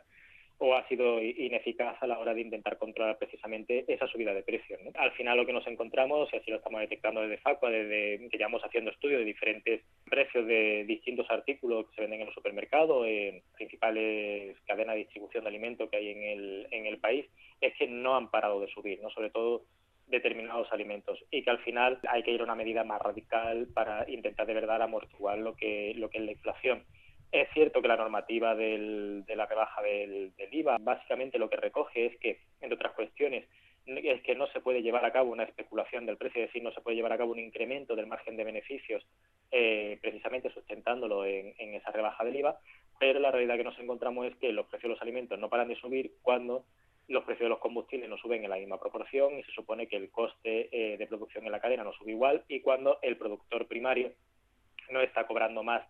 o 0.59 0.75
ha 0.75 0.87
sido 0.89 1.23
ineficaz 1.23 1.97
a 2.03 2.07
la 2.07 2.19
hora 2.19 2.35
de 2.35 2.41
intentar 2.41 2.79
controlar 2.79 3.17
precisamente 3.17 3.85
esa 3.87 4.09
subida 4.09 4.35
de 4.35 4.43
precios. 4.43 4.81
Al 4.95 5.13
final 5.13 5.37
lo 5.37 5.47
que 5.47 5.53
nos 5.53 5.67
encontramos, 5.67 6.29
y 6.33 6.37
así 6.37 6.51
lo 6.51 6.57
estamos 6.57 6.81
detectando 6.81 7.21
desde 7.21 7.39
Facua, 7.39 7.71
desde 7.71 8.29
que 8.29 8.39
llevamos 8.39 8.63
haciendo 8.65 8.91
estudios 8.91 9.21
de 9.21 9.25
diferentes 9.25 9.83
precios 10.05 10.47
de 10.47 10.85
distintos 10.85 11.31
artículos 11.31 11.87
que 11.87 11.95
se 11.95 12.01
venden 12.03 12.23
en 12.23 12.29
el 12.29 12.35
supermercado, 12.35 13.07
en 13.07 13.41
principales 13.57 14.57
cadenas 14.67 14.95
de 14.95 15.03
distribución 15.03 15.45
de 15.45 15.51
alimentos 15.51 15.89
que 15.91 15.97
hay 15.97 16.11
en 16.11 16.23
el, 16.25 16.67
en 16.73 16.87
el 16.87 16.99
país, 16.99 17.27
es 17.61 17.75
que 17.75 17.87
no 17.87 18.17
han 18.17 18.31
parado 18.31 18.61
de 18.61 18.69
subir, 18.69 19.01
¿no? 19.01 19.11
sobre 19.11 19.31
todo 19.31 19.63
determinados 20.09 20.73
alimentos 20.73 21.23
y 21.31 21.43
que 21.43 21.51
al 21.51 21.59
final 21.59 21.99
hay 22.09 22.23
que 22.23 22.33
ir 22.33 22.41
a 22.41 22.45
una 22.45 22.55
medida 22.55 22.83
más 22.83 23.01
radical 23.01 23.69
para 23.75 24.11
intentar 24.11 24.47
de 24.47 24.55
verdad 24.55 24.83
amortiguar 24.83 25.39
lo 25.39 25.55
que, 25.55 25.93
lo 25.97 26.09
que 26.09 26.19
es 26.19 26.25
la 26.25 26.33
inflación. 26.33 26.83
Es 27.31 27.49
cierto 27.53 27.83
que 27.83 27.89
la 27.89 27.97
normativa 27.97 28.55
de 28.55 29.25
la 29.37 29.47
rebaja 29.47 29.83
del, 29.83 30.33
IVA 30.51 30.79
básicamente 30.81 31.39
lo 31.39 31.51
que 31.51 31.57
recoge 31.57 32.07
es 32.07 32.17
que, 32.19 32.41
entre 32.61 32.77
otras 32.77 32.95
cuestiones, 32.95 33.47
es 33.87 34.23
que 34.23 34.35
no 34.35 34.47
se 34.49 34.61
puede 34.61 34.83
llevar 34.83 35.05
a 35.05 35.13
cabo 35.13 35.31
una 35.31 35.45
especulación 35.45 36.07
del 36.07 36.17
precio, 36.17 36.43
es 36.43 36.49
decir, 36.49 36.63
no 36.63 36.73
se 36.73 36.81
puede 36.81 36.97
llevar 36.97 37.13
a 37.13 37.19
cabo 37.19 37.33
un 37.33 37.39
incremento 37.39 37.97
del 37.97 38.07
margen 38.07 38.37
de 38.37 38.45
beneficios 38.45 39.07
eh, 39.51 39.99
precisamente 40.01 40.51
sustentándolo 40.53 41.25
en, 41.25 41.55
esa 41.75 41.91
rebaja 41.91 42.25
del 42.25 42.37
IVA, 42.37 42.59
pero 42.99 43.19
la 43.21 43.31
realidad 43.31 43.57
que 43.57 43.65
nos 43.65 43.79
encontramos 43.79 44.27
es 44.27 44.37
que 44.37 44.53
los 44.53 44.67
precios 44.67 44.91
de 44.91 44.95
los 44.95 45.03
alimentos 45.03 45.39
no 45.39 45.49
paran 45.49 45.69
de 45.69 45.77
subir 45.77 46.13
cuando 46.23 46.65
los 47.09 47.25
precios 47.25 47.47
de 47.47 47.51
los 47.51 47.61
combustibles 47.61 48.09
no 48.09 48.19
suben 48.19 48.45
en 48.45 48.51
la 48.51 48.57
misma 48.57 48.79
proporción 48.79 49.39
y 49.39 49.43
se 49.45 49.53
supone 49.53 49.87
que 49.87 49.97
el 49.97 50.11
coste 50.11 50.69
eh, 50.73 50.99
de 50.99 51.07
producción 51.07 51.47
en 51.47 51.53
la 51.53 51.61
cadena 51.61 51.85
no 51.85 51.93
sube 51.93 52.13
igual 52.13 52.45
y 52.49 52.61
cuando 52.61 52.99
el 53.01 53.17
productor 53.17 53.67
primario 53.67 54.13
no 54.91 55.01
está 55.01 55.27
cobrando 55.27 55.63
más 55.63 55.83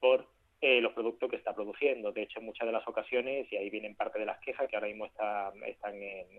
por 0.00 0.26
eh, 0.60 0.80
los 0.80 0.92
productos 0.92 1.30
que 1.30 1.36
está 1.36 1.54
produciendo. 1.54 2.12
De 2.12 2.22
hecho, 2.22 2.38
en 2.40 2.46
muchas 2.46 2.66
de 2.66 2.72
las 2.72 2.86
ocasiones, 2.88 3.50
y 3.52 3.56
ahí 3.56 3.70
vienen 3.70 3.94
parte 3.94 4.18
de 4.18 4.26
las 4.26 4.40
quejas 4.40 4.68
que 4.68 4.76
ahora 4.76 4.88
mismo 4.88 5.06
están 5.06 5.52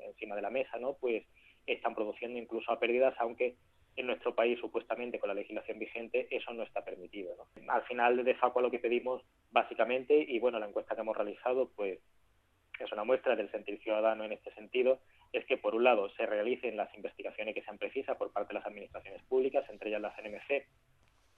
encima 0.06 0.36
de 0.36 0.42
la 0.42 0.50
mesa, 0.50 0.78
¿no? 0.80 0.94
pues 0.94 1.24
están 1.68 1.94
produciendo 1.94 2.40
incluso 2.40 2.72
a 2.72 2.80
pérdidas, 2.80 3.14
aunque 3.20 3.56
en 3.96 4.08
nuestro 4.08 4.36
país, 4.36 4.60
supuestamente, 4.60 5.20
con 5.20 5.28
la 5.28 5.34
legislación 5.34 5.80
vigente, 5.80 6.28
eso 6.30 6.54
no 6.54 6.64
está 6.64 6.86
permitido. 6.86 7.36
Al 7.68 7.84
final, 7.84 8.24
de 8.24 8.36
FACO 8.36 8.62
lo 8.62 8.72
que 8.72 8.80
pedimos, 8.80 9.24
básicamente, 9.52 10.16
y 10.16 10.40
bueno, 10.40 10.60
la 10.60 10.68
encuesta 10.68 10.96
que 10.96 11.02
hemos 11.02 11.18
realizado, 11.18 11.72
pues 11.76 12.00
es 12.80 12.92
una 12.92 13.04
muestra 13.04 13.36
del 13.36 13.52
sentir 13.52 13.80
ciudadano 13.82 14.24
en 14.24 14.34
este 14.34 14.52
sentido, 14.54 15.00
es 15.34 15.46
que, 15.46 15.58
por 15.58 15.74
un 15.74 15.84
lado, 15.84 16.10
se 16.12 16.28
realicen 16.28 16.78
las 16.78 16.94
investigaciones 16.96 17.56
que 17.56 17.64
sean 17.64 17.80
precisas 17.80 18.16
por 18.18 18.32
parte 18.32 18.50
de 18.50 18.60
las 18.60 18.68
administraciones 18.68 19.24
públicas, 19.24 19.68
entre 19.70 19.90
ellas 19.90 20.02
las 20.02 20.16
NMC, 20.18 20.66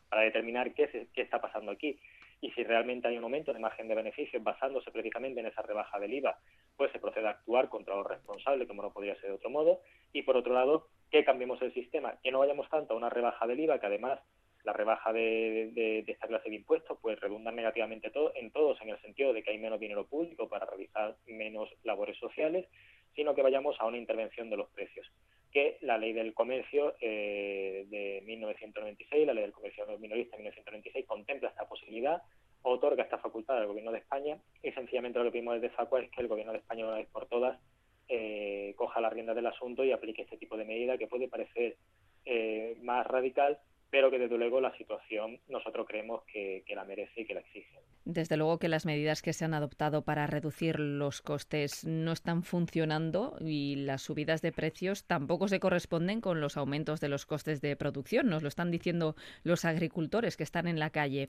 para 0.10 0.24
determinar 0.24 0.74
qué, 0.74 1.08
qué 1.14 1.22
está 1.22 1.40
pasando 1.40 1.72
aquí 1.72 1.98
y 2.42 2.52
si 2.52 2.64
realmente 2.64 3.08
hay 3.08 3.18
un 3.18 3.24
aumento 3.24 3.54
de 3.54 3.60
margen 3.60 3.88
de 3.88 3.96
beneficios 3.96 4.44
basándose 4.44 4.92
precisamente 4.92 5.40
en 5.40 5.48
esa 5.48 5.62
rebaja 5.62 6.00
del 6.00 6.14
IVA, 6.14 6.38
pues 6.78 6.92
se 6.92 7.00
procede 7.00 7.28
a 7.28 7.32
actuar 7.32 7.70
contra 7.70 7.96
los 7.96 8.08
responsables, 8.08 8.68
como 8.68 8.82
no 8.82 8.94
podría 8.94 9.16
ser 9.16 9.30
de 9.30 9.36
otro 9.36 9.50
modo, 9.50 9.82
y 10.14 10.22
por 10.22 10.38
otro 10.38 10.54
lado, 10.54 10.88
que 11.12 11.26
cambiemos 11.26 11.62
el 11.62 11.74
sistema, 11.74 12.16
que 12.24 12.32
no 12.32 12.40
vayamos 12.40 12.70
tanto 12.70 12.94
a 12.94 12.98
una 12.98 13.10
rebaja 13.10 13.46
del 13.48 13.60
IVA, 13.60 13.80
que 13.80 13.88
además 13.88 14.20
la 14.64 14.74
rebaja 14.74 15.14
de, 15.14 16.04
esta 16.08 16.28
clase 16.28 16.50
de 16.50 16.56
impuestos 16.56 16.98
pues 17.02 17.20
redundan 17.20 17.56
negativamente 17.56 18.10
todo, 18.10 18.32
en 18.36 18.52
todos 18.52 18.80
en 18.82 18.90
el 18.90 19.02
sentido 19.02 19.34
de 19.34 19.44
que 19.44 19.52
hay 19.52 19.58
menos 19.58 19.80
dinero 19.80 20.06
público 20.06 20.50
para 20.50 20.66
realizar 20.66 21.16
menos 21.28 21.70
labores 21.84 22.18
sociales, 22.18 22.68
sino 23.16 23.34
que 23.36 23.42
vayamos 23.42 23.76
a 23.80 23.86
una 23.86 23.98
intervención 23.98 24.50
de 24.50 24.58
los 24.58 24.70
precios 24.70 25.10
que 25.52 25.78
la 25.82 25.98
ley 25.98 26.14
del 26.14 26.34
comercio 26.34 26.96
eh, 27.02 27.86
de 27.90 28.22
1996, 28.26 29.26
la 29.26 29.34
ley 29.34 29.44
del 29.44 29.52
comercio 29.52 29.86
minorista 29.98 30.38
de 30.38 30.44
1996, 30.44 31.06
contempla 31.06 31.50
esta 31.50 31.68
posibilidad, 31.68 32.22
otorga 32.62 33.04
esta 33.04 33.18
facultad 33.18 33.58
al 33.58 33.68
Gobierno 33.68 33.92
de 33.92 34.00
España. 34.00 34.38
Y 34.62 34.72
sencillamente 34.72 35.20
lo 35.20 35.26
que 35.26 35.32
pedimos 35.32 35.56
desde 35.56 35.76
FACUA 35.76 36.02
es 36.02 36.12
que 36.12 36.22
el 36.22 36.28
Gobierno 36.28 36.54
de 36.54 36.60
España 36.60 36.86
una 36.86 36.98
vez 36.98 37.08
por 37.08 37.26
todas 37.28 37.60
eh, 38.08 38.74
coja 38.76 39.02
las 39.02 39.14
riendas 39.14 39.36
del 39.36 39.48
asunto 39.48 39.84
y 39.84 39.92
aplique 39.92 40.24
este 40.24 40.38
tipo 40.38 40.58
de 40.58 40.66
medida 40.66 40.98
que 40.98 41.08
puede 41.08 41.28
parecer 41.28 41.78
eh, 42.26 42.76
más 42.82 43.06
radical, 43.06 43.60
pero 43.90 44.12
que 44.12 44.20
desde 44.20 44.38
luego 44.38 44.62
la 44.62 44.76
situación 44.78 45.40
nosotros 45.48 45.88
creemos 45.88 46.24
que, 46.26 46.64
la 46.76 46.86
merece 46.86 47.22
y 47.22 47.26
que 47.26 47.34
la 47.34 47.40
exige. 47.42 47.80
Desde 48.06 48.38
luego 48.38 48.60
que 48.60 48.70
las 48.70 48.86
medidas 48.86 49.22
que 49.22 49.34
se 49.34 49.46
han 49.46 49.54
adoptado 49.54 50.04
para 50.04 50.28
reducir 50.28 50.80
los 50.80 51.22
costes 51.22 51.86
no 51.86 52.12
están 52.12 52.44
funcionando 52.44 53.36
y 53.42 53.76
las 53.78 54.04
subidas 54.04 54.42
de 54.42 54.52
precios 54.52 55.06
tampoco 55.06 55.48
se 55.48 55.60
corresponden 55.60 56.22
con 56.22 56.40
los 56.40 56.58
aumentos 56.58 57.02
de 57.02 57.10
los 57.10 57.26
costes 57.26 57.62
de 57.62 57.76
producción. 57.76 58.30
Nos 58.30 58.44
lo 58.44 58.48
están 58.48 58.72
diciendo 58.72 59.16
los 59.44 59.66
agricultores 59.66 60.38
que 60.38 60.44
están 60.44 60.68
en 60.68 60.80
la 60.80 60.92
calle. 60.92 61.28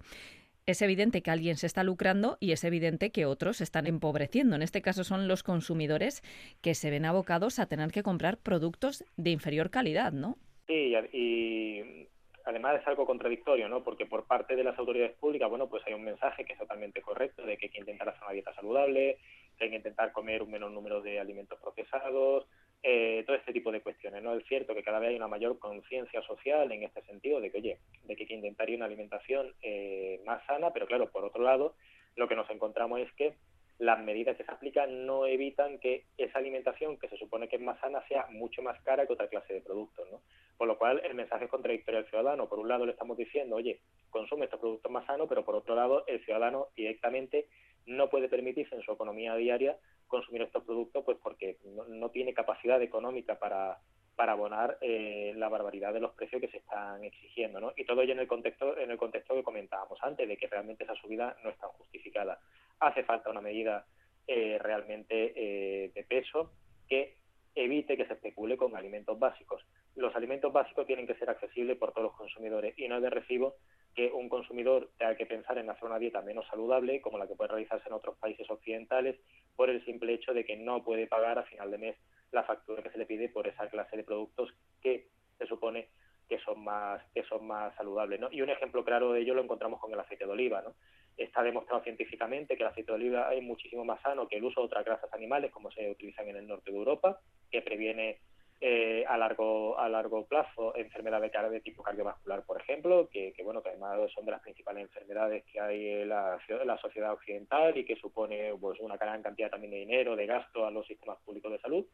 Es 0.66 0.82
evidente 0.82 1.22
que 1.22 1.30
alguien 1.30 1.56
se 1.56 1.66
está 1.66 1.82
lucrando 1.82 2.36
y 2.38 2.52
es 2.52 2.62
evidente 2.64 3.10
que 3.10 3.24
otros 3.24 3.56
se 3.56 3.64
están 3.64 3.86
empobreciendo. 3.86 4.54
En 4.54 4.62
este 4.62 4.82
caso 4.82 5.02
son 5.04 5.26
los 5.26 5.42
consumidores 5.42 6.22
que 6.60 6.74
se 6.74 6.90
ven 6.90 7.06
abocados 7.06 7.58
a 7.58 7.66
tener 7.66 7.90
que 7.90 8.02
comprar 8.02 8.36
productos 8.38 9.04
de 9.16 9.30
inferior 9.30 9.70
calidad, 9.70 10.12
¿no? 10.12 10.36
Sí, 10.68 10.94
y 11.12 12.06
además 12.44 12.80
es 12.80 12.86
algo 12.86 13.06
contradictorio, 13.06 13.68
¿no? 13.68 13.82
Porque 13.82 14.06
por 14.06 14.26
parte 14.26 14.56
de 14.56 14.64
las 14.64 14.78
autoridades 14.78 15.16
públicas, 15.16 15.48
bueno, 15.48 15.68
pues 15.68 15.82
hay 15.86 15.94
un 15.94 16.04
mensaje 16.04 16.44
que 16.44 16.54
es 16.54 16.58
totalmente 16.58 17.02
correcto 17.02 17.44
de 17.44 17.56
que 17.56 17.66
hay 17.66 17.70
que 17.70 17.80
intentar 17.80 18.08
hacer 18.08 18.22
una 18.22 18.32
dieta 18.32 18.54
saludable, 18.54 19.18
que 19.58 19.64
hay 19.64 19.70
que 19.70 19.76
intentar 19.76 20.12
comer 20.12 20.42
un 20.42 20.50
menor 20.50 20.70
número 20.70 21.00
de 21.00 21.20
alimentos 21.20 21.58
procesados, 21.60 22.46
eh, 22.82 23.24
todo 23.26 23.36
este 23.36 23.52
tipo 23.52 23.70
de 23.70 23.82
cuestiones, 23.82 24.22
¿no? 24.22 24.34
Es 24.34 24.46
cierto 24.46 24.74
que 24.74 24.82
cada 24.82 24.98
vez 24.98 25.10
hay 25.10 25.16
una 25.16 25.28
mayor 25.28 25.58
conciencia 25.58 26.22
social 26.22 26.72
en 26.72 26.82
este 26.82 27.02
sentido 27.02 27.40
de 27.40 27.50
que, 27.50 27.58
oye, 27.58 27.78
de 28.04 28.16
que 28.16 28.22
hay 28.22 28.28
que 28.28 28.34
intentar 28.34 28.70
ir 28.70 28.76
una 28.76 28.86
alimentación 28.86 29.52
eh, 29.62 30.20
más 30.24 30.44
sana, 30.46 30.72
pero 30.72 30.86
claro, 30.86 31.10
por 31.10 31.24
otro 31.24 31.42
lado, 31.42 31.74
lo 32.16 32.26
que 32.26 32.36
nos 32.36 32.48
encontramos 32.48 33.00
es 33.00 33.12
que 33.12 33.34
las 33.80 33.98
medidas 33.98 34.36
que 34.36 34.44
se 34.44 34.52
aplican 34.52 35.06
no 35.06 35.24
evitan 35.24 35.78
que 35.78 36.04
esa 36.18 36.38
alimentación, 36.38 36.98
que 36.98 37.08
se 37.08 37.16
supone 37.16 37.48
que 37.48 37.56
es 37.56 37.62
más 37.62 37.80
sana, 37.80 38.06
sea 38.08 38.26
mucho 38.30 38.60
más 38.60 38.78
cara 38.82 39.06
que 39.06 39.14
otra 39.14 39.28
clase 39.28 39.54
de 39.54 39.62
productos, 39.62 40.06
¿no? 40.10 40.20
Por 40.58 40.68
lo 40.68 40.76
cual, 40.76 41.00
el 41.02 41.14
mensaje 41.14 41.46
es 41.46 41.50
contradictorio 41.50 42.00
al 42.00 42.06
ciudadano. 42.06 42.46
Por 42.46 42.58
un 42.58 42.68
lado, 42.68 42.84
le 42.84 42.92
estamos 42.92 43.16
diciendo, 43.16 43.56
oye, 43.56 43.80
consume 44.10 44.44
estos 44.44 44.60
productos 44.60 44.92
más 44.92 45.06
sanos, 45.06 45.26
pero 45.30 45.46
por 45.46 45.54
otro 45.54 45.74
lado, 45.74 46.04
el 46.06 46.22
ciudadano 46.26 46.66
directamente 46.76 47.46
no 47.86 48.10
puede 48.10 48.28
permitirse 48.28 48.74
en 48.74 48.82
su 48.82 48.92
economía 48.92 49.34
diaria 49.36 49.78
consumir 50.06 50.42
estos 50.42 50.62
productos, 50.64 51.02
pues 51.02 51.16
porque 51.22 51.56
no, 51.64 52.10
tiene 52.10 52.34
capacidad 52.34 52.82
económica 52.82 53.38
para, 53.38 53.78
para 54.14 54.32
abonar 54.32 54.76
eh, 54.82 55.32
la 55.36 55.48
barbaridad 55.48 55.94
de 55.94 56.00
los 56.00 56.12
precios 56.12 56.42
que 56.42 56.48
se 56.48 56.58
están 56.58 57.02
exigiendo, 57.02 57.60
¿no? 57.60 57.72
Y 57.76 57.86
todo 57.86 58.02
ello 58.02 58.12
en 58.12 58.18
el 58.18 58.28
contexto 58.28 58.76
en 58.76 58.90
el 58.90 58.98
contexto 58.98 59.34
que 59.34 59.42
comentábamos 59.42 59.98
antes, 60.02 60.28
de 60.28 60.36
que 60.36 60.48
realmente 60.48 60.84
esa 60.84 60.94
subida 60.96 61.34
no 61.42 61.48
está 61.48 61.68
justificada 61.68 62.38
hace 62.80 63.04
falta 63.04 63.30
una 63.30 63.40
medida 63.40 63.86
eh, 64.26 64.58
realmente 64.60 65.32
eh, 65.36 65.92
de 65.94 66.04
peso 66.04 66.52
que 66.88 67.16
evite 67.54 67.96
que 67.96 68.06
se 68.06 68.14
especule 68.14 68.56
con 68.56 68.76
alimentos 68.76 69.18
básicos. 69.18 69.62
Los 69.96 70.14
alimentos 70.14 70.52
básicos 70.52 70.86
tienen 70.86 71.06
que 71.06 71.16
ser 71.16 71.30
accesibles 71.30 71.76
por 71.76 71.92
todos 71.92 72.04
los 72.04 72.16
consumidores 72.16 72.78
y 72.78 72.88
no 72.88 72.96
es 72.96 73.02
de 73.02 73.10
recibo 73.10 73.56
que 73.94 74.10
un 74.12 74.28
consumidor 74.28 74.90
tenga 74.98 75.16
que 75.16 75.26
pensar 75.26 75.58
en 75.58 75.68
hacer 75.68 75.84
una 75.84 75.98
dieta 75.98 76.22
menos 76.22 76.46
saludable, 76.46 77.00
como 77.00 77.18
la 77.18 77.26
que 77.26 77.34
puede 77.34 77.50
realizarse 77.50 77.88
en 77.88 77.94
otros 77.94 78.16
países 78.18 78.48
occidentales, 78.48 79.16
por 79.56 79.68
el 79.68 79.84
simple 79.84 80.14
hecho 80.14 80.32
de 80.32 80.44
que 80.44 80.56
no 80.56 80.84
puede 80.84 81.06
pagar 81.08 81.38
a 81.38 81.44
final 81.44 81.70
de 81.70 81.78
mes 81.78 81.96
la 82.30 82.44
factura 82.44 82.82
que 82.82 82.90
se 82.90 82.98
le 82.98 83.06
pide 83.06 83.28
por 83.28 83.48
esa 83.48 83.68
clase 83.68 83.96
de 83.96 84.04
productos 84.04 84.54
que 84.80 85.08
se 85.38 85.46
supone 85.46 85.88
que 86.28 86.38
son 86.38 86.62
más 86.62 87.02
que 87.12 87.24
son 87.24 87.44
más 87.44 87.74
saludables, 87.74 88.20
¿no? 88.20 88.28
Y 88.30 88.40
un 88.40 88.50
ejemplo 88.50 88.84
claro 88.84 89.12
de 89.12 89.20
ello 89.20 89.34
lo 89.34 89.42
encontramos 89.42 89.80
con 89.80 89.92
el 89.92 89.98
aceite 89.98 90.24
de 90.24 90.30
oliva, 90.30 90.62
¿no? 90.62 90.74
Está 91.20 91.42
demostrado 91.42 91.82
científicamente 91.82 92.56
que 92.56 92.62
el 92.62 92.70
aceite 92.70 92.92
de 92.92 92.96
oliva 92.96 93.34
es 93.34 93.42
muchísimo 93.42 93.84
más 93.84 94.00
sano 94.00 94.26
que 94.26 94.36
el 94.36 94.44
uso 94.44 94.60
de 94.60 94.66
otras 94.66 94.86
grasas 94.86 95.12
animales, 95.12 95.50
como 95.50 95.70
se 95.70 95.90
utilizan 95.90 96.26
en 96.28 96.36
el 96.36 96.46
norte 96.46 96.70
de 96.70 96.78
Europa, 96.78 97.20
que 97.50 97.60
previene 97.60 98.20
eh, 98.62 99.04
a 99.06 99.18
largo 99.18 99.78
a 99.78 99.88
largo 99.90 100.26
plazo 100.26 100.74
enfermedades 100.76 101.30
de 101.50 101.60
tipo 101.60 101.82
cardiovascular, 101.82 102.42
por 102.44 102.58
ejemplo, 102.58 103.08
que, 103.10 103.34
bueno, 103.44 103.62
que 103.62 103.68
además 103.68 104.10
son 104.14 104.24
de 104.24 104.32
las 104.32 104.40
principales 104.40 104.84
enfermedades 104.84 105.44
que 105.44 105.60
hay 105.60 105.88
en 106.02 106.08
la, 106.08 106.38
sociedad 106.80 107.12
occidental 107.12 107.76
y 107.76 107.84
que 107.84 107.96
supone 107.96 108.54
pues 108.58 108.80
una 108.80 108.96
gran 108.96 109.22
cantidad 109.22 109.50
también 109.50 109.72
de 109.72 109.78
dinero, 109.80 110.16
de 110.16 110.26
gasto 110.26 110.66
a 110.66 110.70
los 110.70 110.86
sistemas 110.86 111.18
públicos 111.24 111.52
de 111.52 111.60
salud. 111.60 111.86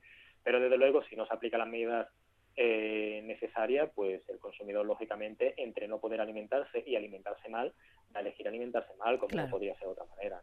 Pero 0.45 0.61
desde 0.61 0.79
luego, 0.79 1.03
si 1.03 1.17
no 1.17 1.27
se 1.27 1.35
aplican 1.35 1.59
las 1.59 1.69
medidas 1.69 2.09
eh, 2.57 3.23
necesaria, 3.25 3.89
pues 3.89 4.29
el 4.29 4.39
consumidor, 4.39 4.87
lógicamente, 4.87 5.55
entre 5.59 5.89
no 5.89 6.01
poder 6.01 6.21
alimentarse 6.21 6.83
y 6.87 6.97
alimentarse 6.97 7.49
mal, 7.49 7.75
a 8.15 8.21
elegir 8.21 8.49
alimentarse 8.49 8.95
mal, 8.97 9.19
como 9.19 9.37
no 9.37 9.51
podría 9.51 9.75
ser 9.75 9.89
de 9.89 9.93
otra 9.93 10.05
manera. 10.05 10.43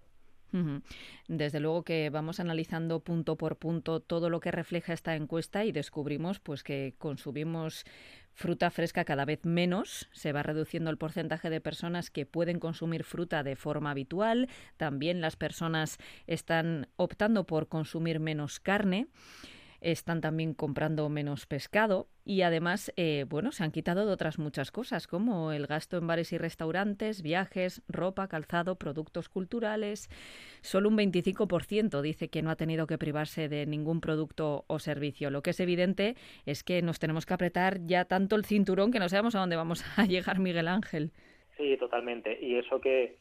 Desde 1.28 1.60
luego 1.60 1.84
que 1.84 2.12
vamos 2.12 2.40
analizando 2.40 3.00
punto 3.00 3.38
por 3.38 3.58
punto 3.58 4.02
todo 4.02 4.30
lo 4.30 4.40
que 4.40 4.52
refleja 4.52 4.94
esta 4.94 5.16
encuesta 5.16 5.66
y 5.66 5.72
descubrimos 5.72 6.40
pues 6.40 6.62
que 6.62 6.94
consumimos 7.00 7.86
fruta 8.34 8.70
fresca 8.70 9.04
cada 9.04 9.26
vez 9.26 9.46
menos, 9.46 10.10
se 10.12 10.32
va 10.32 10.44
reduciendo 10.44 10.92
el 10.92 10.98
porcentaje 10.98 11.50
de 11.50 11.60
personas 11.60 12.12
que 12.12 12.28
pueden 12.28 12.60
consumir 12.60 13.04
fruta 13.04 13.42
de 13.42 13.56
forma 13.56 13.92
habitual, 13.92 14.48
también 14.78 15.22
las 15.22 15.36
personas 15.36 15.98
están 16.28 16.88
optando 16.98 17.46
por 17.46 17.68
consumir 17.68 18.20
menos 18.20 18.60
carne 18.60 19.08
están 19.84 20.22
también 20.22 20.54
comprando 20.54 21.08
menos 21.10 21.46
pescado 21.46 22.08
y 22.26 22.42
además, 22.42 22.94
eh, 22.96 23.26
bueno, 23.28 23.52
se 23.52 23.64
han 23.64 23.72
quitado 23.72 24.06
de 24.06 24.14
otras 24.14 24.40
muchas 24.40 24.72
cosas 24.72 25.08
como 25.08 25.52
el 25.52 25.68
gasto 25.68 25.98
en 25.98 26.08
bares 26.08 26.32
y 26.32 26.38
restaurantes, 26.38 27.22
viajes, 27.22 27.84
ropa, 27.88 28.28
calzado, 28.28 28.78
productos 28.78 29.30
culturales. 29.30 30.10
Solo 30.62 30.90
un 30.90 30.98
25% 30.98 32.02
dice 32.02 32.30
que 32.30 32.42
no 32.42 32.50
ha 32.50 32.56
tenido 32.56 32.88
que 32.88 32.98
privarse 32.98 33.50
de 33.50 33.66
ningún 33.66 34.00
producto 34.00 34.64
o 34.68 34.80
servicio. 34.80 35.30
Lo 35.30 35.44
que 35.44 35.50
es 35.50 35.60
evidente 35.60 36.16
es 36.46 36.64
que 36.64 36.82
nos 36.82 37.00
tenemos 37.00 37.26
que 37.26 37.34
apretar 37.34 37.86
ya 37.86 38.06
tanto 38.06 38.36
el 38.36 38.46
cinturón 38.46 38.92
que 38.92 39.00
no 39.00 39.10
sabemos 39.10 39.36
a 39.36 39.40
dónde 39.40 39.58
vamos 39.58 39.84
a 39.98 40.06
llegar, 40.08 40.40
Miguel 40.40 40.70
Ángel. 40.70 41.12
Sí, 41.58 41.78
totalmente. 41.78 42.40
Y 42.42 42.56
eso 42.56 42.80
que 42.80 43.18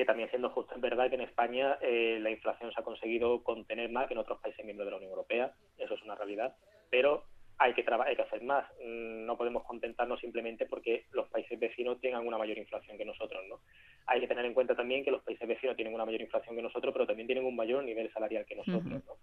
que 0.00 0.06
también 0.06 0.30
siendo 0.30 0.48
justo 0.48 0.74
es 0.74 0.80
verdad 0.80 1.10
que 1.10 1.16
en 1.16 1.20
España 1.20 1.76
eh, 1.82 2.18
la 2.22 2.30
inflación 2.30 2.72
se 2.72 2.80
ha 2.80 2.84
conseguido 2.84 3.42
contener 3.42 3.90
más 3.90 4.08
que 4.08 4.14
en 4.14 4.20
otros 4.20 4.40
países 4.40 4.64
miembros 4.64 4.86
de 4.86 4.92
la 4.92 4.96
Unión 4.96 5.10
Europea, 5.10 5.52
eso 5.76 5.92
es 5.92 6.02
una 6.02 6.14
realidad, 6.14 6.56
pero 6.88 7.24
hay 7.58 7.74
que, 7.74 7.84
hay 7.86 8.16
que 8.16 8.22
hacer 8.22 8.42
más. 8.42 8.64
Mm, 8.82 9.26
no 9.26 9.36
podemos 9.36 9.62
contentarnos 9.64 10.18
simplemente 10.20 10.64
porque 10.64 11.04
los 11.12 11.28
países 11.28 11.60
vecinos 11.60 12.00
tengan 12.00 12.26
una 12.26 12.38
mayor 12.38 12.56
inflación 12.56 12.96
que 12.96 13.04
nosotros, 13.04 13.44
¿no? 13.46 13.60
Hay 14.06 14.20
que 14.20 14.26
tener 14.26 14.46
en 14.46 14.54
cuenta 14.54 14.74
también 14.74 15.04
que 15.04 15.10
los 15.10 15.22
países 15.22 15.46
vecinos 15.46 15.76
tienen 15.76 15.92
una 15.92 16.06
mayor 16.06 16.22
inflación 16.22 16.56
que 16.56 16.62
nosotros, 16.62 16.94
pero 16.94 17.06
también 17.06 17.26
tienen 17.26 17.44
un 17.44 17.54
mayor 17.54 17.84
nivel 17.84 18.10
salarial 18.10 18.46
que 18.46 18.56
nosotros, 18.56 18.86
¿no? 18.86 19.16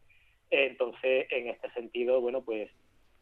Entonces, 0.51 1.25
en 1.31 1.47
este 1.47 1.71
sentido, 1.71 2.21
bueno, 2.21 2.43
pues 2.43 2.69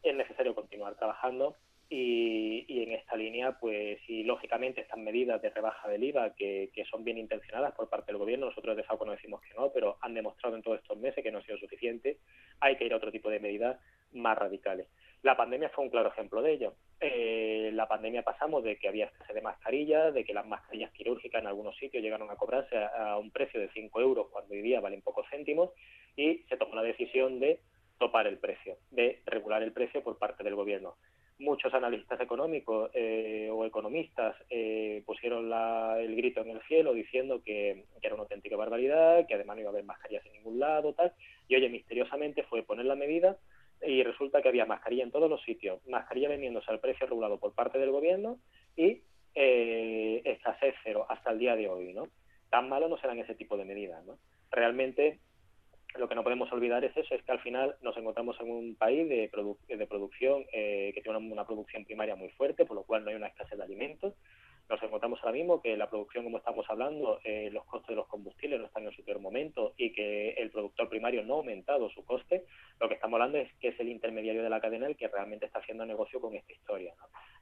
es 0.02 0.14
necesario 0.14 0.54
continuar 0.54 0.94
trabajando 0.96 1.56
y, 1.88 2.82
en 2.82 2.92
esta 2.92 3.16
línea, 3.16 3.52
pues, 3.58 3.98
y 4.08 4.24
lógicamente 4.24 4.80
estas 4.80 4.98
medidas 4.98 5.40
de 5.40 5.50
rebaja 5.50 5.88
del 5.88 6.04
IVA, 6.04 6.34
que, 6.34 6.70
son 6.90 7.04
bien 7.04 7.18
intencionadas 7.18 7.74
por 7.74 7.88
parte 7.88 8.12
del 8.12 8.18
gobierno, 8.18 8.46
nosotros 8.46 8.76
de 8.76 8.82
FACO 8.82 9.04
no 9.04 9.12
decimos 9.12 9.40
que 9.42 9.54
no, 9.54 9.70
pero 9.72 9.96
han 10.00 10.14
demostrado 10.14 10.56
en 10.56 10.62
todos 10.62 10.80
estos 10.80 10.98
meses 10.98 11.22
que 11.22 11.30
no 11.30 11.38
ha 11.38 11.42
sido 11.42 11.58
suficiente, 11.58 12.18
hay 12.60 12.76
que 12.76 12.84
ir 12.84 12.92
a 12.92 12.96
otro 12.96 13.12
tipo 13.12 13.30
de 13.30 13.40
medidas 13.40 13.78
más 14.12 14.36
radicales. 14.36 14.88
La 15.22 15.36
pandemia 15.36 15.70
fue 15.70 15.84
un 15.84 15.90
claro 15.90 16.10
ejemplo 16.10 16.42
de 16.42 16.52
ello. 16.52 16.74
Eh, 17.00 17.70
la 17.72 17.88
pandemia 17.88 18.22
pasamos 18.22 18.62
de 18.62 18.76
que 18.76 18.88
había 18.88 19.06
escasez 19.06 19.34
de 19.34 19.40
mascarillas, 19.40 20.14
de 20.14 20.24
que 20.24 20.34
las 20.34 20.46
mascarillas 20.46 20.92
quirúrgicas 20.92 21.40
en 21.40 21.48
algunos 21.48 21.76
sitios 21.76 22.02
llegaron 22.02 22.30
a 22.30 22.36
cobrarse 22.36 22.76
a, 22.76 23.16
un 23.16 23.30
precio 23.30 23.58
de 23.58 23.68
5 23.70 24.00
euros 24.00 24.28
cuando 24.30 24.54
hoy 24.54 24.62
día 24.62 24.80
valen 24.80 25.02
pocos 25.02 25.26
céntimos, 25.30 25.70
y 26.16 26.44
se 26.48 26.56
tomó 26.56 26.74
la 26.74 26.82
decisión 26.82 27.40
de 27.40 27.60
topar 27.98 28.26
el 28.26 28.38
precio, 28.38 28.76
de 28.90 29.20
regular 29.26 29.62
el 29.62 29.72
precio 29.72 30.02
por 30.02 30.18
parte 30.18 30.44
del 30.44 30.54
gobierno 30.54 30.96
muchos 31.38 31.72
analistas 31.74 32.20
económicos 32.20 32.90
eh, 32.94 33.48
o 33.52 33.64
economistas 33.64 34.36
eh, 34.48 35.02
pusieron 35.04 35.52
el 35.98 36.16
grito 36.16 36.40
en 36.40 36.50
el 36.50 36.62
cielo 36.62 36.94
diciendo 36.94 37.42
que, 37.44 37.84
era 38.00 38.14
una 38.14 38.22
auténtica 38.22 38.56
barbaridad, 38.56 39.26
que 39.26 39.34
además 39.34 39.56
no 39.56 39.60
iba 39.60 39.70
a 39.70 39.72
haber 39.72 39.84
mascarillas 39.84 40.24
en 40.26 40.32
ningún 40.32 40.58
lado, 40.58 40.94
tal. 40.94 41.12
Y 41.48 41.56
oye, 41.56 41.68
misteriosamente 41.68 42.42
fue 42.44 42.62
poner 42.62 42.86
la 42.86 42.96
medida 42.96 43.36
y 43.82 44.02
resulta 44.02 44.40
que 44.40 44.48
había 44.48 44.64
mascarilla 44.64 45.04
en 45.04 45.10
todos 45.10 45.28
los 45.28 45.42
sitios, 45.42 45.86
mascarilla 45.86 46.28
vendiéndose 46.28 46.70
al 46.70 46.80
precio 46.80 47.06
regulado 47.06 47.38
por 47.38 47.54
parte 47.54 47.78
del 47.78 47.90
gobierno 47.90 48.38
y 48.74 49.02
eh, 49.34 50.22
escasez 50.24 50.74
cero 50.82 51.06
hasta 51.08 51.30
el 51.30 51.38
día 51.38 51.56
de 51.56 51.68
hoy, 51.68 51.92
¿no? 51.92 52.08
Tan 52.48 52.68
malo 52.68 52.88
no 52.88 52.96
serán 52.96 53.18
ese 53.18 53.34
tipo 53.34 53.56
de 53.58 53.66
medidas, 53.66 54.02
¿no? 54.06 54.18
Realmente 54.50 55.18
lo 55.98 56.08
que 56.08 56.14
no 56.14 56.22
podemos 56.22 56.50
olvidar 56.52 56.84
es 56.84 56.96
eso, 56.96 57.14
es 57.14 57.22
que 57.22 57.32
al 57.32 57.40
final 57.40 57.76
nos 57.82 57.96
encontramos 57.96 58.38
en 58.40 58.50
un 58.50 58.74
país 58.76 59.08
de, 59.08 59.30
de 59.68 59.86
producción 59.86 60.44
eh, 60.52 60.92
que 60.94 61.02
tiene 61.02 61.18
una, 61.18 61.46
producción 61.46 61.84
primaria 61.84 62.16
muy 62.16 62.28
fuerte, 62.30 62.64
por 62.64 62.76
lo 62.76 62.84
cual 62.84 63.04
no 63.04 63.10
hay 63.10 63.16
una 63.16 63.28
escasez 63.28 63.56
de 63.56 63.64
alimentos. 63.64 64.14
Nos 64.68 64.82
encontramos 64.82 65.20
ahora 65.20 65.32
mismo 65.32 65.62
que 65.62 65.76
la 65.76 65.88
producción, 65.88 66.24
como 66.24 66.38
estamos 66.38 66.66
hablando, 66.68 67.20
eh, 67.24 67.50
los 67.52 67.64
costes 67.66 67.90
de 67.90 67.94
los 67.94 68.08
combustibles 68.08 68.58
no 68.58 68.66
están 68.66 68.84
en 68.84 68.92
su 68.92 69.04
peor 69.04 69.20
momento 69.20 69.74
y 69.76 69.92
que 69.92 70.30
el 70.30 70.50
productor 70.50 70.88
primario 70.88 71.22
no 71.22 71.34
ha 71.34 71.36
aumentado 71.38 71.88
su 71.90 72.04
coste. 72.04 72.44
Lo 72.80 72.88
que 72.88 72.94
estamos 72.94 73.14
hablando 73.14 73.38
es 73.38 73.52
que 73.60 73.68
es 73.68 73.78
el 73.78 73.88
intermediario 73.88 74.42
de 74.42 74.50
la 74.50 74.60
cadena 74.60 74.88
el 74.88 74.96
que 74.96 75.06
realmente 75.06 75.46
está 75.46 75.60
haciendo 75.60 75.86
negocio 75.86 76.20
con 76.20 76.34
esta 76.34 76.52
historia. 76.52 76.94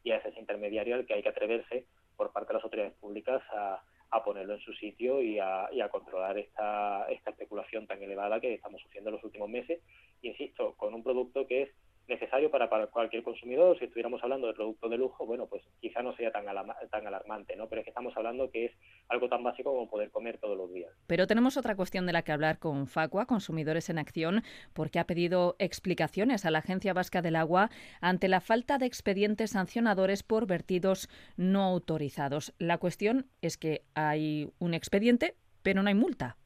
Y 0.02 0.12
es 0.12 0.24
ese 0.24 0.38
intermediario 0.38 0.96
el 0.96 1.06
que 1.06 1.14
hay 1.14 1.22
que 1.22 1.30
atreverse 1.30 1.86
por 2.14 2.30
parte 2.30 2.48
de 2.48 2.54
las 2.54 2.64
autoridades 2.64 2.94
públicas 2.94 3.42
a, 3.52 3.82
a 4.14 4.22
ponerlo 4.22 4.54
en 4.54 4.60
su 4.60 4.72
sitio 4.74 5.20
y 5.20 5.40
a, 5.40 5.68
y 5.72 5.80
a 5.80 5.88
controlar 5.88 6.38
esta, 6.38 7.04
esta 7.10 7.30
especulación 7.30 7.88
tan 7.88 8.00
elevada 8.00 8.40
que 8.40 8.54
estamos 8.54 8.80
sufriendo 8.80 9.10
en 9.10 9.16
los 9.16 9.24
últimos 9.24 9.48
meses. 9.48 9.80
Insisto, 10.22 10.74
con 10.76 10.94
un 10.94 11.02
producto 11.02 11.48
que 11.48 11.62
es 11.62 11.70
necesario 12.08 12.50
para, 12.50 12.68
cualquier 12.88 13.22
consumidor. 13.22 13.78
Si 13.78 13.84
estuviéramos 13.84 14.22
hablando 14.22 14.46
de 14.46 14.54
productos 14.54 14.90
de 14.90 14.98
lujo, 14.98 15.26
bueno, 15.26 15.46
pues 15.46 15.62
quizá 15.80 16.02
no 16.02 16.14
sería 16.14 16.32
tan, 16.32 16.44
tan 16.90 17.06
alarmante, 17.06 17.56
¿no? 17.56 17.68
Pero 17.68 17.80
es 17.80 17.84
que 17.84 17.90
estamos 17.90 18.16
hablando 18.16 18.50
que 18.50 18.66
es 18.66 18.72
algo 19.08 19.28
tan 19.28 19.42
básico 19.42 19.70
como 19.70 19.88
poder 19.88 20.10
comer 20.10 20.38
todos 20.38 20.56
los 20.56 20.72
días. 20.72 20.92
Pero 21.06 21.26
tenemos 21.26 21.56
otra 21.56 21.76
cuestión 21.76 22.06
de 22.06 22.12
la 22.12 22.22
que 22.22 22.32
hablar 22.32 22.58
con 22.58 22.86
Facua, 22.86 23.26
Consumidores 23.26 23.88
en 23.90 23.98
Acción, 23.98 24.42
porque 24.72 24.98
ha 24.98 25.06
pedido 25.06 25.56
explicaciones 25.58 26.44
a 26.44 26.50
la 26.50 26.58
Agencia 26.58 26.92
Vasca 26.92 27.22
del 27.22 27.36
Agua 27.36 27.70
ante 28.00 28.28
la 28.28 28.40
falta 28.40 28.78
de 28.78 28.86
expedientes 28.86 29.50
sancionadores 29.50 30.22
por 30.22 30.46
vertidos 30.46 31.08
no 31.36 31.62
autorizados. 31.62 32.54
La 32.58 32.78
cuestión 32.78 33.26
es 33.40 33.56
que 33.56 33.82
hay 33.94 34.50
un 34.58 34.74
expediente, 34.74 35.34
pero 35.62 35.82
no 35.82 35.88
hay 35.88 35.94
multa. 35.94 36.36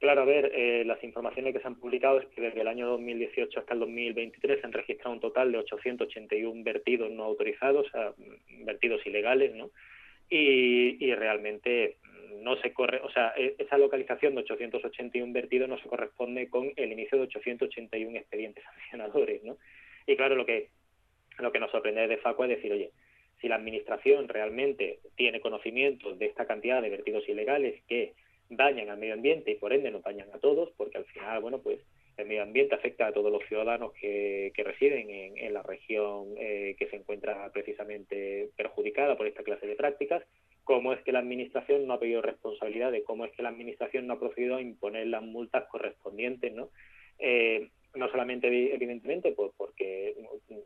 Claro, 0.00 0.22
a 0.22 0.24
ver, 0.24 0.50
eh, 0.54 0.82
las 0.86 1.04
informaciones 1.04 1.52
que 1.52 1.60
se 1.60 1.66
han 1.66 1.74
publicado 1.74 2.20
es 2.20 2.26
que 2.28 2.40
desde 2.40 2.62
el 2.62 2.68
año 2.68 2.88
2018 2.88 3.60
hasta 3.60 3.74
el 3.74 3.80
2023 3.80 4.58
se 4.58 4.66
han 4.66 4.72
registrado 4.72 5.12
un 5.12 5.20
total 5.20 5.52
de 5.52 5.58
881 5.58 6.64
vertidos 6.64 7.10
no 7.10 7.24
autorizados, 7.24 7.86
o 7.86 7.90
sea, 7.90 8.14
vertidos 8.64 9.06
ilegales, 9.06 9.54
¿no? 9.54 9.70
Y, 10.30 11.12
realmente 11.14 11.98
no 12.40 12.56
se 12.62 12.72
corre, 12.72 13.00
o 13.02 13.10
sea, 13.10 13.34
e, 13.36 13.56
esa 13.58 13.76
localización 13.76 14.34
de 14.34 14.40
881 14.40 15.34
vertidos 15.34 15.68
no 15.68 15.78
se 15.78 15.88
corresponde 15.88 16.48
con 16.48 16.72
el 16.76 16.92
inicio 16.92 17.18
de 17.18 17.24
881 17.24 18.16
expedientes 18.16 18.64
sancionadores, 18.64 19.44
¿no? 19.44 19.58
Y 20.06 20.16
claro, 20.16 20.34
lo 20.34 20.46
que 20.46 20.68
lo 21.38 21.52
que 21.52 21.60
nos 21.60 21.70
sorprende 21.70 22.08
de 22.08 22.16
FACO 22.16 22.44
es 22.44 22.50
decir, 22.50 22.72
oye, 22.72 22.90
si 23.40 23.48
la 23.48 23.56
administración 23.56 24.28
realmente 24.28 25.00
tiene 25.16 25.40
conocimiento 25.40 26.14
de 26.14 26.26
esta 26.26 26.46
cantidad 26.46 26.80
de 26.80 26.88
vertidos 26.88 27.28
ilegales 27.28 27.82
que 27.86 28.14
dañan 28.50 28.90
al 28.90 28.98
medio 28.98 29.14
ambiente 29.14 29.52
y 29.52 29.54
por 29.54 29.72
ende 29.72 29.90
nos 29.90 30.02
dañan 30.02 30.28
a 30.34 30.38
todos, 30.38 30.70
porque 30.76 30.98
al 30.98 31.04
final, 31.06 31.40
bueno, 31.40 31.62
pues 31.62 31.80
el 32.16 32.26
medio 32.26 32.42
ambiente 32.42 32.74
afecta 32.74 33.06
a 33.06 33.12
todos 33.12 33.32
los 33.32 33.44
ciudadanos 33.46 33.92
que, 33.94 34.52
que 34.54 34.64
residen 34.64 35.08
en, 35.08 35.38
en, 35.38 35.54
la 35.54 35.62
región 35.62 36.34
eh, 36.36 36.74
que 36.78 36.88
se 36.88 36.96
encuentra 36.96 37.50
precisamente 37.52 38.50
perjudicada 38.56 39.16
por 39.16 39.26
esta 39.26 39.44
clase 39.44 39.66
de 39.66 39.76
prácticas, 39.76 40.22
cómo 40.64 40.92
es 40.92 41.00
que 41.02 41.12
la 41.12 41.20
Administración 41.20 41.86
no 41.86 41.94
ha 41.94 42.00
pedido 42.00 42.22
responsabilidad 42.22 42.92
de 42.92 43.04
cómo 43.04 43.24
es 43.24 43.32
que 43.32 43.42
la 43.42 43.48
Administración 43.48 44.06
no 44.06 44.14
ha 44.14 44.20
procedido 44.20 44.56
a 44.56 44.62
imponer 44.62 45.06
las 45.06 45.22
multas 45.22 45.66
correspondientes, 45.68 46.52
¿no? 46.52 46.70
Eh, 47.18 47.68
no 47.94 48.08
solamente, 48.10 48.48
evidentemente, 48.74 49.32
pues 49.32 49.52
porque 49.56 50.14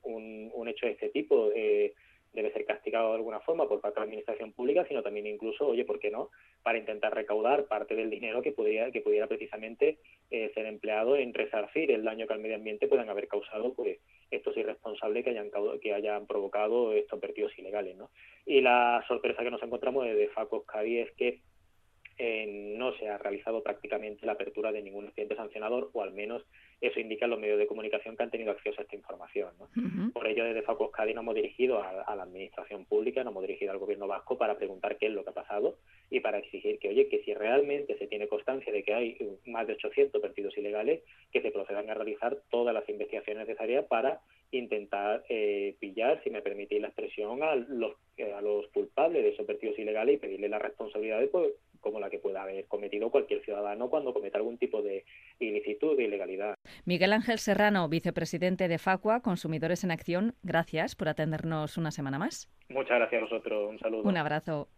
un, 0.03 0.51
un 0.53 0.69
hecho 0.69 0.87
de 0.87 0.93
este 0.93 1.09
tipo 1.11 1.51
eh, 1.55 1.95
debe 2.35 2.53
ser 2.53 2.65
castigado 2.65 3.11
de 3.11 3.17
alguna 3.17 3.41
forma 3.41 3.69
por 3.69 3.81
parte 3.81 3.95
de 3.95 4.01
la 4.01 4.05
administración 4.05 4.53
pública, 4.53 4.85
sino 4.87 5.03
también 5.03 5.27
incluso, 5.27 5.69
oye, 5.69 5.85
¿por 5.85 6.01
qué 6.01 6.11
no?, 6.11 6.31
para 6.63 6.79
intentar 6.79 7.15
recaudar 7.15 7.67
parte 7.67 7.95
del 7.95 8.11
dinero 8.11 8.43
que 8.43 8.53
pudiera, 8.53 8.91
que 8.91 9.01
pudiera 9.01 9.27
precisamente 9.27 9.99
eh, 10.31 10.51
ser 10.55 10.67
empleado 10.67 11.17
en 11.17 11.33
resarcir 11.33 11.91
el 11.91 12.05
daño 12.05 12.27
que 12.27 12.35
al 12.35 12.41
medio 12.41 12.57
ambiente 12.57 12.89
puedan 12.89 13.09
haber 13.09 13.29
causado 13.29 13.73
pues, 13.73 13.99
estos 14.31 14.57
irresponsables 14.57 15.25
que 15.25 15.31
hayan, 15.31 15.51
que 15.81 15.95
hayan 15.95 16.27
provocado 16.27 16.93
estos 16.93 17.21
vertidos 17.21 17.57
ilegales. 17.57 17.97
¿no? 17.97 18.11
Y 18.45 18.61
la 18.61 19.05
sorpresa 19.07 19.45
que 19.45 19.51
nos 19.51 19.63
encontramos 19.63 20.05
desde 20.05 20.29
Facos 20.29 20.65
Cadi 20.67 20.99
es 20.99 21.13
que 21.13 21.41
eh, 22.17 22.75
no 22.77 22.97
se 22.97 23.09
ha 23.09 23.19
realizado 23.19 23.63
prácticamente 23.63 24.25
la 24.25 24.33
apertura 24.33 24.71
de 24.71 24.83
ningún 24.83 25.07
expediente 25.07 25.35
sancionador, 25.37 25.91
o 25.93 26.03
al 26.03 26.13
menos 26.13 26.45
eso 26.87 27.01
indica 27.01 27.27
los 27.27 27.39
medios 27.39 27.59
de 27.59 27.67
comunicación 27.67 28.17
que 28.17 28.23
han 28.23 28.31
tenido 28.31 28.51
acceso 28.53 28.81
a 28.81 28.83
esta 28.85 28.97
información. 28.97 29.51
Por 30.13 30.27
ello, 30.27 30.45
desde 30.45 30.63
Facos 30.63 30.91
Cádiz 30.91 31.15
nos 31.15 31.23
hemos 31.23 31.35
dirigido 31.35 31.83
a, 31.83 32.15
la 32.15 32.23
Administración 32.23 32.85
Pública, 32.85 33.25
nos 33.25 33.33
hemos 33.33 33.43
dirigido 33.43 33.73
al 33.73 33.79
Gobierno 33.79 34.07
vasco 34.07 34.37
para 34.37 34.57
preguntar 34.57 34.97
qué 34.99 35.07
es 35.07 35.13
lo 35.13 35.25
que 35.25 35.31
ha 35.31 35.35
pasado 35.35 35.79
y 36.11 36.21
para 36.21 36.39
exigir 36.39 36.79
que, 36.79 36.89
oye, 36.89 37.09
que 37.09 37.23
si 37.23 37.33
realmente 37.35 37.97
se 37.99 38.07
tiene 38.07 38.29
constancia 38.29 38.73
de 38.73 38.83
que 38.83 38.95
hay 38.95 39.19
más 39.47 39.67
de 39.67 39.75
800 39.75 40.21
partidos 40.21 40.57
ilegales, 40.59 41.03
que 41.33 41.41
se 41.41 41.51
procedan 41.51 41.89
a 41.89 41.95
realizar 41.95 42.39
todas 42.51 42.75
las 42.75 42.89
investigaciones 42.89 43.49
necesarias 43.49 43.85
para 43.87 44.21
intentar 44.51 45.25
eh, 45.29 45.75
pillar, 45.81 46.23
si 46.23 46.31
me 46.31 46.43
permitís 46.43 46.81
la 46.81 46.89
expresión, 46.89 47.43
a 47.43 47.55
los, 47.57 47.95
a 48.35 48.41
los 48.41 48.67
culpables 48.69 49.23
de 49.23 49.31
esos 49.31 49.47
partidos 49.47 49.79
ilegales 49.79 50.17
y 50.17 50.19
pedirle 50.19 50.49
la 50.49 50.59
responsabilidad 50.59 51.21
de, 51.21 51.29
pues, 51.29 51.53
como 51.81 52.01
la 52.01 52.11
que 52.11 52.19
pueda 52.19 52.43
haber 52.43 52.65
cometido 52.67 53.11
cualquier 53.11 53.45
ciudadano 53.45 53.91
cuando 53.91 54.15
cometa 54.15 54.39
algún 54.39 54.59
tipo 54.59 54.83
de 54.83 55.05
ilicitud, 55.39 55.97
de 55.97 56.05
ilegalidad. 56.05 56.54
Miguel 56.87 57.15
Ángel 57.15 57.39
Serrano, 57.39 57.89
vicepresidente 57.89 58.69
de 58.69 58.79
Facua, 58.79 59.21
Consumidores 59.21 59.85
en 59.85 59.91
Acción, 59.91 60.35
gracias 60.43 60.95
por 60.95 61.09
atendernos 61.09 61.79
una 61.79 61.91
semana 61.91 62.19
más. 62.19 62.51
Muchas 62.69 62.99
gracias 62.99 63.23
a 63.23 63.25
vosotros, 63.25 63.71
un 63.71 63.79
saludo. 63.79 64.03
Un 64.03 64.17
abrazo. 64.19 64.69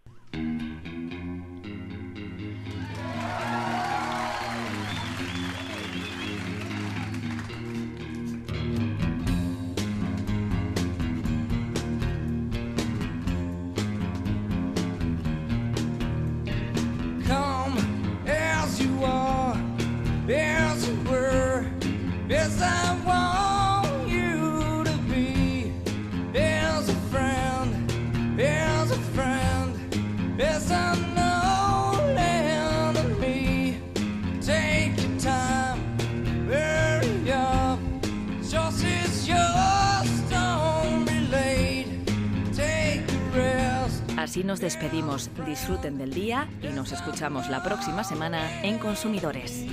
Así 44.27 44.45
nos 44.45 44.61
despedimos, 44.61 45.31
disfruten 45.47 45.97
del 45.97 46.13
día 46.13 46.47
y 46.61 46.67
nos 46.67 46.93
escuchamos 46.93 47.49
la 47.49 47.63
próxima 47.63 48.05
semana 48.05 48.63
en 48.63 48.79
Consumidores. 48.79 49.65